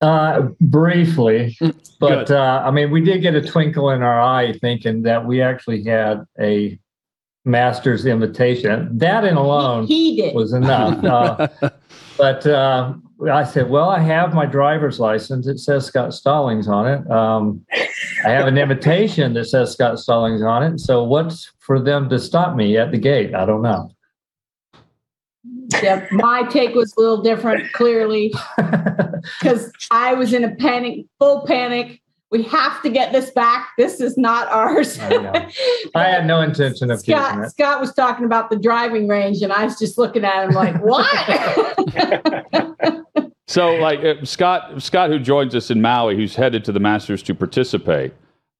Uh, 0.01 0.49
briefly, 0.61 1.57
but 1.99 2.31
uh, 2.31 2.63
I 2.65 2.71
mean, 2.71 2.91
we 2.91 3.01
did 3.01 3.23
get 3.23 3.35
a 3.35 3.41
twinkle 3.41 3.89
in 3.91 4.03
our 4.03 4.21
eye 4.21 4.53
thinking 4.61 5.03
that 5.03 5.25
we 5.25 5.41
actually 5.41 5.83
had 5.85 6.25
a 6.39 6.79
master's 7.47 8.05
invitation. 8.05 8.89
That 8.99 9.25
in 9.25 9.37
alone 9.37 9.87
He 9.87 10.17
did. 10.17 10.35
was 10.35 10.53
enough. 10.53 11.03
Uh, 11.63 11.71
but 12.19 12.47
uh, 12.47 12.93
I 13.31 13.45
said, 13.45 13.71
well, 13.71 13.89
I 13.89 13.99
have 14.01 14.35
my 14.35 14.47
driver's 14.47 15.01
license. 15.01 15.47
It 15.47 15.59
says 15.59 15.87
Scott 15.87 16.13
Stallings 16.15 16.69
on 16.69 16.87
it. 16.87 17.11
Um, 17.11 17.65
I 18.25 18.31
have 18.31 18.47
an 18.47 18.59
invitation 18.59 19.35
that 19.35 19.47
says 19.47 19.73
Scott 19.73 19.99
Stallings 19.99 20.43
on 20.43 20.63
it. 20.63 20.81
So 20.81 21.03
what's 21.03 21.51
for 21.61 21.81
them 21.81 22.09
to 22.11 22.19
stop 22.19 22.57
me 22.57 22.77
at 22.77 22.91
the 22.93 22.99
gate? 22.99 23.35
I 23.35 23.45
don't 23.47 23.63
know. 23.63 23.91
Yeah, 25.83 26.07
my 26.11 26.43
take 26.45 26.75
was 26.75 26.95
a 26.97 27.01
little 27.01 27.23
different, 27.23 27.73
clearly, 27.73 28.33
because 29.41 29.73
I 29.91 30.15
was 30.15 30.33
in 30.33 30.45
a 30.45 30.55
panic, 30.57 31.07
full 31.19 31.47
panic. 31.47 32.01
We 32.31 32.43
have 32.45 32.83
to 32.83 32.91
get 32.91 33.13
this 33.13 33.31
back. 33.31 33.69
This 33.79 34.01
is 34.01 34.17
not 34.19 34.49
ours. 34.49 34.99
I 34.99 35.09
know. 35.09 35.33
I 35.95 36.05
had 36.05 36.27
no 36.27 36.41
intention 36.41 36.91
of 36.91 37.01
keeping 37.01 37.23
Scott, 37.23 37.45
it. 37.45 37.51
Scott 37.51 37.81
was 37.81 37.95
talking 37.95 38.25
about 38.25 38.51
the 38.51 38.57
driving 38.57 39.07
range, 39.07 39.43
and 39.43 39.53
I 39.53 39.65
was 39.65 39.79
just 39.79 39.99
looking 39.99 40.25
at 40.25 40.49
him 40.49 40.51
like, 40.51 40.83
"What?" 40.83 41.07
So, 43.47 43.75
like 43.75 44.01
uh, 44.01 44.25
Scott, 44.25 44.83
Scott, 44.83 45.11
who 45.11 45.19
joins 45.19 45.55
us 45.55 45.71
in 45.71 45.81
Maui, 45.83 46.17
who's 46.17 46.35
headed 46.35 46.65
to 46.65 46.73
the 46.73 46.81
Masters 46.81 47.23
to 47.25 47.35
participate, 47.35 48.13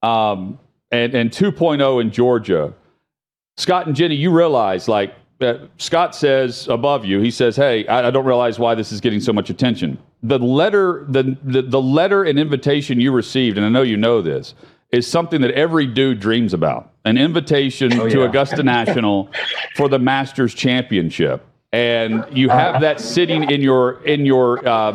um, 0.03 0.59
and 0.93 1.15
and 1.15 1.31
2.0 1.31 2.01
in 2.01 2.11
Georgia. 2.11 2.73
Scott 3.57 3.87
and 3.87 3.97
Jenny, 3.97 4.15
you 4.15 4.31
realize 4.31 4.87
like 4.87 5.15
uh, 5.41 5.67
Scott 5.79 6.15
says 6.15 6.69
above 6.69 7.05
you, 7.05 7.21
he 7.21 7.31
says, 7.31 7.57
"Hey, 7.57 7.87
I, 7.87 8.09
I 8.09 8.11
don't 8.11 8.25
realize 8.25 8.59
why 8.59 8.75
this 8.75 8.93
is 8.93 9.01
getting 9.01 9.21
so 9.21 9.33
much 9.33 9.51
attention." 9.51 9.99
The 10.23 10.39
letter, 10.39 11.05
the, 11.09 11.37
the 11.43 11.63
the 11.63 11.81
letter 11.83 12.25
and 12.25 12.39
invitation 12.39 13.01
you 13.01 13.13
received, 13.13 13.57
and 13.57 13.67
I 13.67 13.69
know 13.69 13.83
you 13.83 13.97
know 13.97 14.23
this, 14.23 14.55
is 14.91 15.07
something 15.07 15.41
that 15.41 15.51
every 15.53 15.87
dude 15.87 16.21
dreams 16.21 16.55
about: 16.55 16.93
an 17.05 17.19
invitation 17.19 17.91
to 17.91 18.19
yeah. 18.21 18.25
Augusta 18.25 18.63
National 18.65 19.31
for 19.77 19.89
the 19.89 19.99
Masters 19.99 20.55
Championship 20.55 21.45
and 21.75 22.25
you 22.31 22.49
have 22.51 22.81
that 22.83 23.01
sitting 23.01 23.51
in 23.51 23.61
your 23.61 24.01
in 24.05 24.25
your 24.25 24.67
uh, 24.67 24.93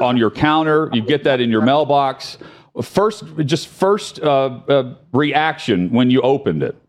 on 0.00 0.16
your 0.16 0.30
counter. 0.30 0.88
You 0.92 1.02
get 1.02 1.24
that 1.24 1.40
in 1.40 1.50
your 1.50 1.60
mailbox. 1.60 2.38
First, 2.82 3.24
just 3.44 3.66
first 3.66 4.20
uh, 4.20 4.60
uh, 4.68 4.94
reaction 5.12 5.90
when 5.90 6.08
you 6.08 6.20
opened 6.22 6.62
it. 6.62 6.79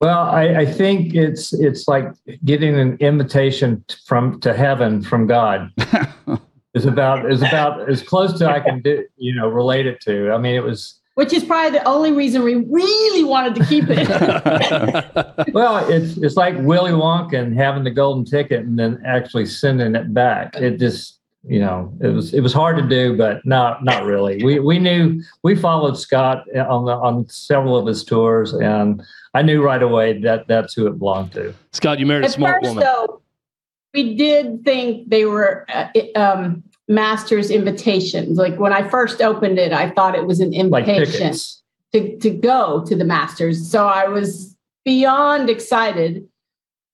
Well, 0.00 0.18
I, 0.18 0.60
I 0.60 0.66
think 0.66 1.14
it's 1.14 1.52
it's 1.52 1.88
like 1.88 2.06
getting 2.44 2.78
an 2.78 2.96
invitation 3.00 3.84
from 4.06 4.40
to 4.40 4.54
heaven 4.54 5.02
from 5.02 5.26
God. 5.26 5.72
is 6.74 6.86
about 6.86 7.30
is 7.30 7.42
about 7.42 7.88
as 7.88 8.02
close 8.02 8.38
to 8.38 8.46
I 8.46 8.60
can 8.60 8.80
do 8.80 9.04
you 9.16 9.34
know 9.34 9.48
relate 9.48 9.86
it 9.86 10.00
to. 10.02 10.30
I 10.32 10.38
mean, 10.38 10.54
it 10.54 10.62
was 10.62 11.00
Which 11.14 11.32
is 11.32 11.42
probably 11.42 11.78
the 11.78 11.88
only 11.88 12.12
reason 12.12 12.44
we 12.44 12.54
really 12.54 13.24
wanted 13.24 13.56
to 13.56 13.64
keep 13.64 13.86
it. 13.88 14.06
well, 15.52 15.88
it's 15.90 16.16
it's 16.18 16.36
like 16.36 16.54
Willy 16.58 16.92
Wonka 16.92 17.34
and 17.34 17.58
having 17.58 17.82
the 17.82 17.90
golden 17.90 18.24
ticket 18.24 18.64
and 18.64 18.78
then 18.78 19.02
actually 19.04 19.46
sending 19.46 19.96
it 19.96 20.14
back. 20.14 20.54
It 20.54 20.78
just 20.78 21.17
you 21.44 21.60
know 21.60 21.92
it 22.00 22.08
was 22.08 22.34
it 22.34 22.40
was 22.40 22.52
hard 22.52 22.76
to 22.76 22.88
do, 22.88 23.16
but 23.16 23.44
not 23.46 23.84
not 23.84 24.04
really. 24.04 24.42
We 24.42 24.58
we 24.58 24.78
knew 24.78 25.22
we 25.42 25.54
followed 25.54 25.98
Scott 25.98 26.44
on 26.56 26.84
the 26.84 26.92
on 26.92 27.28
several 27.28 27.76
of 27.76 27.86
his 27.86 28.04
tours, 28.04 28.52
and 28.52 29.02
I 29.34 29.42
knew 29.42 29.62
right 29.62 29.82
away 29.82 30.20
that 30.20 30.48
that's 30.48 30.74
who 30.74 30.86
it 30.86 30.98
belonged 30.98 31.32
to. 31.32 31.54
Scott, 31.72 31.98
you 31.98 32.06
married 32.06 32.24
a 32.24 32.30
smart 32.30 32.62
first, 32.62 32.74
woman. 32.74 32.84
though, 32.84 33.22
we 33.94 34.14
did 34.14 34.64
think 34.64 35.08
they 35.08 35.24
were 35.24 35.66
uh, 35.72 35.88
um, 36.16 36.62
master's 36.88 37.50
invitations. 37.50 38.38
Like 38.38 38.58
when 38.58 38.72
I 38.72 38.88
first 38.88 39.20
opened 39.20 39.58
it, 39.58 39.72
I 39.72 39.90
thought 39.90 40.14
it 40.14 40.26
was 40.26 40.40
an 40.40 40.50
Like 40.70 40.88
invitation 40.88 41.12
tickets. 41.20 41.62
to, 41.92 42.18
to 42.18 42.30
go 42.30 42.84
to 42.86 42.96
the 42.96 43.04
masters. 43.04 43.70
So 43.70 43.86
I 43.86 44.08
was 44.08 44.56
beyond 44.84 45.50
excited. 45.50 46.26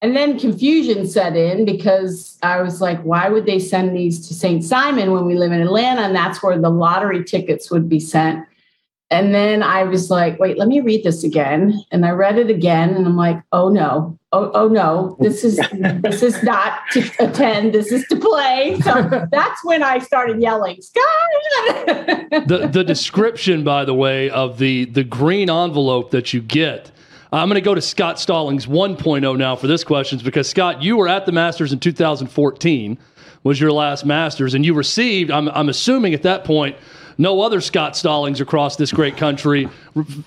And 0.04 0.14
then 0.14 0.38
confusion 0.38 1.06
set 1.08 1.34
in 1.34 1.64
because 1.64 2.36
I 2.42 2.60
was 2.60 2.82
like, 2.82 3.00
why 3.04 3.30
would 3.30 3.46
they 3.46 3.58
send 3.58 3.96
these 3.96 4.28
to 4.28 4.34
St. 4.34 4.62
Simon 4.62 5.12
when 5.12 5.24
we 5.24 5.34
live 5.34 5.50
in 5.50 5.62
Atlanta? 5.62 6.02
And 6.02 6.14
that's 6.14 6.42
where 6.42 6.58
the 6.58 6.68
lottery 6.68 7.24
tickets 7.24 7.70
would 7.70 7.88
be 7.88 7.98
sent. 7.98 8.44
And 9.10 9.34
then 9.34 9.62
I 9.62 9.84
was 9.84 10.10
like, 10.10 10.38
wait, 10.38 10.58
let 10.58 10.68
me 10.68 10.80
read 10.80 11.04
this 11.04 11.24
again. 11.24 11.82
And 11.90 12.04
I 12.04 12.10
read 12.10 12.36
it 12.36 12.50
again 12.50 12.90
and 12.90 13.06
I'm 13.06 13.16
like, 13.16 13.40
oh 13.52 13.70
no, 13.70 14.18
oh, 14.32 14.50
oh 14.52 14.68
no, 14.68 15.16
this 15.20 15.42
is 15.42 15.56
this 16.02 16.22
is 16.22 16.42
not 16.42 16.80
to 16.92 17.10
attend, 17.20 17.72
this 17.72 17.90
is 17.90 18.06
to 18.08 18.16
play. 18.16 18.78
So 18.82 19.26
that's 19.32 19.64
when 19.64 19.82
I 19.82 20.00
started 20.00 20.38
yelling, 20.38 20.82
Scott. 20.82 21.06
the 22.46 22.68
the 22.70 22.84
description, 22.84 23.64
by 23.64 23.86
the 23.86 23.94
way, 23.94 24.28
of 24.28 24.58
the 24.58 24.84
the 24.84 25.04
green 25.04 25.48
envelope 25.48 26.10
that 26.10 26.34
you 26.34 26.42
get. 26.42 26.90
I'm 27.34 27.48
going 27.48 27.56
to 27.56 27.64
go 27.64 27.74
to 27.74 27.80
Scott 27.80 28.20
Stallings 28.20 28.66
1.0 28.66 29.36
now 29.36 29.56
for 29.56 29.66
this 29.66 29.82
question 29.82 30.20
because 30.22 30.48
Scott, 30.48 30.84
you 30.84 30.96
were 30.96 31.08
at 31.08 31.26
the 31.26 31.32
Masters 31.32 31.72
in 31.72 31.80
2014, 31.80 32.96
was 33.42 33.60
your 33.60 33.72
last 33.72 34.06
Masters, 34.06 34.54
and 34.54 34.64
you 34.64 34.72
received. 34.72 35.32
I'm 35.32 35.48
I'm 35.48 35.68
assuming 35.68 36.14
at 36.14 36.22
that 36.22 36.44
point. 36.44 36.76
No 37.18 37.40
other 37.40 37.60
Scott 37.60 37.96
Stallings 37.96 38.40
across 38.40 38.76
this 38.76 38.92
great 38.92 39.16
country 39.16 39.68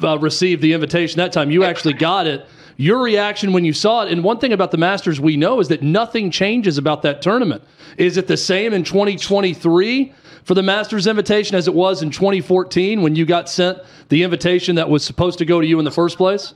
uh, 0.03 0.19
received 0.19 0.61
the 0.61 0.73
invitation 0.73 1.17
that 1.19 1.31
time. 1.31 1.49
You 1.49 1.63
actually 1.63 1.93
got 1.93 2.27
it. 2.27 2.45
Your 2.75 3.01
reaction 3.01 3.53
when 3.53 3.63
you 3.63 3.73
saw 3.73 4.03
it, 4.03 4.11
and 4.11 4.21
one 4.21 4.39
thing 4.39 4.51
about 4.51 4.71
the 4.71 4.77
Masters 4.77 5.19
we 5.19 5.37
know 5.37 5.61
is 5.61 5.69
that 5.69 5.81
nothing 5.81 6.29
changes 6.29 6.77
about 6.77 7.03
that 7.03 7.21
tournament. 7.21 7.63
Is 7.97 8.17
it 8.17 8.27
the 8.27 8.37
same 8.37 8.73
in 8.73 8.83
2023 8.83 10.13
for 10.43 10.53
the 10.53 10.63
Masters 10.63 11.07
invitation 11.07 11.55
as 11.55 11.69
it 11.69 11.73
was 11.73 12.01
in 12.01 12.09
2014 12.09 13.01
when 13.01 13.15
you 13.15 13.25
got 13.25 13.49
sent 13.49 13.79
the 14.09 14.23
invitation 14.23 14.75
that 14.75 14.89
was 14.89 15.05
supposed 15.05 15.39
to 15.39 15.45
go 15.45 15.61
to 15.61 15.67
you 15.67 15.79
in 15.79 15.85
the 15.85 15.91
first 15.91 16.17
place? 16.17 16.53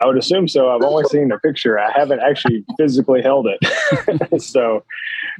I 0.00 0.06
would 0.06 0.16
assume 0.16 0.48
so. 0.48 0.70
I've 0.70 0.82
only 0.82 1.04
seen 1.04 1.28
the 1.28 1.38
picture. 1.38 1.78
I 1.78 1.92
haven't 1.92 2.20
actually 2.20 2.64
physically 2.78 3.22
held 3.22 3.46
it. 3.46 4.42
so, 4.42 4.84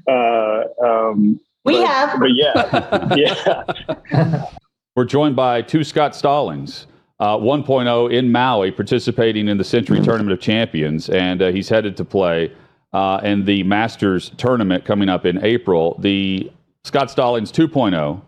uh, 0.09 0.65
um, 0.85 1.41
we 1.65 1.79
but, 1.79 1.87
have. 1.87 2.21
but 2.21 2.31
yeah, 2.35 3.15
yeah. 4.13 4.45
We're 4.97 5.05
joined 5.05 5.37
by 5.37 5.63
two 5.63 5.83
Scott 5.85 6.15
Stallings, 6.15 6.87
uh, 7.21 7.37
1.0 7.37 8.13
in 8.13 8.33
Maui, 8.33 8.71
participating 8.71 9.49
in 9.49 9.57
the 9.57 9.65
Sentry 9.65 10.01
Tournament 10.01 10.33
of 10.33 10.41
Champions, 10.41 11.09
and 11.09 11.41
uh, 11.41 11.53
he's 11.53 11.69
headed 11.69 11.97
to 11.97 12.05
play 12.05 12.53
uh, 12.93 13.21
in 13.23 13.45
the 13.45 13.63
Masters 13.63 14.33
tournament 14.37 14.85
coming 14.85 15.09
up 15.09 15.25
in 15.25 15.43
April. 15.45 15.97
The 16.01 16.51
Scott 16.85 17.11
Stallings 17.11 17.53
2.0 17.53 18.21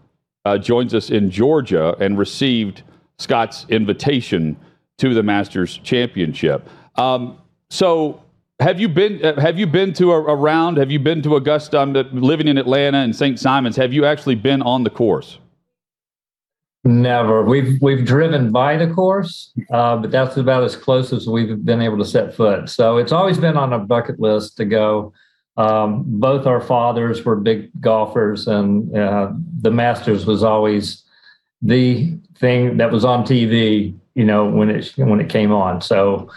uh, 0.45 0.59
joins 0.59 0.95
us 0.95 1.11
in 1.11 1.31
Georgia 1.31 1.97
and 2.01 2.17
received 2.19 2.83
Scott's 3.19 3.67
invitation 3.69 4.57
to 5.03 5.15
the 5.15 5.23
Masters 5.23 5.79
Championship. 5.79 6.69
Um, 6.95 7.37
so, 7.71 8.23
have 8.61 8.79
you 8.79 8.89
been 8.89 9.25
uh, 9.25 9.41
have 9.41 9.59
you 9.59 9.67
been 9.67 9.93
to 9.95 10.13
a, 10.13 10.17
a 10.17 10.37
round? 10.37 10.77
Have 10.77 10.93
you 10.93 11.01
been 11.01 11.23
to 11.23 11.35
Augusta? 11.35 11.79
I'm 11.79 11.93
living 11.93 12.47
in 12.47 12.57
Atlanta 12.57 12.99
and 12.99 13.15
St. 13.15 13.37
Simons. 13.37 13.75
Have 13.75 13.93
you 13.93 14.05
actually 14.05 14.37
been 14.37 14.63
on 14.63 14.85
the 14.85 14.91
course? 14.91 15.39
Never. 16.85 17.43
We've 17.43 17.83
we've 17.83 18.05
driven 18.05 18.53
by 18.53 18.77
the 18.77 18.95
course, 18.95 19.53
uh, 19.73 19.97
but 19.97 20.13
that's 20.13 20.37
about 20.37 20.63
as 20.63 20.77
close 20.77 21.13
as 21.13 21.27
we've 21.27 21.65
been 21.65 21.83
able 21.83 21.99
to 21.99 22.05
set 22.05 22.37
foot. 22.37 22.69
So 22.69 22.99
it's 22.99 23.11
always 23.11 23.39
been 23.39 23.57
on 23.57 23.73
a 23.73 23.81
bucket 23.81 24.21
list 24.21 24.57
to 24.59 24.65
go. 24.65 25.13
Um, 25.57 26.05
both 26.07 26.47
our 26.47 26.61
fathers 26.61 27.25
were 27.25 27.35
big 27.35 27.71
golfers, 27.81 28.47
and 28.47 28.97
uh, 28.97 29.33
the 29.61 29.73
Masters 29.73 30.27
was 30.27 30.45
always 30.45 31.03
the 31.61 32.17
thing 32.39 32.77
that 32.77 32.93
was 32.93 33.05
on 33.05 33.25
TV. 33.25 33.97
You 34.15 34.25
know 34.25 34.47
when 34.47 34.71
it 34.71 34.93
when 34.97 35.21
it 35.21 35.29
came 35.29 35.53
on. 35.53 35.81
So 35.81 36.31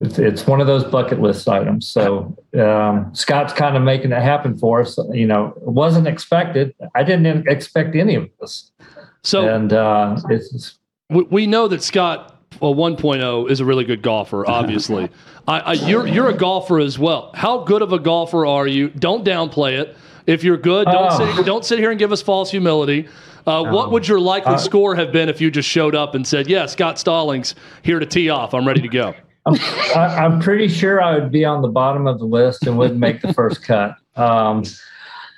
it's, 0.00 0.18
it's 0.18 0.46
one 0.46 0.60
of 0.60 0.66
those 0.66 0.84
bucket 0.84 1.20
list 1.20 1.48
items. 1.48 1.86
So 1.86 2.36
um, 2.58 3.14
Scott's 3.14 3.52
kind 3.52 3.76
of 3.76 3.82
making 3.82 4.12
it 4.12 4.22
happen 4.22 4.58
for 4.58 4.80
us. 4.82 4.98
You 5.12 5.26
know, 5.26 5.54
it 5.56 5.62
wasn't 5.62 6.06
expected. 6.06 6.74
I 6.94 7.02
didn't 7.02 7.48
expect 7.48 7.94
any 7.96 8.14
of 8.14 8.28
this. 8.40 8.70
So 9.22 9.48
and 9.48 9.72
uh, 9.72 10.20
it's, 10.28 10.78
we 11.08 11.46
know 11.46 11.66
that 11.68 11.82
Scott 11.82 12.36
well, 12.60 12.74
1.0 12.74 13.50
is 13.50 13.60
a 13.60 13.64
really 13.64 13.84
good 13.84 14.02
golfer. 14.02 14.48
Obviously, 14.48 15.10
I, 15.48 15.60
I, 15.60 15.72
you're 15.72 16.06
you're 16.06 16.28
a 16.28 16.36
golfer 16.36 16.78
as 16.78 16.98
well. 16.98 17.30
How 17.34 17.58
good 17.58 17.82
of 17.82 17.92
a 17.92 17.98
golfer 17.98 18.46
are 18.46 18.66
you? 18.66 18.88
Don't 18.90 19.24
downplay 19.24 19.78
it. 19.80 19.96
If 20.26 20.42
you're 20.42 20.56
good, 20.56 20.86
don't 20.86 21.12
Oh. 21.12 21.36
sit, 21.36 21.46
don't 21.46 21.64
sit 21.64 21.78
here 21.78 21.90
and 21.90 21.98
give 21.98 22.12
us 22.12 22.20
false 22.22 22.50
humility. 22.50 23.08
Uh, 23.46 23.64
What 23.64 23.92
would 23.92 24.08
your 24.08 24.18
likely 24.18 24.54
Uh, 24.54 24.58
score 24.58 24.96
have 24.96 25.12
been 25.12 25.28
if 25.28 25.40
you 25.40 25.50
just 25.50 25.68
showed 25.68 25.94
up 25.94 26.14
and 26.14 26.26
said, 26.26 26.48
"Yeah, 26.48 26.66
Scott 26.66 26.98
Stallings 26.98 27.54
here 27.82 27.98
to 27.98 28.06
tee 28.06 28.28
off. 28.28 28.54
I'm 28.54 28.66
ready 28.66 28.80
to 28.80 28.88
go." 28.88 29.14
I, 29.46 30.24
I'm 30.24 30.40
pretty 30.40 30.66
sure 30.66 31.00
I 31.00 31.14
would 31.14 31.30
be 31.30 31.44
on 31.44 31.62
the 31.62 31.68
bottom 31.68 32.08
of 32.08 32.18
the 32.18 32.24
list 32.24 32.66
and 32.66 32.76
wouldn't 32.76 32.98
make 32.98 33.22
the 33.22 33.32
first 33.32 33.62
cut. 33.62 33.94
Um, 34.16 34.64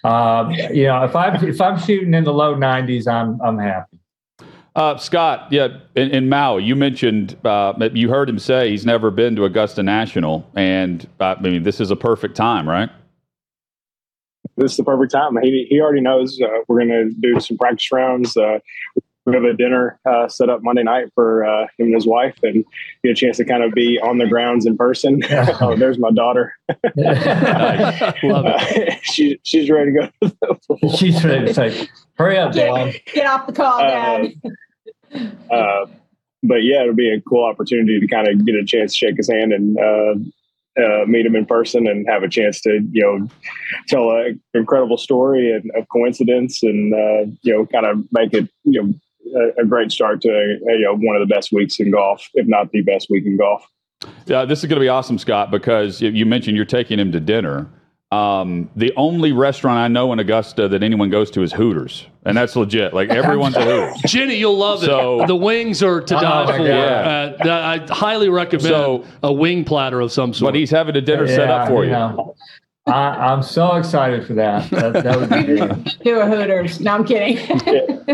uh, 0.04 0.50
you 0.72 0.84
know, 0.84 1.04
if 1.04 1.14
I'm 1.14 1.44
if 1.46 1.60
I'm 1.60 1.78
shooting 1.78 2.14
in 2.14 2.24
the 2.24 2.32
low 2.32 2.54
90s, 2.54 3.06
I'm 3.06 3.40
I'm 3.42 3.58
happy. 3.58 3.98
Uh, 4.74 4.96
Scott, 4.96 5.48
yeah, 5.50 5.66
in, 5.96 6.10
in 6.12 6.28
Maui, 6.28 6.62
you 6.62 6.76
mentioned 6.76 7.36
uh, 7.44 7.74
you 7.92 8.08
heard 8.08 8.30
him 8.30 8.38
say 8.38 8.70
he's 8.70 8.86
never 8.86 9.10
been 9.10 9.34
to 9.34 9.44
Augusta 9.44 9.82
National, 9.82 10.48
and 10.54 11.06
uh, 11.20 11.34
I 11.36 11.40
mean 11.42 11.64
this 11.64 11.80
is 11.80 11.90
a 11.90 11.96
perfect 11.96 12.36
time, 12.36 12.68
right? 12.68 12.88
This 14.58 14.72
is 14.72 14.76
the 14.76 14.84
perfect 14.84 15.12
time. 15.12 15.36
He 15.42 15.66
he 15.68 15.80
already 15.80 16.00
knows 16.00 16.40
uh, 16.40 16.48
we're 16.66 16.84
going 16.84 16.88
to 16.88 17.10
do 17.20 17.40
some 17.40 17.56
practice 17.56 17.90
rounds. 17.92 18.36
Uh, 18.36 18.58
we 19.24 19.34
have 19.34 19.44
a 19.44 19.52
dinner 19.52 20.00
uh, 20.06 20.28
set 20.28 20.48
up 20.48 20.62
Monday 20.62 20.82
night 20.82 21.12
for 21.14 21.44
uh, 21.44 21.62
him 21.78 21.86
and 21.86 21.94
his 21.94 22.06
wife, 22.06 22.36
and 22.42 22.64
get 23.04 23.10
a 23.10 23.14
chance 23.14 23.36
to 23.36 23.44
kind 23.44 23.62
of 23.62 23.72
be 23.72 23.98
on 24.00 24.18
the 24.18 24.26
grounds 24.26 24.66
in 24.66 24.76
person. 24.76 25.22
oh, 25.60 25.76
there's 25.76 25.98
my 25.98 26.10
daughter. 26.10 26.54
Love 26.68 28.46
it. 28.46 28.88
Uh, 28.88 28.94
she 29.02 29.38
she's 29.44 29.70
ready 29.70 29.92
to 29.92 30.10
go. 30.20 30.88
She's 30.96 31.22
ready 31.24 31.46
to 31.46 31.54
say, 31.54 31.88
"Hurry 32.14 32.38
up, 32.38 32.52
Dad." 32.52 32.92
Get, 32.92 33.14
get 33.14 33.26
off 33.26 33.46
the 33.46 33.52
call, 33.52 33.78
Dad. 33.78 34.32
uh, 35.50 35.86
but 36.42 36.64
yeah, 36.64 36.82
it'll 36.82 36.94
be 36.94 37.12
a 37.12 37.20
cool 37.20 37.44
opportunity 37.44 38.00
to 38.00 38.06
kind 38.06 38.28
of 38.28 38.44
get 38.44 38.54
a 38.54 38.64
chance 38.64 38.92
to 38.92 38.98
shake 38.98 39.16
his 39.16 39.30
hand 39.30 39.52
and 39.52 39.78
uh, 40.78 40.82
uh, 41.02 41.04
meet 41.06 41.26
him 41.26 41.36
in 41.36 41.44
person 41.46 41.86
and 41.86 42.06
have 42.08 42.22
a 42.22 42.28
chance 42.28 42.60
to 42.62 42.80
you 42.92 43.02
know 43.02 43.28
tell 43.88 44.10
an 44.10 44.40
incredible 44.54 44.96
story 44.96 45.52
and 45.52 45.70
of 45.76 45.86
coincidence 45.90 46.62
and 46.62 46.94
uh, 46.94 47.30
you 47.42 47.52
know 47.52 47.66
kind 47.66 47.86
of 47.86 48.04
make 48.12 48.32
it 48.34 48.48
you 48.64 48.82
know 48.82 48.94
a, 49.58 49.62
a 49.62 49.64
great 49.66 49.90
start 49.92 50.20
to 50.22 50.28
a, 50.30 50.72
you 50.72 50.84
know 50.84 50.94
one 50.96 51.16
of 51.16 51.26
the 51.26 51.32
best 51.34 51.52
weeks 51.52 51.78
in 51.80 51.90
golf, 51.90 52.28
if 52.34 52.46
not 52.46 52.70
the 52.72 52.82
best 52.82 53.08
week 53.10 53.24
in 53.26 53.36
golf. 53.36 53.64
Yeah, 54.26 54.44
this 54.44 54.60
is 54.60 54.66
going 54.66 54.76
to 54.76 54.84
be 54.84 54.88
awesome, 54.88 55.18
Scott, 55.18 55.50
because 55.50 56.00
you- 56.00 56.10
you 56.10 56.24
mentioned 56.24 56.56
you're 56.56 56.64
taking 56.66 56.98
him 57.00 57.10
to 57.12 57.20
dinner. 57.20 57.66
Um, 58.10 58.70
the 58.76 58.92
only 58.96 59.32
restaurant 59.32 59.78
I 59.78 59.88
know 59.88 60.12
in 60.12 60.18
Augusta 60.18 60.66
that 60.68 60.82
anyone 60.82 61.10
goes 61.10 61.30
to 61.32 61.42
is 61.42 61.52
Hooters, 61.52 62.06
and 62.28 62.36
that's 62.36 62.54
legit. 62.54 62.94
Like 62.94 63.10
everyone's 63.10 63.56
a 63.56 63.64
Hooters. 63.64 64.00
Jenny, 64.06 64.36
you'll 64.36 64.56
love 64.56 64.80
So- 64.80 65.22
it. 65.22 65.26
The 65.26 65.36
wings 65.36 65.82
are 65.82 66.00
to 66.00 66.16
Oh, 66.16 66.20
die 66.20 66.44
my 66.46 66.56
for. 66.56 66.66
God. 66.68 67.46
Uh, 67.46 67.50
I 67.50 67.92
highly 67.94 68.28
recommend 68.28 68.62
So- 68.68 69.04
a 69.22 69.32
wing 69.32 69.64
platter 69.64 70.00
of 70.00 70.12
some 70.12 70.32
sort. 70.34 70.52
But 70.52 70.58
he's 70.58 70.70
having 70.70 70.94
a 70.96 71.00
dinner 71.00 71.26
set 71.26 71.48
up 71.50 71.68
for 71.68 71.84
you. 71.84 71.90
know, 71.90 72.34
I, 72.86 72.92
I'm 73.32 73.42
so 73.42 73.76
excited 73.76 74.26
for 74.26 74.34
that. 74.34 74.70
That, 74.70 74.92
that 75.04 75.18
would 75.18 75.28
be 75.30 75.42
great. 75.56 75.98
Do 76.04 76.20
a 76.20 76.26
Hooters. 76.26 76.80
No, 76.80 76.92
I'm 76.94 77.04
kidding. 77.04 77.36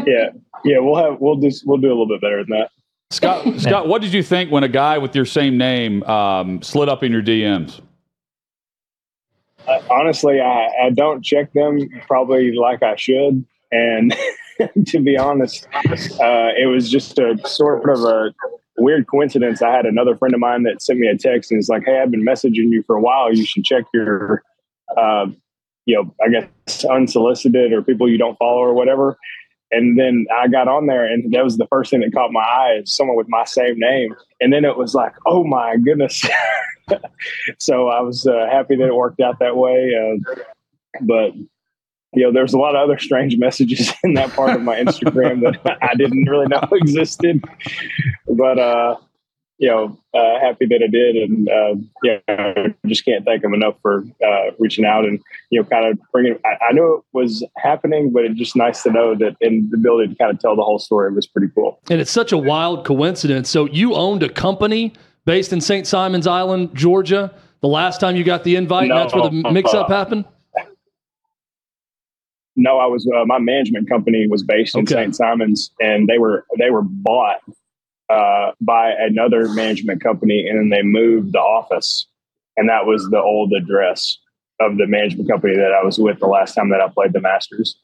Yeah, 0.07 0.31
yeah, 0.65 0.79
we'll 0.81 0.97
have 0.97 1.21
we'll 1.21 1.37
do 1.37 1.51
we'll 1.65 1.79
do 1.79 1.89
a 1.89 1.91
little 1.91 2.09
bit 2.09 2.21
better 2.21 2.39
than 2.45 2.59
that. 2.59 2.71
Scott, 3.11 3.47
Scott, 3.61 3.87
what 3.87 4.03
did 4.03 4.13
you 4.13 4.23
think 4.25 4.51
when 4.51 4.65
a 4.65 4.69
guy 4.69 4.99
with 4.99 5.15
your 5.15 5.27
same 5.27 5.57
name 5.59 6.03
um, 6.05 6.61
slid 6.63 6.89
up 6.89 7.05
in 7.05 7.13
your 7.13 7.23
DMs? 7.23 7.81
Uh, 9.69 9.81
honestly, 9.91 10.41
I, 10.41 10.69
I 10.87 10.91
don't 10.91 11.23
check 11.25 11.53
them 11.53 11.79
probably 12.07 12.53
like 12.57 12.83
I 12.83 12.97
should. 12.97 13.45
And 13.75 14.17
to 14.87 15.01
be 15.01 15.17
honest, 15.19 15.67
uh, 15.75 16.51
it 16.57 16.71
was 16.71 16.89
just 16.91 17.19
a 17.19 17.37
sort 17.45 17.89
of 17.89 18.01
a 18.05 18.33
weird 18.79 19.07
coincidence. 19.09 19.63
I 19.63 19.75
had 19.75 19.87
another 19.87 20.17
friend 20.17 20.35
of 20.35 20.41
mine 20.41 20.63
that 20.63 20.81
sent 20.81 21.01
me 21.01 21.09
a 21.09 21.17
text 21.17 21.51
and 21.51 21.59
it's 21.59 21.69
like, 21.69 21.85
"Hey, 21.85 21.99
I've 22.01 22.11
been 22.11 22.25
messaging 22.25 22.71
you 22.71 22.83
for 22.87 22.97
a 22.97 23.01
while. 23.01 23.35
You 23.35 23.45
should 23.45 23.65
check 23.65 23.85
your, 23.93 24.43
uh, 24.97 25.27
you 25.87 25.97
know, 25.97 26.15
I 26.25 26.29
guess 26.29 26.85
unsolicited 26.85 27.73
or 27.73 27.83
people 27.83 28.09
you 28.09 28.19
don't 28.19 28.39
follow 28.39 28.61
or 28.61 28.75
whatever." 28.75 29.19
And 29.71 29.99
then 29.99 30.27
I 30.33 30.47
got 30.47 30.69
on 30.69 30.87
there, 30.87 31.05
and 31.05 31.33
that 31.33 31.43
was 31.43 31.57
the 31.57 31.67
first 31.67 31.91
thing 31.91 32.01
that 32.01 32.13
caught 32.13 32.31
my 32.31 32.43
eye 32.43 32.81
is 32.83 32.95
someone 32.95 33.17
with 33.17 33.29
my 33.29 33.45
same 33.45 33.77
name. 33.77 34.15
And 34.41 34.53
then 34.53 34.65
it 34.65 34.77
was 34.77 34.95
like, 34.95 35.15
"Oh 35.27 35.43
my 35.43 35.77
goodness!" 35.79 36.25
so 37.59 37.89
I 37.89 38.01
was 38.03 38.25
uh, 38.25 38.47
happy 38.51 38.77
that 38.77 38.87
it 38.87 38.95
worked 38.95 39.21
out 39.21 39.41
that 39.41 39.57
way. 39.57 39.91
Uh, 39.97 40.43
but 41.01 41.33
you 42.15 42.23
know, 42.23 42.33
there's 42.33 42.55
a 42.55 42.59
lot 42.59 42.75
of 42.75 42.83
other 42.83 42.99
strange 42.99 43.37
messages 43.37 43.93
in 44.05 44.15
that 44.15 44.31
part 44.31 44.51
of 44.51 44.63
my 44.63 44.77
Instagram 44.77 45.43
that 45.43 45.79
I 45.83 45.95
didn't 45.95 46.29
really 46.29 46.47
know 46.47 46.67
existed. 46.73 47.45
But 48.29 48.59
uh, 48.59 48.97
you 49.59 49.69
know, 49.69 49.99
uh, 50.13 50.41
happy 50.41 50.67
that 50.67 50.83
I 50.83 50.89
did, 50.89 51.17
and 51.17 51.49
uh, 51.49 51.75
yeah, 52.03 52.69
just 52.87 53.05
can't 53.05 53.25
thank 53.25 53.43
them 53.43 53.55
enough 53.55 53.77
for 53.83 54.05
uh, 54.25 54.51
reaching 54.59 54.85
out 54.85 55.05
and 55.05 55.21
you 55.51 55.61
know, 55.61 55.69
kind 55.69 55.87
of 55.87 55.99
bringing. 56.13 56.39
I, 56.45 56.57
I 56.69 56.73
knew 56.73 56.97
it 56.97 57.05
was 57.13 57.45
happening, 57.57 58.13
but 58.13 58.25
it's 58.25 58.39
just 58.39 58.57
nice 58.57 58.83
to 58.83 58.91
know 58.91 59.15
that 59.15 59.37
and 59.41 59.71
the 59.71 59.77
ability 59.77 60.13
to 60.13 60.15
kind 60.17 60.33
of 60.33 60.41
tell 60.41 60.57
the 60.57 60.63
whole 60.63 60.79
story 60.79 61.13
was 61.13 61.27
pretty 61.27 61.53
cool. 61.55 61.79
And 61.89 62.01
it's 62.01 62.11
such 62.11 62.33
a 62.33 62.39
wild 62.39 62.85
coincidence. 62.85 63.49
So 63.49 63.67
you 63.67 63.95
owned 63.95 64.23
a 64.23 64.29
company 64.29 64.93
based 65.25 65.53
in 65.53 65.61
St. 65.61 65.87
Simons 65.87 66.27
Island, 66.27 66.75
Georgia. 66.75 67.33
The 67.61 67.69
last 67.69 68.01
time 68.01 68.17
you 68.17 68.25
got 68.25 68.45
the 68.45 68.57
invite, 68.57 68.89
No, 68.89 68.97
and 68.97 69.05
that's 69.05 69.15
where 69.15 69.31
the 69.31 69.51
mix-up 69.51 69.89
happened. 69.89 70.27
No, 72.57 72.79
I 72.79 72.87
was 72.87 73.07
uh, 73.15 73.25
my 73.27 73.39
management 73.39 73.89
company 73.89 74.27
was 74.29 74.43
based 74.43 74.77
in 74.77 74.83
Okay. 74.83 74.95
St. 74.95 75.17
Simons, 75.17 75.71
and 75.81 76.09
they 76.09 76.19
were 76.19 76.47
they 76.59 76.71
were 76.71 76.83
bought 76.83 77.41
uh, 78.09 78.53
by 78.61 78.91
another 78.93 79.49
management 79.49 80.03
company, 80.03 80.47
and 80.49 80.59
then 80.59 80.69
they 80.69 80.83
moved 80.83 81.33
the 81.33 81.41
office, 81.41 82.07
and 82.57 82.69
that 82.69 82.87
was 82.87 83.09
the 83.11 83.21
old 83.21 83.53
address 83.53 84.19
of 84.61 84.77
the 84.77 84.87
management 84.87 85.29
company 85.29 85.57
that 85.57 85.73
I 85.73 85.85
was 85.85 85.99
with 85.99 86.21
the 86.21 86.27
last 86.27 86.55
time 86.55 86.71
that 86.71 86.81
I 86.81 86.89
played 86.89 87.13
the 87.13 87.21
Masters. 87.21 87.77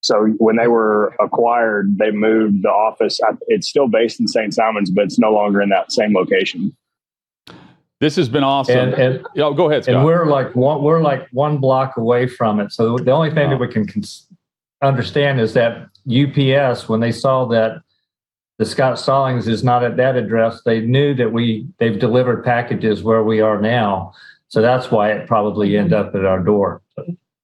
So 0.00 0.26
when 0.38 0.56
they 0.56 0.66
were 0.68 1.14
acquired, 1.20 1.98
they 1.98 2.10
moved 2.10 2.62
the 2.62 2.70
office. 2.70 3.20
I- 3.22 3.36
It's 3.48 3.68
still 3.68 3.88
based 3.88 4.18
in 4.20 4.26
St. 4.26 4.52
Simons, 4.54 4.90
but 4.90 5.04
it's 5.04 5.18
no 5.18 5.30
longer 5.32 5.60
in 5.62 5.68
that 5.68 5.92
same 5.92 6.14
location. 6.14 6.76
This 8.00 8.14
has 8.16 8.28
been 8.28 8.44
awesome. 8.44 8.78
And, 8.78 8.94
and, 8.94 9.26
Yo, 9.34 9.52
go 9.54 9.68
ahead, 9.68 9.84
Scott. 9.84 9.96
and 9.96 10.04
we're 10.04 10.26
like 10.26 10.54
one, 10.54 10.82
we're 10.82 11.02
like 11.02 11.28
one 11.32 11.58
block 11.58 11.96
away 11.96 12.28
from 12.28 12.60
it. 12.60 12.72
So 12.72 12.96
the 12.96 13.10
only 13.10 13.30
thing 13.30 13.50
that 13.50 13.58
we 13.58 13.66
can 13.66 13.86
cons- 13.86 14.28
understand 14.82 15.40
is 15.40 15.54
that 15.54 15.88
UPS, 16.08 16.88
when 16.88 17.00
they 17.00 17.10
saw 17.10 17.44
that 17.46 17.82
the 18.58 18.64
Scott 18.64 18.98
Stallings 18.98 19.48
is 19.48 19.64
not 19.64 19.82
at 19.82 19.96
that 19.96 20.16
address, 20.16 20.62
they 20.64 20.80
knew 20.80 21.14
that 21.14 21.32
we 21.32 21.66
they've 21.78 21.98
delivered 21.98 22.44
packages 22.44 23.02
where 23.02 23.22
we 23.24 23.40
are 23.40 23.60
now. 23.60 24.12
So 24.48 24.62
that's 24.62 24.90
why 24.90 25.12
it 25.12 25.26
probably 25.26 25.76
ended 25.76 25.92
up 25.92 26.14
at 26.14 26.24
our 26.24 26.40
door. 26.40 26.82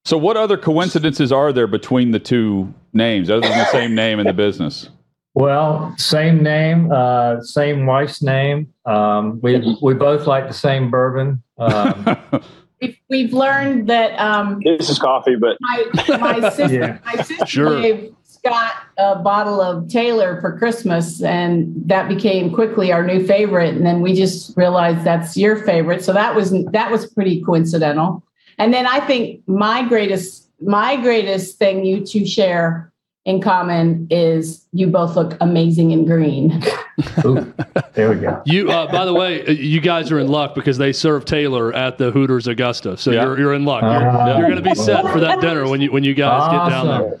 so, 0.05 0.17
what 0.17 0.37
other 0.37 0.57
coincidences 0.57 1.31
are 1.31 1.51
there 1.53 1.67
between 1.67 2.11
the 2.11 2.19
two 2.19 2.73
names, 2.93 3.29
other 3.29 3.41
than 3.41 3.57
the 3.57 3.71
same 3.71 3.93
name 3.93 4.19
in 4.19 4.25
the 4.25 4.33
business? 4.33 4.89
Well, 5.35 5.93
same 5.97 6.41
name, 6.41 6.91
uh, 6.93 7.41
same 7.41 7.85
wife's 7.85 8.23
name. 8.23 8.73
Um, 8.85 9.39
we 9.41 9.77
we 9.81 9.93
both 9.93 10.27
like 10.27 10.47
the 10.47 10.53
same 10.53 10.89
bourbon. 10.89 11.43
Um, 11.57 12.17
We've, 12.81 12.97
we've 13.09 13.33
learned 13.33 13.87
that 13.87 14.19
um, 14.19 14.59
This 14.63 14.89
is 14.89 14.99
coffee, 14.99 15.37
but 15.39 15.55
my 15.61 15.85
my 16.19 16.49
sister 16.55 16.75
Yeah. 16.75 16.97
my 17.05 17.15
sister 17.23 17.45
Sure. 17.45 17.81
gave 17.81 18.13
Scott 18.25 18.73
a 18.97 19.15
bottle 19.15 19.61
of 19.61 19.87
Taylor 19.87 20.41
for 20.41 20.57
Christmas, 20.57 21.23
and 21.23 21.73
that 21.85 22.09
became 22.09 22.53
quickly 22.53 22.91
our 22.91 23.03
new 23.05 23.25
favorite. 23.25 23.73
And 23.75 23.85
then 23.85 24.01
we 24.01 24.13
just 24.13 24.55
realized 24.57 25.05
that's 25.05 25.37
your 25.37 25.55
favorite, 25.63 26.03
so 26.03 26.11
that 26.11 26.35
was 26.35 26.51
that 26.73 26.91
was 26.91 27.05
pretty 27.09 27.41
coincidental. 27.41 28.23
And 28.57 28.73
then 28.73 28.85
I 28.85 28.99
think 28.99 29.41
my 29.47 29.87
greatest 29.87 30.49
my 30.61 30.97
greatest 30.97 31.57
thing 31.57 31.85
you 31.85 32.05
two 32.05 32.25
share 32.25 32.91
in 33.25 33.41
common 33.41 34.07
is 34.11 34.65
you 34.71 34.87
both 34.87 35.15
look 35.15 35.35
amazing 35.41 35.91
in 35.91 36.05
green. 36.05 36.61
ooh, 37.25 37.53
there 37.93 38.09
we 38.11 38.15
go. 38.17 38.41
You, 38.45 38.69
uh, 38.69 38.91
by 38.91 39.03
the 39.05 39.13
way, 39.13 39.45
uh, 39.45 39.51
you 39.51 39.81
guys 39.81 40.11
are 40.11 40.19
in 40.19 40.27
luck 40.27 40.53
because 40.55 40.77
they 40.77 40.93
serve 40.93 41.25
Taylor 41.25 41.73
at 41.73 41.97
the 41.97 42.11
Hooters 42.11 42.47
Augusta, 42.47 42.95
so 42.97 43.11
Yeah. 43.11 43.23
you're 43.23 43.39
you're 43.39 43.53
in 43.55 43.65
luck. 43.65 43.81
You're, 43.81 44.09
Ah. 44.09 44.37
you're 44.37 44.47
going 44.49 44.63
to 44.63 44.69
be 44.69 44.75
set 44.75 45.03
for 45.11 45.19
that 45.19 45.41
dinner 45.41 45.67
when 45.69 45.81
you 45.81 45.91
when 45.91 46.03
you 46.03 46.13
guys 46.13 46.51
get 46.51 46.69
down 46.69 46.87
there. 46.87 47.19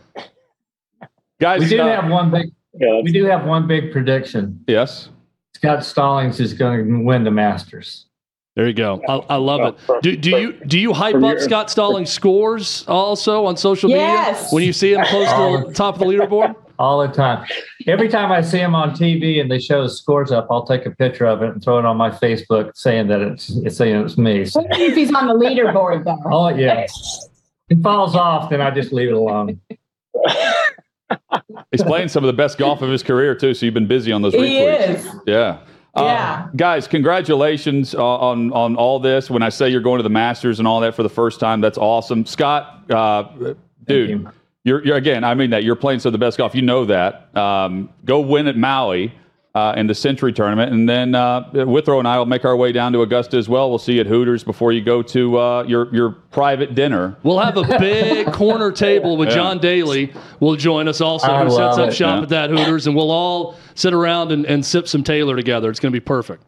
Guys, 1.41 1.61
We 1.61 1.69
do 1.69 1.81
uh, 1.81 2.01
have 2.01 2.09
one 2.09 2.31
big 2.31 2.51
yeah, 2.79 3.01
we 3.01 3.11
do 3.11 3.25
have 3.25 3.45
one 3.45 3.67
big 3.67 3.91
prediction. 3.91 4.63
yes. 4.67 5.09
Scott 5.55 5.83
Stallings 5.85 6.39
is 6.41 6.53
going 6.53 6.85
to 6.85 7.03
win 7.03 7.23
the 7.23 7.31
Masters. 7.31 8.05
There 8.55 8.67
you 8.67 8.73
go. 8.73 9.01
I, 9.07 9.15
I 9.33 9.35
love 9.35 9.75
it. 9.89 10.01
Do, 10.01 10.15
do 10.15 10.29
you 10.29 10.53
do 10.65 10.79
you 10.79 10.93
hype 10.93 11.15
up 11.15 11.21
your- 11.21 11.39
Scott 11.39 11.69
Stallings 11.69 12.09
scores 12.09 12.85
also 12.87 13.45
on 13.45 13.57
social 13.57 13.89
media 13.89 14.33
when 14.51 14.63
you 14.63 14.71
see 14.71 14.93
him 14.93 15.03
close 15.05 15.27
to 15.29 15.67
the 15.67 15.73
top 15.73 15.95
of 15.95 15.99
the 15.99 16.05
leaderboard? 16.05 16.55
all 16.77 16.99
the 17.05 17.13
time. 17.13 17.45
Every 17.87 18.09
time 18.09 18.33
I 18.33 18.41
see 18.41 18.57
him 18.59 18.75
on 18.75 18.91
TV 18.91 19.39
and 19.39 19.49
they 19.49 19.59
show 19.59 19.83
his 19.83 19.97
scores 19.97 20.31
up, 20.33 20.47
I'll 20.51 20.65
take 20.65 20.85
a 20.85 20.91
picture 20.91 21.25
of 21.25 21.41
it 21.41 21.51
and 21.51 21.63
throw 21.63 21.79
it 21.79 21.85
on 21.85 21.95
my 21.95 22.09
Facebook, 22.09 22.71
saying 22.75 23.07
that 23.07 23.21
it's, 23.21 23.49
it's 23.63 23.77
saying 23.77 23.95
it's 24.03 24.17
me. 24.17 24.43
So, 24.43 24.65
if 24.71 24.93
he's 24.93 25.13
on 25.13 25.27
the 25.27 25.33
leaderboard, 25.33 26.03
though. 26.03 26.17
oh 26.25 26.49
yeah, 26.49 26.81
if 26.81 26.91
it 27.69 27.81
falls 27.81 28.13
off, 28.15 28.49
then 28.49 28.59
I 28.61 28.71
just 28.71 28.91
leave 28.91 29.07
it 29.09 29.13
alone. 29.13 29.59
He's 31.71 31.83
playing 31.83 32.09
some 32.09 32.23
of 32.23 32.27
the 32.27 32.33
best 32.33 32.57
golf 32.57 32.81
of 32.81 32.89
his 32.89 33.03
career 33.03 33.35
too. 33.35 33.53
So 33.53 33.65
you've 33.65 33.73
been 33.73 33.87
busy 33.87 34.11
on 34.11 34.21
those 34.21 34.33
He 34.33 34.39
retweets. 34.39 34.95
is. 34.95 35.07
Yeah. 35.25 35.59
Uh, 35.95 36.47
guys, 36.55 36.87
congratulations 36.87 37.95
uh, 37.95 38.03
on 38.03 38.51
on 38.51 38.75
all 38.75 38.99
this. 38.99 39.29
When 39.29 39.41
I 39.41 39.49
say 39.49 39.69
you're 39.69 39.81
going 39.81 39.99
to 39.99 40.03
the 40.03 40.09
Masters 40.09 40.59
and 40.59 40.67
all 40.67 40.81
that 40.81 40.95
for 40.95 41.03
the 41.03 41.09
first 41.09 41.39
time, 41.39 41.61
that's 41.61 41.77
awesome. 41.77 42.25
Scott, 42.25 42.91
uh, 42.91 43.23
dude, 43.87 44.09
you. 44.09 44.29
you're, 44.63 44.85
you're 44.85 44.97
again. 44.97 45.23
I 45.23 45.35
mean 45.35 45.51
that 45.51 45.63
you're 45.63 45.75
playing 45.75 45.99
some 46.01 46.09
of 46.09 46.13
the 46.13 46.17
best 46.19 46.37
golf. 46.37 46.53
You 46.53 46.63
know 46.63 46.85
that. 46.85 47.35
Um, 47.37 47.89
go 48.03 48.19
win 48.19 48.47
at 48.47 48.57
Maui. 48.57 49.13
Uh, 49.55 49.73
in 49.77 49.87
the 49.87 49.95
Sentry 49.95 50.33
Tournament, 50.33 50.73
and 50.73 50.89
then 50.89 51.15
uh, 51.15 51.49
Withrow 51.65 51.99
and 51.99 52.05
I 52.05 52.17
will 52.17 52.25
make 52.25 52.43
our 52.43 52.57
way 52.57 52.73
down 52.73 52.91
to 52.91 53.03
Augusta 53.03 53.37
as 53.37 53.47
well. 53.47 53.69
We'll 53.69 53.79
see 53.79 53.93
you 53.93 54.01
at 54.01 54.05
Hooters 54.05 54.43
before 54.43 54.73
you 54.73 54.81
go 54.81 55.01
to 55.01 55.39
uh, 55.39 55.63
your 55.63 55.95
your 55.95 56.09
private 56.09 56.75
dinner. 56.75 57.15
We'll 57.23 57.39
have 57.39 57.55
a 57.55 57.63
big 57.79 58.27
corner 58.33 58.73
table 58.73 59.15
with 59.15 59.29
John 59.29 59.59
Daly. 59.59 60.11
Will 60.41 60.57
join 60.57 60.89
us 60.89 60.99
also, 60.99 61.31
I 61.31 61.45
who 61.45 61.51
sets 61.51 61.77
up 61.77 61.87
it. 61.87 61.93
shop 61.95 62.17
Yeah. 62.17 62.23
at 62.23 62.29
that 62.29 62.49
Hooters, 62.49 62.85
and 62.87 62.97
we'll 62.97 63.11
all 63.11 63.55
sit 63.75 63.93
around 63.93 64.33
and, 64.33 64.45
and 64.45 64.65
sip 64.65 64.89
some 64.89 65.03
Taylor 65.05 65.37
together. 65.37 65.69
It's 65.69 65.79
going 65.79 65.93
to 65.93 65.97
be 65.97 66.03
perfect. 66.03 66.43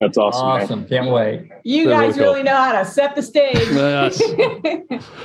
That's 0.00 0.16
awesome. 0.16 0.46
man. 0.46 0.62
Awesome, 0.62 0.86
can't 0.86 1.10
wait. 1.10 1.50
You 1.64 1.86
They're 1.86 1.94
guys 1.94 2.16
really 2.16 2.18
cool. 2.18 2.32
really 2.34 2.42
know 2.44 2.54
how 2.54 2.72
to 2.78 2.84
set 2.84 3.16
the 3.16 3.22
stage. 3.22 3.56
Yes. 3.72 4.22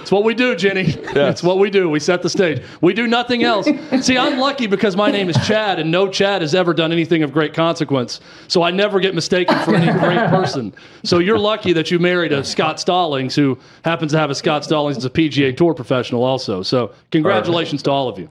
It's 0.01 0.11
what 0.11 0.25
we 0.25 0.33
do, 0.35 0.53
Jenny. 0.53 0.83
It's 0.87 1.41
what 1.41 1.59
we 1.59 1.69
do. 1.69 1.89
We 1.89 1.99
set 2.01 2.21
the 2.21 2.29
stage. 2.29 2.61
We 2.81 2.93
do 2.93 3.07
nothing 3.07 3.43
else. 3.43 3.67
See, 4.01 4.17
I'm 4.17 4.37
lucky 4.37 4.67
because 4.67 4.97
my 4.97 5.09
name 5.09 5.29
is 5.29 5.37
Chad, 5.47 5.79
and 5.79 5.89
no 5.89 6.09
Chad 6.09 6.41
has 6.41 6.53
ever 6.53 6.73
done 6.73 6.91
anything 6.91 7.23
of 7.23 7.31
great 7.31 7.53
consequence. 7.53 8.19
So 8.49 8.63
I 8.63 8.69
never 8.71 8.99
get 8.99 9.15
mistaken 9.15 9.57
for 9.59 9.73
any 9.75 9.91
great 9.97 10.29
person. 10.29 10.73
So 11.05 11.19
you're 11.19 11.39
lucky 11.39 11.71
that 11.71 11.89
you 11.89 11.99
married 11.99 12.33
a 12.33 12.43
Scott 12.43 12.81
Stallings, 12.81 13.33
who 13.33 13.57
happens 13.85 14.11
to 14.11 14.17
have 14.19 14.29
a 14.29 14.35
Scott 14.35 14.65
Stallings 14.65 14.97
as 14.97 15.05
a 15.05 15.09
PGA 15.09 15.55
Tour 15.55 15.73
professional 15.73 16.23
also. 16.23 16.61
So 16.61 16.91
congratulations 17.11 17.81
to 17.83 17.91
all 17.91 18.09
of 18.09 18.19
you. 18.19 18.29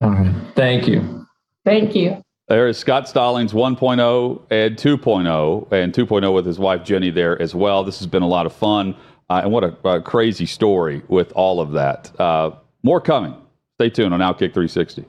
All 0.00 0.10
right. 0.10 0.34
Thank 0.56 0.88
you. 0.88 1.26
Thank 1.64 1.94
you. 1.94 2.20
There 2.52 2.68
is 2.68 2.76
Scott 2.76 3.08
Stallings 3.08 3.54
1.0 3.54 4.42
and 4.50 4.76
2.0, 4.76 5.72
and 5.72 5.94
2.0 5.94 6.34
with 6.34 6.44
his 6.44 6.58
wife 6.58 6.84
Jenny 6.84 7.08
there 7.08 7.40
as 7.40 7.54
well. 7.54 7.82
This 7.82 7.98
has 8.00 8.06
been 8.06 8.22
a 8.22 8.28
lot 8.28 8.44
of 8.44 8.52
fun, 8.52 8.94
uh, 9.30 9.40
and 9.42 9.50
what 9.50 9.64
a, 9.64 9.88
a 9.88 10.02
crazy 10.02 10.44
story 10.44 11.00
with 11.08 11.32
all 11.32 11.62
of 11.62 11.72
that. 11.72 12.12
Uh, 12.20 12.50
more 12.82 13.00
coming. 13.00 13.34
Stay 13.78 13.88
tuned 13.88 14.12
on 14.12 14.20
Outkick 14.20 14.52
360. 14.52 15.06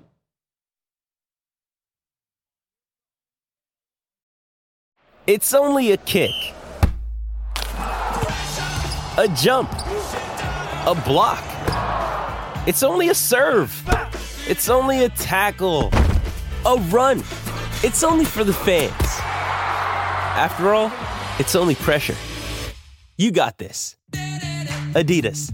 It's 5.28 5.54
only 5.54 5.92
a 5.92 5.98
kick, 5.98 6.32
a 9.18 9.30
jump, 9.36 9.70
a 9.70 11.04
block. 11.06 11.44
It's 12.66 12.84
only 12.84 13.10
a 13.10 13.14
serve. 13.14 13.84
It's 14.48 14.70
only 14.70 15.04
a 15.04 15.10
tackle, 15.10 15.92
a 16.66 16.76
run. 16.90 17.20
It's 17.84 18.04
only 18.04 18.26
for 18.26 18.44
the 18.44 18.54
fans. 18.54 18.92
After 20.36 20.74
all, 20.74 20.92
it's 21.40 21.56
only 21.56 21.76
pressure. 21.76 22.16
You 23.18 23.32
got 23.32 23.58
this. 23.58 23.96
Adidas. 24.94 25.52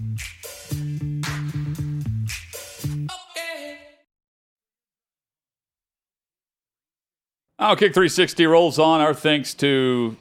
Outkick 7.60 7.93
360 7.93 8.45
rolls 8.45 8.80
on. 8.80 9.02
Our 9.02 9.13
thanks 9.13 9.54
to 9.56 10.15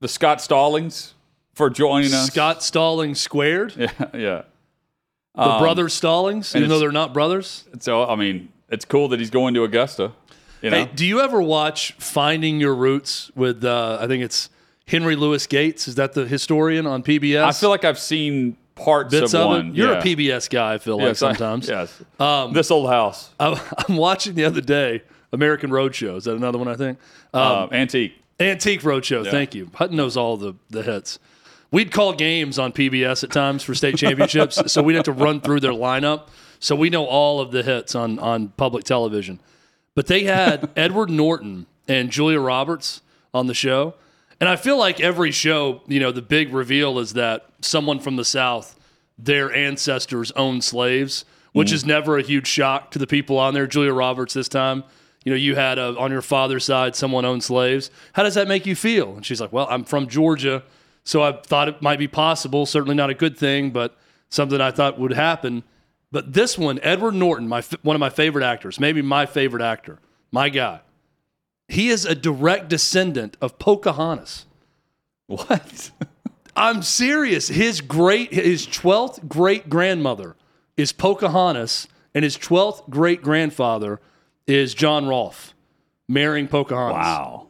the 0.00 0.08
Scott 0.08 0.40
Stallings 0.40 1.14
for 1.54 1.70
joining 1.70 2.12
us. 2.12 2.26
Scott 2.28 2.62
Stallings 2.62 3.20
squared, 3.20 3.74
Yeah, 3.78 3.90
yeah. 4.12 4.42
the 5.36 5.42
Um, 5.42 5.60
brothers 5.60 5.94
Stallings, 5.94 6.54
even 6.56 6.68
though 6.68 6.80
they're 6.80 6.90
not 6.92 7.12
brothers. 7.14 7.64
So, 7.78 8.04
I 8.04 8.16
mean, 8.16 8.48
it's 8.74 8.84
cool 8.84 9.08
that 9.08 9.18
he's 9.20 9.30
going 9.30 9.54
to 9.54 9.64
Augusta. 9.64 10.12
You 10.60 10.70
know? 10.70 10.84
Hey, 10.84 10.90
do 10.94 11.06
you 11.06 11.20
ever 11.20 11.40
watch 11.40 11.92
Finding 11.98 12.60
Your 12.60 12.74
Roots 12.74 13.30
with, 13.34 13.64
uh, 13.64 13.98
I 14.00 14.06
think 14.06 14.22
it's 14.24 14.50
Henry 14.86 15.16
Louis 15.16 15.46
Gates? 15.46 15.88
Is 15.88 15.94
that 15.94 16.12
the 16.12 16.26
historian 16.26 16.86
on 16.86 17.02
PBS? 17.02 17.42
I 17.42 17.52
feel 17.52 17.70
like 17.70 17.84
I've 17.84 17.98
seen 17.98 18.56
parts 18.74 19.10
bits 19.10 19.34
of, 19.34 19.40
of, 19.40 19.46
one. 19.48 19.68
it. 19.68 19.76
You're 19.76 19.92
yeah. 19.92 19.98
a 19.98 20.02
PBS 20.02 20.50
guy, 20.50 20.74
I 20.74 20.78
feel 20.78 20.96
like 20.96 21.06
Yes, 21.06 21.22
I- 21.22 21.32
sometimes. 21.32 21.68
yes. 21.68 22.02
Um, 22.18 22.52
this 22.52 22.70
old 22.70 22.88
house. 22.88 23.30
I, 23.38 23.60
I'm 23.88 23.96
watching 23.96 24.34
the 24.34 24.44
other 24.44 24.60
day 24.60 25.02
American 25.32 25.70
Roadshow. 25.70 26.16
Is 26.16 26.24
that 26.24 26.36
another 26.36 26.58
one? 26.58 26.68
I 26.68 26.74
think 26.76 26.98
um, 27.32 27.42
Uh, 27.42 27.68
antique. 27.72 28.14
Antique 28.40 28.80
Roadshow. 28.80 29.24
Yeah. 29.24 29.30
Thank 29.30 29.54
you. 29.54 29.70
Hutton 29.74 29.96
knows 29.96 30.16
all 30.16 30.36
the 30.36 30.54
the 30.70 30.82
hits. 30.82 31.18
We'd 31.70 31.92
call 31.92 32.12
games 32.12 32.58
on 32.58 32.72
PBS 32.72 33.24
at 33.24 33.30
times 33.32 33.62
for 33.64 33.74
state 33.74 33.96
championships, 33.96 34.60
so 34.72 34.82
we'd 34.82 34.94
have 34.94 35.04
to 35.04 35.12
run 35.12 35.40
through 35.40 35.60
their 35.60 35.72
lineup. 35.72 36.28
So 36.64 36.74
we 36.74 36.88
know 36.88 37.04
all 37.04 37.40
of 37.40 37.50
the 37.50 37.62
hits 37.62 37.94
on 37.94 38.18
on 38.18 38.48
public 38.48 38.84
television. 38.84 39.38
But 39.94 40.06
they 40.06 40.24
had 40.24 40.70
Edward 40.76 41.10
Norton 41.10 41.66
and 41.86 42.10
Julia 42.10 42.40
Roberts 42.40 43.02
on 43.34 43.48
the 43.48 43.52
show. 43.54 43.96
And 44.40 44.48
I 44.48 44.56
feel 44.56 44.78
like 44.78 44.98
every 44.98 45.30
show, 45.30 45.82
you 45.86 46.00
know, 46.00 46.10
the 46.10 46.22
big 46.22 46.54
reveal 46.54 46.98
is 46.98 47.12
that 47.12 47.44
someone 47.60 48.00
from 48.00 48.16
the 48.16 48.24
South, 48.24 48.80
their 49.18 49.54
ancestors 49.54 50.32
owned 50.32 50.64
slaves, 50.64 51.26
which 51.52 51.68
mm-hmm. 51.68 51.74
is 51.74 51.84
never 51.84 52.16
a 52.16 52.22
huge 52.22 52.46
shock 52.46 52.90
to 52.92 52.98
the 52.98 53.06
people 53.06 53.38
on 53.38 53.52
there. 53.52 53.66
Julia 53.66 53.92
Roberts 53.92 54.32
this 54.32 54.48
time, 54.48 54.84
you 55.22 55.32
know, 55.32 55.36
you 55.36 55.56
had 55.56 55.78
a, 55.78 55.94
on 55.98 56.10
your 56.10 56.22
father's 56.22 56.64
side 56.64 56.96
someone 56.96 57.26
owned 57.26 57.44
slaves. 57.44 57.90
How 58.14 58.22
does 58.22 58.36
that 58.36 58.48
make 58.48 58.64
you 58.64 58.74
feel? 58.74 59.16
And 59.16 59.26
she's 59.26 59.38
like, 59.38 59.52
well, 59.52 59.66
I'm 59.68 59.84
from 59.84 60.08
Georgia, 60.08 60.62
so 61.04 61.22
I 61.22 61.32
thought 61.32 61.68
it 61.68 61.82
might 61.82 61.98
be 61.98 62.08
possible. 62.08 62.64
Certainly 62.64 62.94
not 62.94 63.10
a 63.10 63.14
good 63.14 63.36
thing, 63.36 63.70
but 63.70 63.98
something 64.30 64.62
I 64.62 64.70
thought 64.70 64.98
would 64.98 65.12
happen. 65.12 65.62
But 66.14 66.32
this 66.32 66.56
one, 66.56 66.78
Edward 66.84 67.16
Norton, 67.16 67.48
my 67.48 67.60
one 67.82 67.96
of 67.96 68.00
my 68.00 68.08
favorite 68.08 68.44
actors, 68.44 68.78
maybe 68.78 69.02
my 69.02 69.26
favorite 69.26 69.64
actor, 69.64 69.98
my 70.30 70.48
guy. 70.48 70.80
He 71.66 71.88
is 71.88 72.04
a 72.04 72.14
direct 72.14 72.68
descendant 72.68 73.36
of 73.40 73.58
Pocahontas. 73.58 74.46
What? 75.26 75.90
I'm 76.56 76.82
serious. 76.82 77.48
His 77.48 77.80
great 77.80 78.32
his 78.32 78.64
12th 78.64 79.26
great 79.26 79.68
grandmother 79.68 80.36
is 80.76 80.92
Pocahontas 80.92 81.88
and 82.14 82.22
his 82.22 82.38
12th 82.38 82.88
great 82.88 83.20
grandfather 83.20 84.00
is 84.46 84.72
John 84.72 85.08
Rolfe 85.08 85.52
marrying 86.06 86.46
Pocahontas. 86.46 86.94
Wow. 86.94 87.48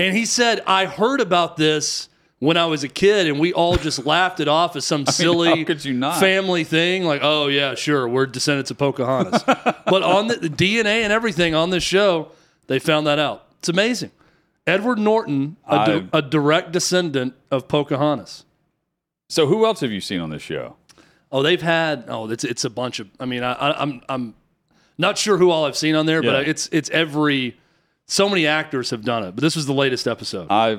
And 0.00 0.16
he 0.16 0.24
said, 0.26 0.64
I 0.66 0.86
heard 0.86 1.20
about 1.20 1.56
this 1.56 2.08
when 2.40 2.56
I 2.56 2.66
was 2.66 2.84
a 2.84 2.88
kid, 2.88 3.26
and 3.26 3.38
we 3.40 3.52
all 3.52 3.76
just 3.76 4.04
laughed 4.04 4.40
it 4.40 4.48
off 4.48 4.76
as 4.76 4.84
some 4.84 5.06
silly 5.06 5.48
how 5.60 5.64
could 5.64 5.84
you 5.84 5.92
not? 5.94 6.20
family 6.20 6.64
thing. 6.64 7.04
Like, 7.04 7.20
oh, 7.22 7.48
yeah, 7.48 7.74
sure, 7.74 8.06
we're 8.08 8.26
descendants 8.26 8.70
of 8.70 8.78
Pocahontas. 8.78 9.42
but 9.46 10.02
on 10.02 10.28
the, 10.28 10.36
the 10.36 10.48
DNA 10.50 11.02
and 11.02 11.12
everything 11.12 11.54
on 11.54 11.70
this 11.70 11.82
show, 11.84 12.30
they 12.66 12.78
found 12.78 13.06
that 13.06 13.18
out. 13.18 13.46
It's 13.60 13.68
amazing. 13.68 14.10
Edward 14.66 14.98
Norton, 14.98 15.56
a, 15.68 15.86
di- 15.86 16.08
a 16.12 16.22
direct 16.22 16.72
descendant 16.72 17.34
of 17.50 17.68
Pocahontas. 17.68 18.44
So 19.28 19.46
who 19.46 19.64
else 19.66 19.80
have 19.80 19.90
you 19.90 20.00
seen 20.00 20.20
on 20.20 20.30
this 20.30 20.42
show? 20.42 20.76
Oh, 21.32 21.42
they've 21.42 21.60
had. 21.60 22.04
Oh, 22.08 22.30
it's 22.30 22.44
it's 22.44 22.64
a 22.64 22.70
bunch 22.70 23.00
of. 23.00 23.08
I 23.18 23.24
mean, 23.24 23.42
I, 23.42 23.52
I, 23.52 23.82
I'm 23.82 24.00
I'm 24.08 24.34
not 24.96 25.18
sure 25.18 25.36
who 25.36 25.50
all 25.50 25.64
I've 25.64 25.76
seen 25.76 25.96
on 25.96 26.06
there, 26.06 26.22
Yeah. 26.22 26.30
but 26.30 26.48
it's 26.48 26.68
it's 26.72 26.88
every. 26.90 27.56
So 28.06 28.28
many 28.28 28.46
actors 28.46 28.90
have 28.90 29.02
done 29.04 29.24
it, 29.24 29.32
but 29.34 29.40
this 29.42 29.56
was 29.56 29.66
the 29.66 29.72
latest 29.74 30.06
episode. 30.06 30.46
I 30.50 30.78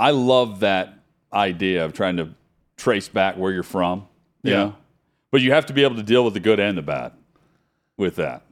I 0.00 0.10
love 0.12 0.60
that 0.60 0.94
idea 1.32 1.84
of 1.84 1.92
trying 1.92 2.16
to 2.16 2.30
trace 2.76 3.08
back 3.08 3.36
where 3.36 3.52
you're 3.52 3.62
from. 3.62 4.06
you 4.42 4.52
Yeah. 4.52 4.56
know? 4.56 4.76
But 5.30 5.42
you 5.42 5.52
have 5.52 5.66
to 5.66 5.72
be 5.72 5.84
able 5.84 5.96
to 5.96 6.02
deal 6.02 6.24
with 6.24 6.34
the 6.34 6.40
good 6.40 6.58
and 6.58 6.76
the 6.78 6.82
bad 6.82 7.12
with 7.96 8.16
that. 8.16 8.42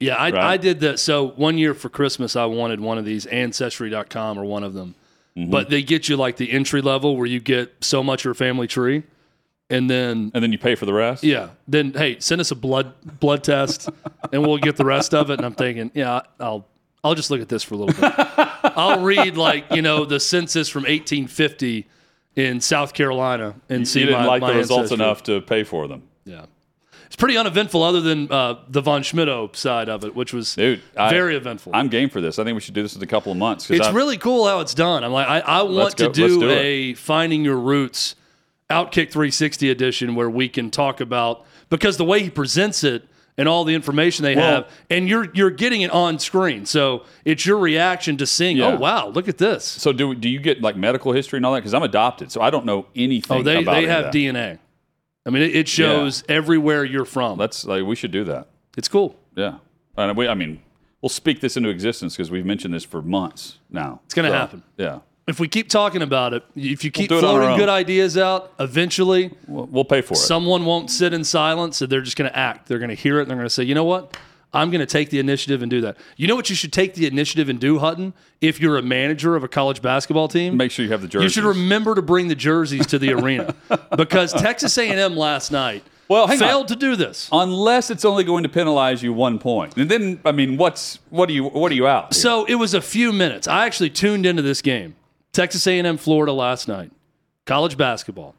Yeah, 0.00 0.14
I, 0.16 0.30
Right. 0.30 0.34
I 0.34 0.56
did 0.56 0.80
that. 0.80 0.98
So 0.98 1.28
one 1.28 1.58
year 1.58 1.74
for 1.74 1.88
Christmas, 1.88 2.34
I 2.34 2.46
wanted 2.46 2.80
one 2.80 2.98
of 2.98 3.04
these 3.04 3.26
Ancestry.com 3.26 4.38
or 4.38 4.44
one 4.44 4.64
of 4.64 4.72
them. 4.74 4.94
Mm-hmm. 5.36 5.50
But 5.50 5.68
they 5.70 5.82
get 5.82 6.08
you 6.08 6.16
like 6.16 6.36
the 6.36 6.50
entry 6.50 6.80
level 6.80 7.16
where 7.16 7.26
you 7.26 7.40
get 7.40 7.72
so 7.82 8.02
much 8.02 8.22
of 8.22 8.24
your 8.24 8.34
family 8.34 8.66
tree. 8.66 9.02
And 9.70 9.88
then, 9.90 10.30
And 10.34 10.42
then 10.42 10.52
you 10.52 10.58
pay 10.58 10.74
for 10.74 10.86
the 10.86 10.92
rest? 10.92 11.22
yeah, 11.24 11.48
then, 11.68 11.92
hey, 11.94 12.18
send 12.20 12.40
us 12.40 12.50
a 12.50 12.54
blood 12.54 12.92
blood 13.20 13.42
test 13.44 13.88
and 14.32 14.42
we'll 14.46 14.58
get 14.58 14.76
the 14.76 14.84
rest 14.84 15.14
of 15.14 15.30
it. 15.30 15.34
And 15.38 15.44
I'm 15.46 15.54
thinking, 15.54 15.90
yeah, 15.94 16.20
I'll 16.40 16.66
I'll 17.02 17.14
just 17.14 17.30
look 17.30 17.40
at 17.40 17.48
this 17.48 17.62
for 17.62 17.74
a 17.74 17.78
little 17.78 18.00
bit. 18.00 18.14
I'll 18.64 19.00
read 19.02 19.36
like, 19.36 19.66
you 19.72 19.82
know, 19.82 20.04
the 20.04 20.18
census 20.20 20.68
from 20.68 20.82
1850 20.82 21.86
in 22.36 22.60
South 22.60 22.94
Carolina 22.94 23.54
and 23.68 23.86
see 23.86 24.00
you 24.00 24.06
didn't 24.06 24.22
my, 24.22 24.26
like 24.26 24.40
my 24.42 24.52
the 24.52 24.58
results 24.58 24.90
enough 24.90 25.22
to 25.24 25.40
pay 25.40 25.62
for 25.64 25.86
them. 25.86 26.02
Yeah. 26.24 26.46
It's 27.06 27.16
pretty 27.16 27.36
uneventful 27.36 27.82
other 27.82 28.00
than 28.00 28.30
uh, 28.32 28.58
the 28.68 28.80
Von 28.80 29.02
Schmitto 29.02 29.54
side 29.54 29.88
of 29.88 30.04
it, 30.04 30.16
which 30.16 30.32
was 30.32 30.56
Dude, 30.56 30.82
I- 30.96 31.10
very 31.10 31.36
eventful. 31.36 31.70
I'm 31.74 31.88
game 31.88 32.08
for 32.08 32.20
this. 32.20 32.38
I 32.40 32.44
think 32.44 32.56
we 32.56 32.60
should 32.60 32.74
do 32.74 32.82
this 32.82 32.96
in 32.96 33.02
a 33.02 33.06
couple 33.06 33.30
of 33.30 33.38
months. 33.38 33.70
it's 33.70 33.86
I- 33.86 33.92
really 33.92 34.18
cool 34.18 34.48
how 34.48 34.58
it's 34.60 34.74
done. 34.74 35.04
I'm 35.04 35.12
like, 35.12 35.28
I, 35.28 35.38
I 35.40 35.62
want 35.62 35.96
go- 35.96 36.06
to 36.08 36.12
do, 36.12 36.40
do 36.40 36.48
it. 36.50 36.56
a 36.58 36.94
Finding 36.94 37.44
Your 37.44 37.58
Roots 37.58 38.16
Outkick 38.70 39.12
360 39.12 39.70
edition 39.70 40.14
where 40.16 40.28
we 40.30 40.48
can 40.48 40.70
talk 40.70 41.00
about 41.00 41.44
because 41.70 41.98
the 41.98 42.04
way 42.04 42.20
he 42.22 42.30
presents 42.30 42.82
it 42.82 43.06
and 43.36 43.48
all 43.48 43.64
the 43.64 43.74
information 43.74 44.22
they 44.22 44.36
Well- 44.36 44.54
have, 44.62 44.70
and 44.90 45.08
you're 45.08 45.28
you're 45.34 45.50
getting 45.50 45.82
it 45.82 45.90
on 45.90 46.18
screen, 46.18 46.66
so 46.66 47.02
it's 47.24 47.44
your 47.44 47.58
reaction 47.58 48.16
to 48.18 48.26
seeing. 48.26 48.60
Oh, 48.60 48.68
yeah. 48.70 48.74
Oh 48.74 48.78
wow, 48.78 49.08
look 49.08 49.28
at 49.28 49.38
this. 49.38 49.64
So 49.64 49.92
do 49.92 50.14
do 50.14 50.28
you 50.28 50.38
get 50.40 50.60
like 50.62 50.76
medical 50.76 51.12
history 51.12 51.38
and 51.38 51.46
all 51.46 51.52
that? 51.54 51.60
Because 51.60 51.74
I'm 51.74 51.82
adopted, 51.82 52.30
so 52.30 52.40
I 52.40 52.50
don't 52.50 52.64
know 52.64 52.86
anything. 52.94 53.38
Oh, 53.38 53.42
they 53.42 53.62
they 53.64 53.86
have 53.86 54.04
that. 54.04 54.12
DNA. 54.14 54.58
I 55.26 55.30
mean, 55.30 55.42
it, 55.42 55.56
it 55.56 55.68
shows 55.68 56.22
everywhere 56.28 56.84
you're 56.84 57.06
from. 57.06 57.38
Let's 57.38 57.64
like 57.64 57.84
we 57.84 57.96
should 57.96 58.10
do 58.12 58.24
that. 58.24 58.48
it's 58.76 58.88
cool. 58.88 59.16
Yeah, 59.34 59.54
and 59.96 60.16
we, 60.16 60.28
I 60.28 60.34
mean, 60.34 60.60
we'll 61.02 61.08
speak 61.08 61.40
this 61.40 61.56
into 61.56 61.70
existence 61.70 62.14
because 62.14 62.30
we've 62.30 62.44
mentioned 62.46 62.72
this 62.74 62.84
for 62.84 63.00
months 63.02 63.58
now. 63.70 64.00
It's 64.04 64.14
gonna 64.14 64.28
So, 64.28 64.34
happen. 64.34 64.62
Yeah, 64.76 64.98
If 65.26 65.40
we 65.40 65.48
keep 65.48 65.68
talking 65.70 66.02
about 66.02 66.34
it, 66.34 66.42
if 66.54 66.84
you 66.84 66.90
keep 66.90 67.10
on 67.10 67.20
floating 67.20 67.56
good 67.56 67.68
ideas 67.70 68.18
out, 68.18 68.52
eventually 68.60 69.30
we'll, 69.46 69.64
we'll 69.66 69.84
pay 69.84 70.02
for 70.02 70.14
it. 70.14 70.18
someone 70.18 70.66
won't 70.66 70.90
sit 70.90 71.14
in 71.14 71.24
silence 71.24 71.80
and 71.80 71.90
they're 71.90 72.02
just 72.02 72.16
going 72.16 72.30
to 72.30 72.36
act. 72.36 72.68
They're 72.68 72.78
going 72.78 72.90
to 72.90 72.94
hear 72.94 73.18
it 73.18 73.22
and 73.22 73.30
they're 73.30 73.36
going 73.38 73.46
to 73.46 73.50
say, 73.50 73.62
you 73.64 73.74
know 73.74 73.84
what? 73.84 74.16
I'm 74.52 74.70
going 74.70 74.80
to 74.80 74.86
take 74.86 75.10
the 75.10 75.18
initiative 75.18 75.62
and 75.62 75.70
do 75.70 75.80
that. 75.80 75.96
You 76.16 76.28
know 76.28 76.36
what 76.36 76.48
you 76.48 76.54
should 76.54 76.72
take 76.72 76.94
the 76.94 77.06
initiative 77.06 77.48
and 77.48 77.58
do, 77.58 77.78
Hutton? 77.80 78.12
If 78.40 78.60
you're 78.60 78.76
a 78.76 78.82
manager 78.82 79.34
of 79.34 79.42
a 79.42 79.48
college 79.48 79.82
basketball 79.82 80.28
team, 80.28 80.56
Make 80.56 80.70
sure 80.70 80.84
you 80.84 80.92
have 80.92 81.00
the 81.02 81.08
jerseys. 81.08 81.24
you 81.24 81.28
should 81.42 81.48
remember 81.48 81.94
to 81.96 82.02
bring 82.02 82.28
the 82.28 82.36
jerseys 82.36 82.86
to 82.88 82.98
the 82.98 83.14
arena 83.14 83.54
because 83.96 84.32
Texas 84.32 84.76
A&M 84.78 85.16
last 85.16 85.50
night 85.50 85.82
Well, 86.06 86.26
hang 86.28 86.40
on. 86.40 86.48
failed 86.48 86.68
to 86.68 86.76
do 86.76 86.94
this. 86.96 87.28
unless 87.32 87.90
it's 87.90 88.04
only 88.04 88.22
going 88.22 88.42
to 88.44 88.48
penalize 88.48 89.02
you 89.02 89.12
one 89.12 89.38
point. 89.40 89.74
point, 89.74 89.78
and 89.78 89.90
then 89.90 90.20
I 90.24 90.30
mean, 90.32 90.56
what's 90.56 90.98
what 91.10 91.28
are 91.30 91.32
you 91.32 91.44
what 91.44 91.72
are 91.72 91.74
you 91.74 91.88
out? 91.88 92.14
here? 92.14 92.20
So 92.20 92.44
it 92.44 92.54
was 92.56 92.74
a 92.74 92.80
few 92.82 93.12
minutes. 93.12 93.48
I 93.48 93.66
actually 93.66 93.90
tuned 93.90 94.24
into 94.24 94.42
this 94.42 94.62
game, 94.62 94.94
Texas 95.34 95.66
A&M 95.66 95.96
Florida 95.98 96.32
last 96.32 96.68
night, 96.68 96.92
college 97.44 97.76
basketball, 97.76 98.34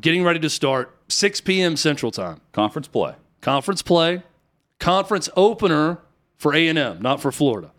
getting 0.00 0.24
ready 0.24 0.40
to 0.40 0.50
start 0.50 0.96
6 1.08 1.42
p.m. 1.42 1.76
Central 1.76 2.10
Time. 2.10 2.40
conference 2.52 2.88
play. 2.88 3.14
conference 3.42 3.82
play, 3.82 4.22
conference 4.80 5.28
opener 5.36 5.98
for 6.38 6.54
A&M, 6.54 7.00
not 7.02 7.20
for 7.20 7.30
Florida. 7.30 7.70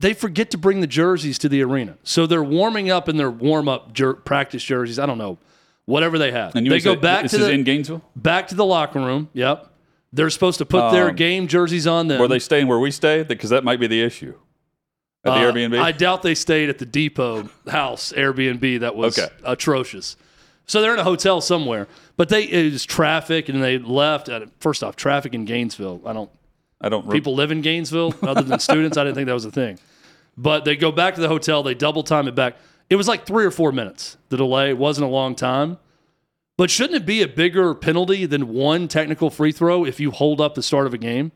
They 0.00 0.14
forget 0.14 0.50
to 0.52 0.58
bring 0.58 0.80
the 0.80 0.86
jerseys 0.86 1.38
to 1.38 1.48
the 1.48 1.62
arena. 1.62 1.98
So 2.02 2.26
they're 2.26 2.42
warming 2.42 2.90
up 2.90 3.08
in 3.08 3.16
their 3.18 3.30
warm-up 3.30 3.92
jer- 3.92 4.14
practice 4.14 4.62
jerseys. 4.64 4.98
I 4.98 5.04
don't 5.06 5.18
know, 5.18 5.38
whatever 5.84 6.18
they 6.18 6.32
have. 6.32 6.56
And 6.56 6.66
you 6.66 6.70
they 6.72 6.80
go 6.80 6.96
back 6.96 7.22
This 7.22 7.32
to 7.32 7.38
is 7.40 7.46
the 7.46 7.52
in 7.52 7.62
Gainesville. 7.64 8.02
back 8.16 8.48
to 8.48 8.54
the 8.54 8.64
locker 8.64 8.98
room. 9.00 9.28
Yep. 9.34 9.70
They're 10.14 10.30
supposed 10.30 10.58
to 10.58 10.64
put 10.64 10.92
their 10.92 11.10
Um, 11.10 11.16
game 11.16 11.46
jerseys 11.46 11.86
on 11.86 12.08
them. 12.08 12.20
Were 12.20 12.28
they 12.28 12.38
staying 12.38 12.68
where 12.68 12.78
we 12.78 12.90
stay? 12.90 13.22
Because 13.22 13.50
that 13.50 13.64
might 13.64 13.80
be 13.80 13.86
the 13.86 14.00
issue. 14.02 14.34
At 15.24 15.30
the 15.34 15.48
Uh, 15.48 15.52
Airbnb. 15.52 15.78
I 15.80 15.92
doubt 15.92 16.22
they 16.22 16.34
stayed 16.34 16.68
at 16.68 16.78
the 16.78 16.86
Depot 16.86 17.48
house 17.68 18.12
Airbnb 18.16 18.80
that 18.80 18.94
was 18.94 19.18
Okay. 19.18 19.32
atrocious. 19.44 20.16
So 20.66 20.80
they're 20.80 20.94
in 20.94 20.98
a 21.00 21.04
hotel 21.04 21.40
somewhere, 21.40 21.88
but 22.16 22.28
they 22.28 22.44
it 22.44 22.72
was 22.72 22.84
traffic 22.84 23.48
and 23.48 23.62
they 23.62 23.78
left. 23.78 24.28
At, 24.28 24.48
first 24.60 24.82
off, 24.84 24.96
traffic 24.96 25.34
in 25.34 25.44
Gainesville. 25.44 26.00
I 26.06 26.12
don't 26.12 26.30
I 26.80 26.88
don't. 26.88 27.06
re- 27.06 27.16
people 27.18 27.34
live 27.34 27.50
in 27.50 27.60
Gainesville 27.62 28.14
other 28.22 28.42
than 28.42 28.58
students. 28.60 28.96
I 28.96 29.04
didn't 29.04 29.16
think 29.16 29.26
that 29.26 29.34
was 29.34 29.44
a 29.44 29.50
thing. 29.50 29.78
But 30.36 30.64
they 30.64 30.74
go 30.76 30.90
back 30.90 31.14
to 31.14 31.20
the 31.20 31.28
hotel, 31.28 31.62
they 31.62 31.74
double 31.74 32.02
time 32.02 32.28
it 32.28 32.34
back. 32.34 32.56
It 32.90 32.96
was 32.96 33.08
like 33.08 33.24
three 33.26 33.44
or 33.44 33.50
four 33.50 33.72
minutes. 33.72 34.16
The 34.28 34.36
delay 34.36 34.68
It 34.70 34.78
wasn't 34.78 35.06
a 35.06 35.10
long 35.10 35.34
time. 35.34 35.78
But 36.56 36.70
shouldn't 36.70 36.94
it 36.96 37.06
be 37.06 37.20
a 37.22 37.28
bigger 37.28 37.74
penalty 37.74 38.26
than 38.26 38.48
one 38.54 38.86
technical 38.88 39.28
free 39.30 39.52
throw 39.52 39.84
if 39.84 39.98
you 40.00 40.10
hold 40.12 40.40
up 40.40 40.54
the 40.54 40.62
start 40.62 40.86
of 40.86 40.94
a 40.94 40.98
game? 40.98 41.32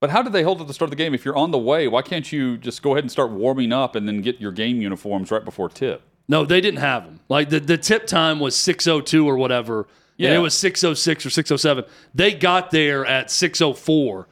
But 0.00 0.10
how 0.10 0.22
did 0.22 0.32
they 0.32 0.42
hold 0.42 0.60
at 0.60 0.66
the 0.66 0.74
start 0.74 0.86
of 0.86 0.90
the 0.90 0.96
game? 1.02 1.14
If 1.14 1.24
you're 1.24 1.36
on 1.36 1.50
the 1.50 1.58
way, 1.58 1.88
why 1.88 2.02
can't 2.02 2.30
you 2.30 2.58
just 2.58 2.82
go 2.82 2.92
ahead 2.92 3.04
and 3.04 3.10
start 3.10 3.30
warming 3.30 3.72
up 3.72 3.96
and 3.96 4.06
then 4.06 4.20
get 4.20 4.40
your 4.40 4.52
game 4.52 4.80
uniforms 4.82 5.30
right 5.30 5.44
before 5.44 5.68
tip? 5.68 6.02
No, 6.28 6.44
they 6.44 6.60
didn't 6.60 6.80
have 6.80 7.04
them. 7.04 7.20
Like 7.28 7.48
the, 7.50 7.60
the 7.60 7.78
tip 7.78 8.06
time 8.06 8.38
was 8.40 8.54
602 8.56 9.26
or 9.28 9.36
whatever. 9.36 9.80
And 9.82 9.88
Yeah. 10.18 10.34
it 10.34 10.38
was 10.38 10.54
606 10.54 11.24
or 11.26 11.30
607. 11.30 11.84
They 12.14 12.32
got 12.34 12.70
there 12.72 13.06
at 13.06 13.30
604 13.30 14.26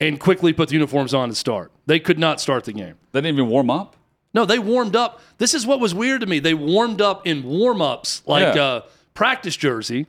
and 0.00 0.18
quickly 0.18 0.52
put 0.52 0.68
the 0.68 0.74
uniforms 0.74 1.14
on 1.14 1.28
to 1.28 1.34
start. 1.34 1.70
They 1.86 2.00
could 2.00 2.18
not 2.18 2.40
start 2.40 2.64
the 2.64 2.72
game. 2.72 2.94
They 3.12 3.20
didn't 3.20 3.36
even 3.38 3.48
warm 3.48 3.70
up. 3.70 3.96
No, 4.32 4.44
they 4.44 4.58
warmed 4.58 4.96
up. 4.96 5.20
This 5.38 5.54
is 5.54 5.64
what 5.64 5.78
was 5.78 5.94
weird 5.94 6.22
to 6.22 6.26
me. 6.26 6.40
They 6.40 6.54
warmed 6.54 7.00
up 7.00 7.24
in 7.24 7.44
warm 7.44 7.80
ups, 7.80 8.22
like 8.26 8.56
Yeah. 8.56 8.62
uh, 8.62 8.80
practice 9.14 9.56
jersey 9.56 10.06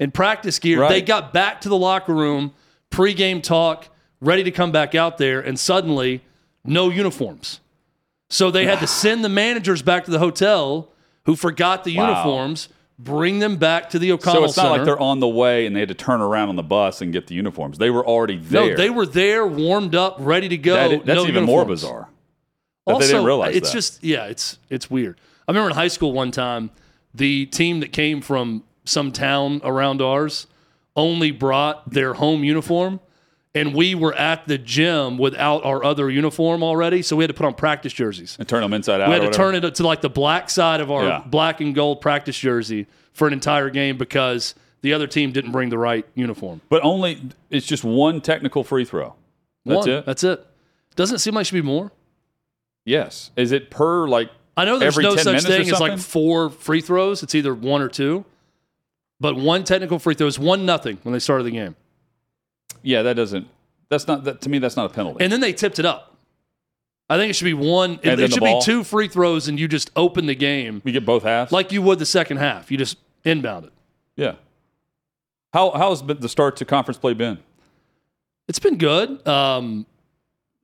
and 0.00 0.12
practice 0.12 0.58
gear. 0.58 0.80
Right. 0.80 0.88
They 0.90 1.02
got 1.02 1.32
back 1.32 1.60
to 1.60 1.68
the 1.68 1.76
locker 1.76 2.12
room, 2.14 2.52
pregame 2.90 3.40
talk, 3.40 3.88
ready 4.20 4.42
to 4.44 4.50
come 4.50 4.72
back 4.72 4.94
out 4.94 5.18
there, 5.18 5.40
and 5.40 5.58
suddenly 5.58 6.22
no 6.64 6.90
uniforms. 6.90 7.60
So 8.30 8.50
they 8.50 8.64
had 8.66 8.80
to 8.80 8.86
send 9.02 9.24
the 9.24 9.28
managers 9.28 9.82
back 9.82 10.04
to 10.06 10.10
the 10.10 10.18
hotel 10.18 10.88
who 11.24 11.36
forgot 11.36 11.84
the 11.84 11.96
Wow. 11.96 12.08
uniforms, 12.08 12.68
bring 12.98 13.38
them 13.38 13.56
back 13.56 13.90
to 13.90 13.98
the 13.98 14.10
O'Connell 14.12 14.42
so 14.42 14.44
it's 14.46 14.56
not 14.56 14.62
Center. 14.64 14.76
like 14.78 14.84
they're 14.84 14.98
on 14.98 15.20
the 15.20 15.28
way 15.28 15.66
and 15.66 15.76
they 15.76 15.80
had 15.80 15.88
to 15.88 15.94
turn 15.94 16.20
around 16.20 16.48
on 16.48 16.56
the 16.56 16.62
bus 16.62 17.00
and 17.00 17.12
get 17.12 17.26
the 17.28 17.34
uniforms. 17.34 17.78
They 17.78 17.90
were 17.90 18.04
already 18.06 18.38
there. 18.38 18.70
no, 18.70 18.76
they 18.76 18.90
were 18.90 19.06
there, 19.06 19.46
warmed 19.46 19.94
up, 19.94 20.16
ready 20.18 20.48
to 20.48 20.56
go. 20.56 20.74
That- 20.74 21.06
that's 21.06 21.22
no 21.22 21.26
even 21.26 21.44
more 21.44 21.64
bizarre. 21.64 22.08
That 22.86 22.94
also, 22.94 23.06
they 23.06 23.12
didn't 23.12 23.26
realize 23.26 23.54
it's 23.54 23.68
that. 23.70 23.76
just 23.76 24.02
yeah, 24.02 24.24
it's 24.26 24.58
it's 24.70 24.90
weird. 24.90 25.20
I 25.46 25.50
remember 25.52 25.68
in 25.70 25.76
high 25.76 25.88
school 25.88 26.12
one 26.12 26.30
time, 26.30 26.70
the 27.14 27.44
team 27.46 27.80
that 27.80 27.92
came 27.92 28.20
from 28.22 28.64
some 28.84 29.12
town 29.12 29.60
around 29.62 30.00
ours 30.00 30.46
only 30.96 31.30
brought 31.30 31.90
their 31.90 32.14
home 32.14 32.42
uniform, 32.44 32.98
and 33.54 33.74
we 33.74 33.94
were 33.94 34.14
at 34.14 34.46
the 34.46 34.58
gym 34.58 35.18
without 35.18 35.64
our 35.64 35.82
other 35.82 36.10
uniform 36.10 36.62
already, 36.62 37.02
so 37.02 37.16
we 37.16 37.24
had 37.24 37.28
to 37.28 37.34
put 37.34 37.46
on 37.46 37.54
practice 37.54 37.92
jerseys. 37.92 38.36
And 38.38 38.48
turn 38.48 38.62
them 38.62 38.72
inside 38.72 39.00
out. 39.00 39.08
We 39.08 39.14
had 39.14 39.22
to 39.32 39.36
turn 39.36 39.54
it 39.54 39.74
to 39.74 39.86
like 39.86 40.00
the 40.00 40.10
black 40.10 40.50
side 40.50 40.80
of 40.80 40.90
our 40.90 41.04
Yeah. 41.04 41.22
black 41.26 41.60
and 41.60 41.74
gold 41.74 42.00
practice 42.00 42.38
jersey 42.38 42.86
for 43.12 43.26
an 43.26 43.32
entire 43.32 43.70
game 43.70 43.96
because 43.96 44.54
the 44.82 44.92
other 44.92 45.06
team 45.06 45.32
didn't 45.32 45.50
bring 45.52 45.70
the 45.70 45.78
right 45.78 46.06
uniform. 46.14 46.60
But 46.68 46.84
only 46.84 47.30
it's 47.50 47.66
just 47.66 47.82
one 47.84 48.20
technical 48.20 48.62
free 48.64 48.84
throw. 48.84 49.14
That's 49.64 49.86
One. 49.86 49.90
it. 49.90 50.06
That's 50.06 50.22
it. 50.24 50.46
Doesn't 50.94 51.16
it 51.16 51.18
seem 51.18 51.34
like 51.34 51.42
it 51.42 51.46
should 51.46 51.54
be 51.54 51.62
more? 51.62 51.90
yes. 52.84 53.30
Is 53.36 53.52
it 53.52 53.70
per 53.70 54.08
like? 54.08 54.30
I 54.56 54.64
know 54.64 54.78
there's 54.78 54.96
no 54.98 55.14
such 55.16 55.42
thing 55.44 55.70
as 55.70 55.80
like 55.80 55.98
four 55.98 56.50
free 56.50 56.80
throws. 56.80 57.22
It's 57.22 57.34
either 57.34 57.54
one 57.54 57.80
or 57.82 57.88
two. 57.88 58.24
But 59.20 59.36
one 59.36 59.64
technical 59.64 59.98
free 59.98 60.14
throw 60.14 60.26
is 60.26 60.38
one 60.38 60.64
nothing 60.64 60.98
when 61.02 61.12
they 61.12 61.18
started 61.18 61.44
the 61.44 61.50
game. 61.50 61.76
Yeah, 62.88 63.02
that 63.02 63.16
doesn't. 63.16 63.46
That's 63.90 64.06
not 64.06 64.24
that 64.24 64.40
to 64.40 64.48
me. 64.48 64.58
That's 64.58 64.74
not 64.74 64.90
a 64.90 64.94
penalty. 64.94 65.22
And 65.22 65.30
then 65.30 65.40
they 65.40 65.52
tipped 65.52 65.78
it 65.78 65.84
up. 65.84 66.16
I 67.10 67.18
think 67.18 67.28
it 67.28 67.34
should 67.34 67.44
be 67.44 67.52
one. 67.52 68.00
It, 68.02 68.14
it 68.14 68.16
the 68.16 68.28
should 68.28 68.40
ball? 68.40 68.60
be 68.60 68.64
two 68.64 68.82
free 68.82 69.08
throws, 69.08 69.46
and 69.46 69.60
you 69.60 69.68
just 69.68 69.90
open 69.94 70.24
the 70.24 70.34
game 70.34 70.80
we 70.86 70.92
get 70.92 71.04
both 71.04 71.22
halves. 71.22 71.52
like 71.52 71.70
you 71.70 71.82
would 71.82 71.98
the 71.98 72.06
second 72.06 72.38
half. 72.38 72.70
You 72.70 72.78
just 72.78 72.96
inbound 73.24 73.66
it. 73.66 73.72
yeah. 74.16 74.36
How 75.52 75.70
how's 75.72 76.02
the 76.02 76.28
start 76.30 76.56
to 76.56 76.64
conference 76.64 76.96
play 76.96 77.12
been? 77.12 77.38
It's 78.48 78.58
been 78.58 78.78
good. 78.78 79.26
Um, 79.28 79.84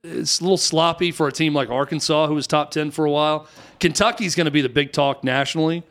it's 0.03 0.41
a 0.41 0.43
little 0.43 0.57
sloppy 0.57 1.11
for 1.11 1.29
a 1.29 1.33
team 1.33 1.53
like 1.53 1.69
Arkansas, 1.69 2.27
who 2.27 2.35
was 2.35 2.47
top 2.47 2.71
10 2.71 2.91
for 2.91 3.05
a 3.05 3.11
while. 3.11 3.47
Kentucky's 3.81 4.35
going 4.35 4.47
to 4.47 4.51
be 4.51 4.63
the 4.63 4.69
big 4.71 4.93
talk 4.93 5.25
nationally. 5.25 5.83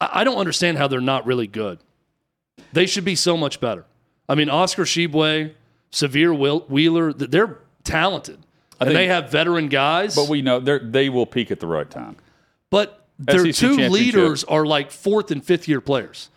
I, 0.00 0.20
I 0.20 0.24
don't 0.24 0.38
understand 0.38 0.78
how 0.78 0.88
they're 0.88 1.00
not 1.00 1.26
really 1.26 1.46
good. 1.46 1.78
They 2.72 2.86
should 2.86 3.04
be 3.04 3.14
so 3.14 3.36
much 3.36 3.60
better. 3.60 3.84
I 4.28 4.34
mean, 4.34 4.48
Oscar 4.48 4.84
Tshiebwe, 4.84 5.52
Sahvir 5.92 6.68
Wheeler, 6.68 7.12
they're 7.12 7.58
talented. 7.84 8.38
And 8.78 8.88
think- 8.88 8.94
they 8.98 9.06
have 9.06 9.30
veteran 9.30 9.68
guys. 9.68 10.14
But 10.14 10.28
we 10.28 10.42
know 10.42 10.60
they 10.60 10.78
they 10.78 11.08
will 11.08 11.26
peak 11.26 11.50
at 11.50 11.60
the 11.60 11.66
right 11.66 11.88
time. 11.90 12.16
but 12.70 13.04
their 13.18 13.46
SEC 13.46 13.54
two 13.54 13.76
leaders 13.88 14.44
are 14.44 14.66
like 14.66 14.90
fourth 14.90 15.30
and 15.30 15.42
fifth 15.42 15.66
year 15.68 15.80
players. 15.80 16.28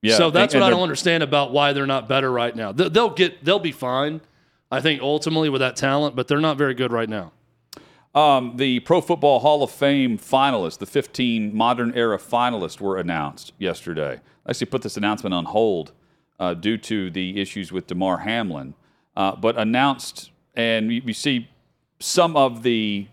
Yeah. 0.00 0.16
so 0.16 0.30
that's 0.30 0.54
and- 0.54 0.62
what 0.62 0.66
I 0.66 0.70
don't 0.70 0.82
understand 0.82 1.22
about 1.22 1.52
why 1.52 1.72
they're 1.74 1.86
not 1.86 2.08
better 2.08 2.30
right 2.32 2.54
now. 2.56 2.72
They- 2.72 2.88
They'll 2.88 3.10
get, 3.10 3.44
they'll 3.44 3.58
be 3.58 3.72
fine. 3.72 4.20
I 4.70 4.80
think 4.80 5.02
ultimately 5.02 5.48
with 5.50 5.60
that 5.60 5.76
talent, 5.76 6.16
but 6.16 6.26
they're 6.28 6.40
not 6.40 6.56
very 6.56 6.74
good 6.74 6.92
right 6.92 7.08
now. 7.08 7.32
Um, 8.14 8.56
the 8.56 8.80
Pro 8.80 9.00
Football 9.00 9.40
Hall 9.40 9.62
of 9.62 9.70
Fame 9.70 10.18
finalists, 10.18 10.78
the 10.78 10.86
15 10.86 11.54
modern 11.54 11.92
era 11.94 12.16
finalists, 12.18 12.80
were 12.80 12.96
announced 12.96 13.52
yesterday. 13.58 14.20
I 14.46 14.50
actually 14.50 14.66
put 14.68 14.82
this 14.82 14.96
announcement 14.96 15.34
on 15.34 15.46
hold 15.46 15.92
uh, 16.38 16.54
due 16.54 16.76
to 16.78 17.10
the 17.10 17.40
issues 17.40 17.72
with 17.72 17.86
Damar 17.88 18.18
Hamlin, 18.18 18.74
uh, 19.16 19.36
but 19.36 19.56
announced, 19.56 20.30
and 20.54 20.92
you, 20.92 21.02
you 21.06 21.12
see 21.12 21.48
some 22.00 22.36
of 22.36 22.62
the 22.62 23.06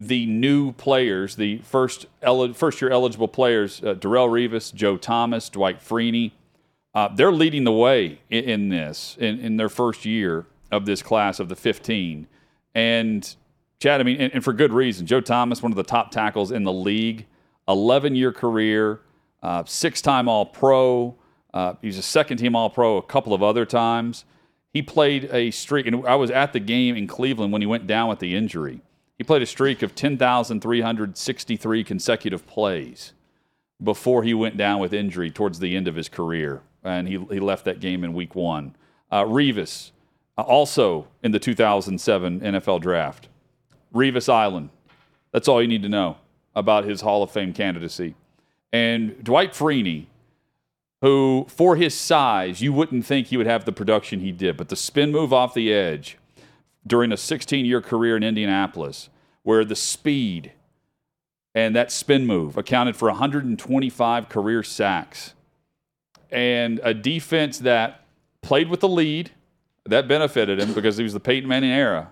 the 0.00 0.26
new 0.26 0.72
players, 0.72 1.34
the 1.36 1.58
first 1.58 2.06
first 2.54 2.80
year 2.80 2.90
eligible 2.90 3.28
players, 3.28 3.82
uh, 3.82 3.94
Darrelle 3.94 4.28
Revis, 4.28 4.72
Joe 4.72 4.96
Thomas, 4.96 5.48
Dwight 5.48 5.80
Freeney, 5.80 6.32
uh, 6.94 7.08
they're 7.14 7.32
leading 7.32 7.64
the 7.64 7.72
way 7.72 8.20
in, 8.30 8.44
in 8.44 8.68
this 8.68 9.16
in, 9.20 9.40
in 9.40 9.56
their 9.56 9.68
first 9.68 10.04
year 10.04 10.46
of 10.70 10.86
this 10.86 11.02
class 11.02 11.40
of 11.40 11.48
the 11.48 11.56
15. 11.56 12.26
And 12.74 13.36
Chad, 13.80 14.00
I 14.00 14.04
mean, 14.04 14.20
and, 14.20 14.34
and 14.34 14.44
for 14.44 14.52
good 14.52 14.72
reason. 14.72 15.06
Joe 15.06 15.20
Thomas, 15.20 15.62
one 15.62 15.72
of 15.72 15.76
the 15.76 15.82
top 15.82 16.10
tackles 16.10 16.50
in 16.50 16.64
the 16.64 16.72
league, 16.72 17.26
11 17.68 18.14
year 18.14 18.32
career, 18.32 19.00
uh, 19.42 19.64
six 19.66 20.02
time 20.02 20.28
All 20.28 20.46
Pro. 20.46 21.14
Uh, 21.54 21.74
he's 21.80 21.98
a 21.98 22.02
second 22.02 22.38
team 22.38 22.54
All 22.54 22.70
Pro 22.70 22.96
a 22.96 23.02
couple 23.02 23.34
of 23.34 23.42
other 23.42 23.64
times. 23.64 24.24
He 24.78 24.82
played 24.82 25.28
a 25.32 25.50
streak, 25.50 25.88
and 25.88 26.06
I 26.06 26.14
was 26.14 26.30
at 26.30 26.52
the 26.52 26.60
game 26.60 26.94
in 26.94 27.08
Cleveland 27.08 27.52
when 27.52 27.60
he 27.60 27.66
went 27.66 27.88
down 27.88 28.08
with 28.08 28.20
the 28.20 28.36
injury. 28.36 28.80
He 29.16 29.24
played 29.24 29.42
a 29.42 29.46
streak 29.46 29.82
of 29.82 29.96
10,363 29.96 31.82
consecutive 31.82 32.46
plays 32.46 33.12
before 33.82 34.22
he 34.22 34.34
went 34.34 34.56
down 34.56 34.78
with 34.78 34.92
injury 34.92 35.32
towards 35.32 35.58
the 35.58 35.74
end 35.74 35.88
of 35.88 35.96
his 35.96 36.08
career, 36.08 36.62
and 36.84 37.08
he, 37.08 37.18
he 37.28 37.40
left 37.40 37.64
that 37.64 37.80
game 37.80 38.04
in 38.04 38.14
week 38.14 38.36
one. 38.36 38.76
Uh, 39.10 39.24
Revis, 39.24 39.90
uh, 40.38 40.42
also 40.42 41.08
in 41.24 41.32
the 41.32 41.40
2007 41.40 42.38
NFL 42.38 42.80
draft. 42.80 43.26
Revis 43.92 44.32
Island. 44.32 44.70
That's 45.32 45.48
all 45.48 45.60
you 45.60 45.66
need 45.66 45.82
to 45.82 45.88
know 45.88 46.18
about 46.54 46.84
his 46.84 47.00
Hall 47.00 47.24
of 47.24 47.32
Fame 47.32 47.52
candidacy. 47.52 48.14
And 48.72 49.24
Dwight 49.24 49.54
Freeney, 49.54 50.06
who, 51.00 51.46
for 51.48 51.76
his 51.76 51.94
size, 51.94 52.60
you 52.60 52.72
wouldn't 52.72 53.06
think 53.06 53.28
he 53.28 53.36
would 53.36 53.46
have 53.46 53.64
the 53.64 53.72
production 53.72 54.20
he 54.20 54.32
did, 54.32 54.56
but 54.56 54.68
the 54.68 54.76
spin 54.76 55.12
move 55.12 55.32
off 55.32 55.54
the 55.54 55.72
edge 55.72 56.18
during 56.86 57.12
a 57.12 57.16
16 57.16 57.64
year 57.64 57.80
career 57.80 58.16
in 58.16 58.22
Indianapolis, 58.22 59.08
where 59.42 59.64
the 59.64 59.76
speed 59.76 60.52
and 61.54 61.74
that 61.74 61.90
spin 61.90 62.26
move 62.26 62.56
accounted 62.56 62.96
for 62.96 63.08
125 63.08 64.28
career 64.28 64.62
sacks. 64.62 65.34
And 66.30 66.80
a 66.82 66.92
defense 66.92 67.58
that 67.60 68.04
played 68.42 68.68
with 68.68 68.80
the 68.80 68.88
lead 68.88 69.30
that 69.86 70.06
benefited 70.06 70.60
him 70.60 70.74
because 70.74 70.98
he 70.98 71.02
was 71.02 71.14
the 71.14 71.20
Peyton 71.20 71.48
Manning 71.48 71.70
era. 71.70 72.10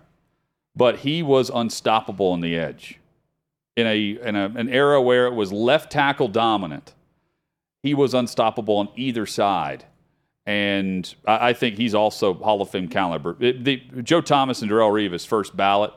But 0.75 1.01
he 1.01 1.23
was 1.23 1.51
unstoppable 1.53 2.29
on 2.29 2.41
the 2.41 2.57
edge. 2.57 2.99
In 3.77 3.87
a 3.87 4.19
in 4.27 4.37
a, 4.37 4.47
an 4.57 4.69
era 4.69 5.01
where 5.03 5.27
it 5.27 5.35
was 5.35 5.53
left 5.53 5.93
tackle 5.93 6.29
dominant 6.29 6.95
he 7.87 7.95
was 7.95 8.15
unstoppable 8.15 8.77
on 8.77 8.89
either 8.97 9.27
side 9.27 9.85
and 10.47 11.15
I, 11.27 11.49
I 11.49 11.53
think 11.53 11.77
he's 11.77 11.95
also 11.95 12.35
Hall 12.35 12.63
of 12.63 12.71
Fame 12.71 12.89
caliber 12.89 13.37
It- 13.41 13.65
the, 13.65 13.77
Joe 14.03 14.21
Thomas 14.21 14.63
and 14.63 14.71
Darrelle 14.71 14.93
Revis 14.93 15.27
first 15.27 15.57
ballot 15.57 15.93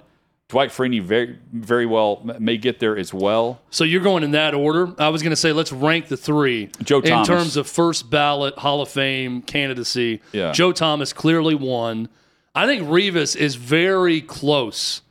Dwight 0.48 0.72
Freeney 0.72 1.00
very 1.02 1.38
very 1.54 1.86
well 1.86 2.22
may 2.40 2.58
get 2.58 2.80
there 2.80 2.98
as 2.98 3.14
well 3.14 3.62
So 3.70 3.84
you're 3.84 4.02
going 4.02 4.24
in 4.24 4.32
that 4.32 4.56
order. 4.56 4.92
I 4.98 5.10
was 5.10 5.22
going 5.22 5.30
to 5.32 5.36
say 5.36 5.54
let's 5.54 5.72
rank 5.72 6.08
the 6.08 6.18
three 6.18 6.70
Joe 6.84 6.98
in 7.00 7.04
Thomas. 7.12 7.28
terms 7.28 7.58
of 7.58 7.68
first 7.68 8.10
ballot 8.10 8.58
Hall 8.58 8.82
of 8.82 8.90
Fame 8.90 9.44
candidacy. 9.44 10.22
Yeah. 10.32 10.52
Joe 10.52 10.72
Thomas 10.72 11.14
clearly 11.14 11.54
won. 11.54 12.10
I 12.56 12.66
think 12.66 12.82
Revis 12.88 13.36
is 13.36 13.56
very 13.56 14.22
close 14.22 15.04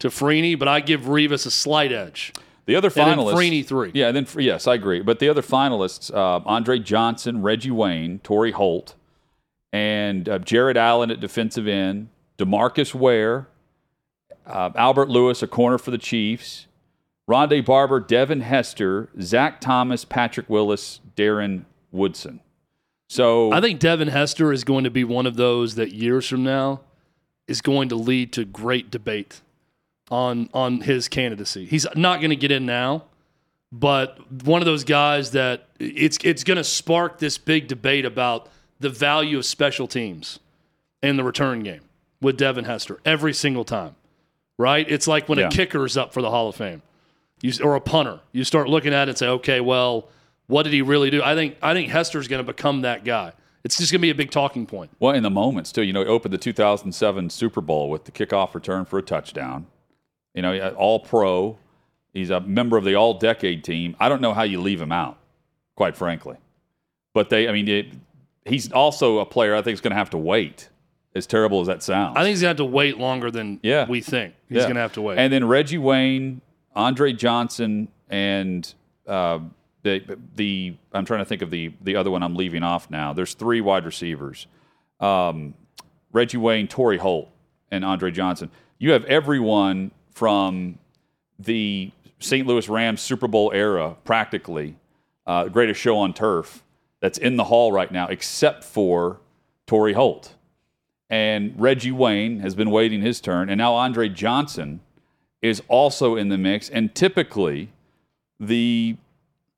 to 0.00 0.08
Freeney, 0.08 0.58
but 0.58 0.66
I 0.66 0.80
give 0.80 1.02
Revis 1.02 1.46
a 1.46 1.50
slight 1.52 1.92
edge. 1.92 2.32
The 2.70 2.76
other 2.76 2.88
finalists, 2.88 3.34
Freeney 3.34 3.66
three. 3.66 3.90
Yeah, 3.94 4.06
and 4.06 4.16
then 4.16 4.26
yes, 4.38 4.68
I 4.68 4.74
agree. 4.74 5.00
But 5.00 5.18
the 5.18 5.28
other 5.28 5.42
finalists, 5.42 6.14
uh, 6.14 6.40
Andre 6.46 6.78
Johnson, 6.78 7.42
Reggie 7.42 7.72
Wayne, 7.72 8.20
Torry 8.20 8.52
Holt, 8.52 8.94
and 9.72 10.28
uh, 10.28 10.38
Jared 10.38 10.76
Allen 10.76 11.10
at 11.10 11.18
defensive 11.18 11.66
end, 11.66 12.10
Demarcus 12.38 12.94
Ware, 12.94 13.48
uh, 14.46 14.70
Albert 14.76 15.08
Lewis, 15.08 15.42
a 15.42 15.48
corner 15.48 15.78
for 15.78 15.90
the 15.90 15.98
Chiefs, 15.98 16.68
Rondé 17.28 17.64
Barber, 17.64 17.98
Devin 17.98 18.42
Hester, 18.42 19.08
Zach 19.20 19.60
Thomas, 19.60 20.04
Patrick 20.04 20.48
Willis, 20.48 21.00
Darren 21.16 21.64
Woodson. 21.90 22.38
So 23.08 23.52
I 23.52 23.60
think 23.60 23.80
Devin 23.80 24.06
Hester 24.06 24.52
is 24.52 24.62
going 24.62 24.84
to 24.84 24.90
be 24.90 25.02
one 25.02 25.26
of 25.26 25.34
those 25.34 25.74
that 25.74 25.90
years 25.90 26.28
from 26.28 26.44
now 26.44 26.82
is 27.48 27.62
going 27.62 27.88
to 27.88 27.96
lead 27.96 28.32
to 28.34 28.44
great 28.44 28.92
debate 28.92 29.40
on 30.10 30.48
on 30.52 30.80
his 30.80 31.08
candidacy. 31.08 31.66
He's 31.66 31.86
not 31.94 32.20
going 32.20 32.30
to 32.30 32.36
get 32.36 32.50
in 32.50 32.66
now, 32.66 33.04
but 33.72 34.18
one 34.44 34.60
of 34.60 34.66
those 34.66 34.84
guys 34.84 35.30
that 35.32 35.66
it's 35.78 36.18
it's 36.24 36.44
going 36.44 36.56
to 36.56 36.64
spark 36.64 37.18
this 37.18 37.38
big 37.38 37.68
debate 37.68 38.04
about 38.04 38.48
the 38.80 38.90
value 38.90 39.38
of 39.38 39.44
special 39.44 39.86
teams 39.86 40.38
in 41.02 41.16
the 41.16 41.24
return 41.24 41.62
game 41.62 41.82
with 42.20 42.36
Devin 42.36 42.64
Hester 42.64 42.98
every 43.04 43.32
single 43.32 43.64
time. 43.64 43.94
Right? 44.58 44.86
It's 44.90 45.06
like 45.08 45.28
when 45.28 45.38
Yeah. 45.38 45.46
a 45.46 45.50
kicker 45.50 45.86
is 45.86 45.96
up 45.96 46.12
for 46.12 46.20
the 46.20 46.30
Hall 46.30 46.48
of 46.48 46.54
Fame. 46.56 46.82
You, 47.42 47.52
or 47.64 47.74
a 47.76 47.80
punter. 47.80 48.20
You 48.32 48.44
start 48.44 48.68
looking 48.68 48.92
at 48.92 49.08
it 49.08 49.12
and 49.12 49.18
say, 49.18 49.26
"Okay, 49.28 49.60
well, 49.62 50.10
what 50.46 50.64
did 50.64 50.74
he 50.74 50.82
really 50.82 51.08
do?" 51.08 51.22
I 51.22 51.34
think 51.34 51.56
I 51.62 51.72
think 51.72 51.88
Hester's 51.88 52.28
going 52.28 52.44
to 52.44 52.52
become 52.52 52.82
that 52.82 53.02
guy. 53.04 53.32
It's 53.64 53.78
just 53.78 53.90
going 53.92 54.00
to 54.00 54.02
be 54.02 54.10
a 54.10 54.14
big 54.14 54.30
talking 54.30 54.66
point. 54.66 54.90
Well, 54.98 55.14
in 55.14 55.22
the 55.22 55.30
moments 55.30 55.72
too, 55.72 55.82
you 55.82 55.92
know, 55.94 56.02
he 56.02 56.06
opened 56.08 56.34
the 56.34 56.38
2007 56.38 57.30
Super 57.30 57.60
Bowl 57.62 57.88
with 57.88 58.04
the 58.04 58.12
kickoff 58.12 58.54
return 58.54 58.84
for 58.84 58.98
a 58.98 59.02
touchdown. 59.02 59.66
You 60.34 60.42
know, 60.42 60.70
all 60.70 61.00
pro. 61.00 61.58
He's 62.12 62.30
a 62.30 62.40
member 62.40 62.76
of 62.76 62.84
the 62.84 62.94
All 62.96 63.14
Decade 63.14 63.62
team. 63.64 63.96
I 64.00 64.08
don't 64.08 64.20
know 64.20 64.32
how 64.34 64.42
you 64.42 64.60
leave 64.60 64.80
him 64.80 64.92
out, 64.92 65.18
quite 65.76 65.96
frankly. 65.96 66.36
But 67.14 67.30
they, 67.30 67.48
I 67.48 67.52
mean, 67.52 67.68
it, 67.68 67.86
he's 68.44 68.70
also 68.72 69.18
a 69.20 69.26
player 69.26 69.54
I 69.54 69.62
think 69.62 69.74
is 69.74 69.80
going 69.80 69.92
to 69.92 69.96
have 69.96 70.10
to 70.10 70.18
wait. 70.18 70.68
As 71.12 71.26
terrible 71.26 71.60
as 71.60 71.66
that 71.66 71.82
sounds, 71.82 72.16
I 72.16 72.20
think 72.22 72.34
he's 72.34 72.40
going 72.42 72.56
to 72.56 72.62
have 72.62 72.68
to 72.70 72.72
wait 72.72 72.96
longer 72.96 73.32
than 73.32 73.58
Yeah. 73.64 73.84
we 73.88 74.00
think. 74.00 74.32
He's 74.48 74.58
Yeah. 74.58 74.62
going 74.62 74.76
to 74.76 74.80
have 74.80 74.92
to 74.92 75.02
wait. 75.02 75.18
And 75.18 75.32
then 75.32 75.44
Reggie 75.44 75.76
Wayne, 75.76 76.40
Andre 76.76 77.12
Johnson, 77.12 77.88
and 78.08 78.72
uh, 79.08 79.40
the 79.82 80.16
the 80.36 80.76
I'm 80.92 81.04
trying 81.04 81.18
to 81.18 81.24
think 81.24 81.42
of 81.42 81.50
the 81.50 81.72
the 81.82 81.96
other 81.96 82.12
one 82.12 82.22
I'm 82.22 82.36
leaving 82.36 82.62
off 82.62 82.88
now. 82.92 83.12
There's 83.12 83.34
three 83.34 83.60
wide 83.60 83.86
receivers: 83.86 84.46
um, 85.00 85.54
Reggie 86.12 86.36
Wayne, 86.38 86.68
Torry 86.68 86.98
Holt, 86.98 87.28
and 87.72 87.84
Andre 87.84 88.12
Johnson. 88.12 88.48
You 88.78 88.92
have 88.92 89.04
everyone 89.06 89.90
from 90.12 90.78
the 91.38 91.90
St. 92.18 92.46
Louis 92.46 92.68
Rams 92.68 93.00
Super 93.00 93.28
Bowl 93.28 93.50
era, 93.54 93.96
practically 94.04 94.76
uh, 95.26 95.44
the 95.44 95.50
greatest 95.50 95.80
show 95.80 95.96
on 95.98 96.12
turf, 96.12 96.62
that's 97.00 97.16
in 97.18 97.36
the 97.36 97.44
hall 97.44 97.72
right 97.72 97.90
now, 97.90 98.06
except 98.08 98.62
for 98.62 99.20
Torry 99.66 99.94
Holt. 99.94 100.34
and 101.08 101.54
Reggie 101.58 101.90
Wayne 101.90 102.38
has 102.40 102.54
been 102.54 102.70
waiting 102.70 103.00
his 103.00 103.20
turn, 103.20 103.48
and 103.50 103.58
now 103.58 103.74
Andre 103.74 104.08
Johnson 104.08 104.80
is 105.42 105.60
also 105.68 106.16
in 106.16 106.28
the 106.28 106.38
mix. 106.38 106.68
And 106.68 106.94
typically, 106.94 107.70
the 108.38 108.96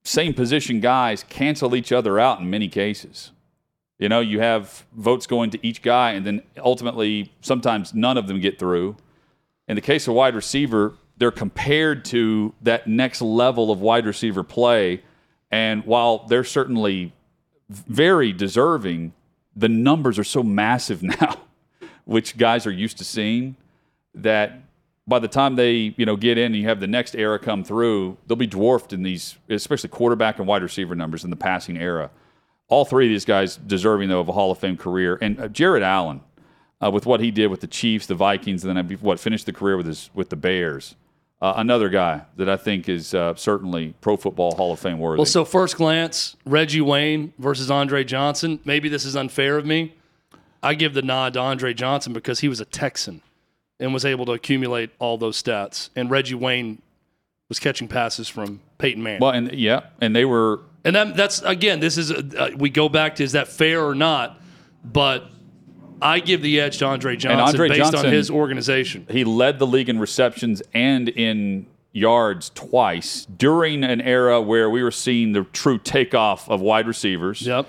same 0.03 0.32
position 0.32 0.80
guys 0.80 1.24
cancel 1.24 1.76
each 1.76 1.92
other 1.92 2.18
out 2.18 2.40
in 2.40 2.48
many 2.48 2.68
cases. 2.68 3.32
You 3.98 4.09
know, 4.09 4.20
you 4.20 4.40
have 4.40 4.84
votes 4.96 5.26
going 5.26 5.50
to 5.50 5.66
each 5.66 5.82
guy, 5.82 6.12
and 6.12 6.26
then 6.26 6.42
ultimately, 6.59 7.32
sometimes 7.40 7.92
none 7.92 8.16
of 8.16 8.26
them 8.26 8.40
get 8.40 8.59
through. 8.59 8.96
In 9.68 9.76
the 9.76 9.80
case 9.80 10.08
of 10.08 10.14
wide 10.14 10.34
receiver, 10.34 10.94
they're 11.16 11.30
compared 11.30 12.04
to 12.06 12.54
that 12.62 12.86
next 12.86 13.22
level 13.22 13.70
of 13.70 13.80
wide 13.80 14.06
receiver 14.06 14.42
play. 14.42 15.02
And 15.50 15.84
while 15.84 16.26
they're 16.26 16.44
certainly 16.44 17.12
very 17.68 18.32
deserving, 18.32 19.12
the 19.54 19.68
numbers 19.68 20.18
are 20.18 20.24
so 20.24 20.42
massive 20.42 21.02
now, 21.20 21.36
which 22.04 22.36
guys 22.36 22.66
are 22.66 22.72
used 22.72 22.98
to 22.98 23.04
seeing, 23.04 23.56
that 24.14 24.62
by 25.06 25.18
the 25.18 25.28
time 25.28 25.56
they 25.56 25.94
you 25.96 26.06
know 26.06 26.16
get 26.16 26.38
in 26.38 26.46
and 26.46 26.56
you 26.56 26.68
have 26.68 26.80
the 26.80 26.86
next 26.86 27.14
era 27.14 27.38
come 27.38 27.64
through, 27.64 28.16
they'll 28.26 28.36
be 28.36 28.46
dwarfed 28.46 28.92
in 28.92 29.02
these, 29.02 29.36
especially 29.48 29.90
quarterback 29.90 30.38
and 30.38 30.46
wide 30.46 30.62
receiver 30.62 30.94
numbers 30.94 31.24
in 31.24 31.30
the 31.30 31.36
passing 31.36 31.76
era. 31.76 32.10
All 32.68 32.84
three 32.84 33.06
of 33.06 33.10
these 33.10 33.24
guys 33.24 33.56
deserving 33.56 34.08
though 34.08 34.20
of 34.20 34.28
a 34.28 34.32
Hall 34.32 34.50
of 34.50 34.58
Fame 34.58 34.76
career, 34.76 35.18
and 35.20 35.38
uh, 35.40 35.48
Jared 35.48 35.82
Allen, 35.82 36.20
uh, 36.82 36.90
with 36.90 37.06
what 37.06 37.20
he 37.20 37.30
did 37.30 37.46
with 37.48 37.60
the 37.60 37.66
Chiefs, 37.66 38.06
the 38.06 38.14
Vikings, 38.14 38.64
and 38.64 38.76
then 38.76 38.98
what 39.00 39.20
finished 39.20 39.46
the 39.46 39.52
career 39.52 39.76
with 39.76 39.86
his 39.86 40.10
with 40.14 40.30
the 40.30 40.36
Bears. 40.36 40.96
Uh, 41.40 41.54
another 41.56 41.88
guy 41.88 42.22
that 42.36 42.48
I 42.48 42.56
think 42.56 42.88
is 42.88 43.14
uh, 43.14 43.34
certainly 43.34 43.94
Pro 44.00 44.16
Football 44.16 44.54
Hall 44.54 44.72
of 44.72 44.78
Fame 44.78 45.00
worthy. 45.00 45.18
Well, 45.18 45.26
so 45.26 45.44
first 45.44 45.76
glance, 45.76 46.36
Reggie 46.46 46.80
Wayne 46.80 47.32
versus 47.36 47.68
Andre 47.68 48.04
Johnson. 48.04 48.60
Maybe 48.64 48.88
this 48.88 49.04
is 49.04 49.16
unfair 49.16 49.56
of 49.56 49.66
me. 49.66 49.94
I 50.62 50.74
give 50.74 50.94
the 50.94 51.02
nod 51.02 51.32
to 51.32 51.40
Andre 51.40 51.74
Johnson 51.74 52.12
because 52.12 52.40
he 52.40 52.48
was 52.48 52.60
a 52.60 52.64
Texan 52.64 53.22
and 53.80 53.92
was 53.92 54.04
able 54.04 54.24
to 54.26 54.32
accumulate 54.32 54.90
all 55.00 55.18
those 55.18 55.42
stats. 55.42 55.90
And 55.96 56.08
Reggie 56.08 56.36
Wayne 56.36 56.80
was 57.48 57.58
catching 57.58 57.88
passes 57.88 58.28
from 58.28 58.60
Peyton 58.78 59.02
Manning. 59.02 59.20
well, 59.20 59.32
and 59.32 59.52
yeah, 59.52 59.86
and 60.00 60.14
they 60.14 60.24
were 60.24 60.60
And 60.84 60.94
that, 60.94 61.16
that's 61.16 61.42
again, 61.42 61.80
this 61.80 61.98
is 61.98 62.12
uh, 62.12 62.50
we 62.56 62.70
go 62.70 62.88
back 62.88 63.16
to 63.16 63.24
is 63.24 63.32
that 63.32 63.48
fair 63.48 63.84
or 63.84 63.96
not? 63.96 64.40
But 64.84 65.31
I 66.03 66.20
give 66.20 66.42
the 66.42 66.61
edge 66.61 66.78
to 66.78 66.86
Andre 66.86 67.16
Johnson 67.16 67.40
Andre 67.40 67.68
based 67.68 67.80
Johnson- 67.92 68.07
on 68.07 68.12
his 68.12 68.30
organization. 68.30 69.07
he 69.11 69.24
led 69.24 69.59
the 69.59 69.66
league 69.66 69.88
in 69.88 69.98
receptions 69.98 70.62
and 70.74 71.09
in 71.09 71.66
yards 71.92 72.50
twice 72.50 73.26
during 73.36 73.84
an 73.84 74.00
era 74.00 74.40
where 74.40 74.68
we 74.70 74.82
were 74.82 74.90
seeing 74.90 75.32
the 75.32 75.44
true 75.53 75.78
takeoff 75.78 76.48
of 76.48 76.61
wide 76.61 76.86
receivers. 76.86 77.42
Yep. 77.42 77.66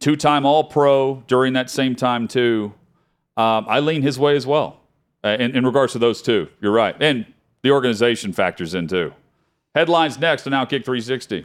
Two-time 0.00 0.44
All-Pro 0.46 1.22
during 1.26 1.52
that 1.54 1.70
same 1.70 1.94
time 1.94 2.26
too. 2.28 2.72
Um, 3.36 3.66
I 3.68 3.80
lean 3.80 4.02
his 4.02 4.18
way 4.18 4.34
as 4.36 4.46
well 4.46 4.80
uh, 5.24 5.36
in, 5.38 5.54
in 5.56 5.64
regards 5.66 5.92
to 5.92 5.98
those 5.98 6.22
two. 6.22 6.48
You're 6.60 6.72
right, 6.72 6.96
and 7.00 7.26
the 7.62 7.70
organization 7.70 8.32
factors 8.32 8.74
in 8.74 8.88
too. 8.88 9.12
Headlines 9.74 10.18
next 10.18 10.46
on 10.46 10.52
Outkick 10.54 10.84
360. 10.84 11.44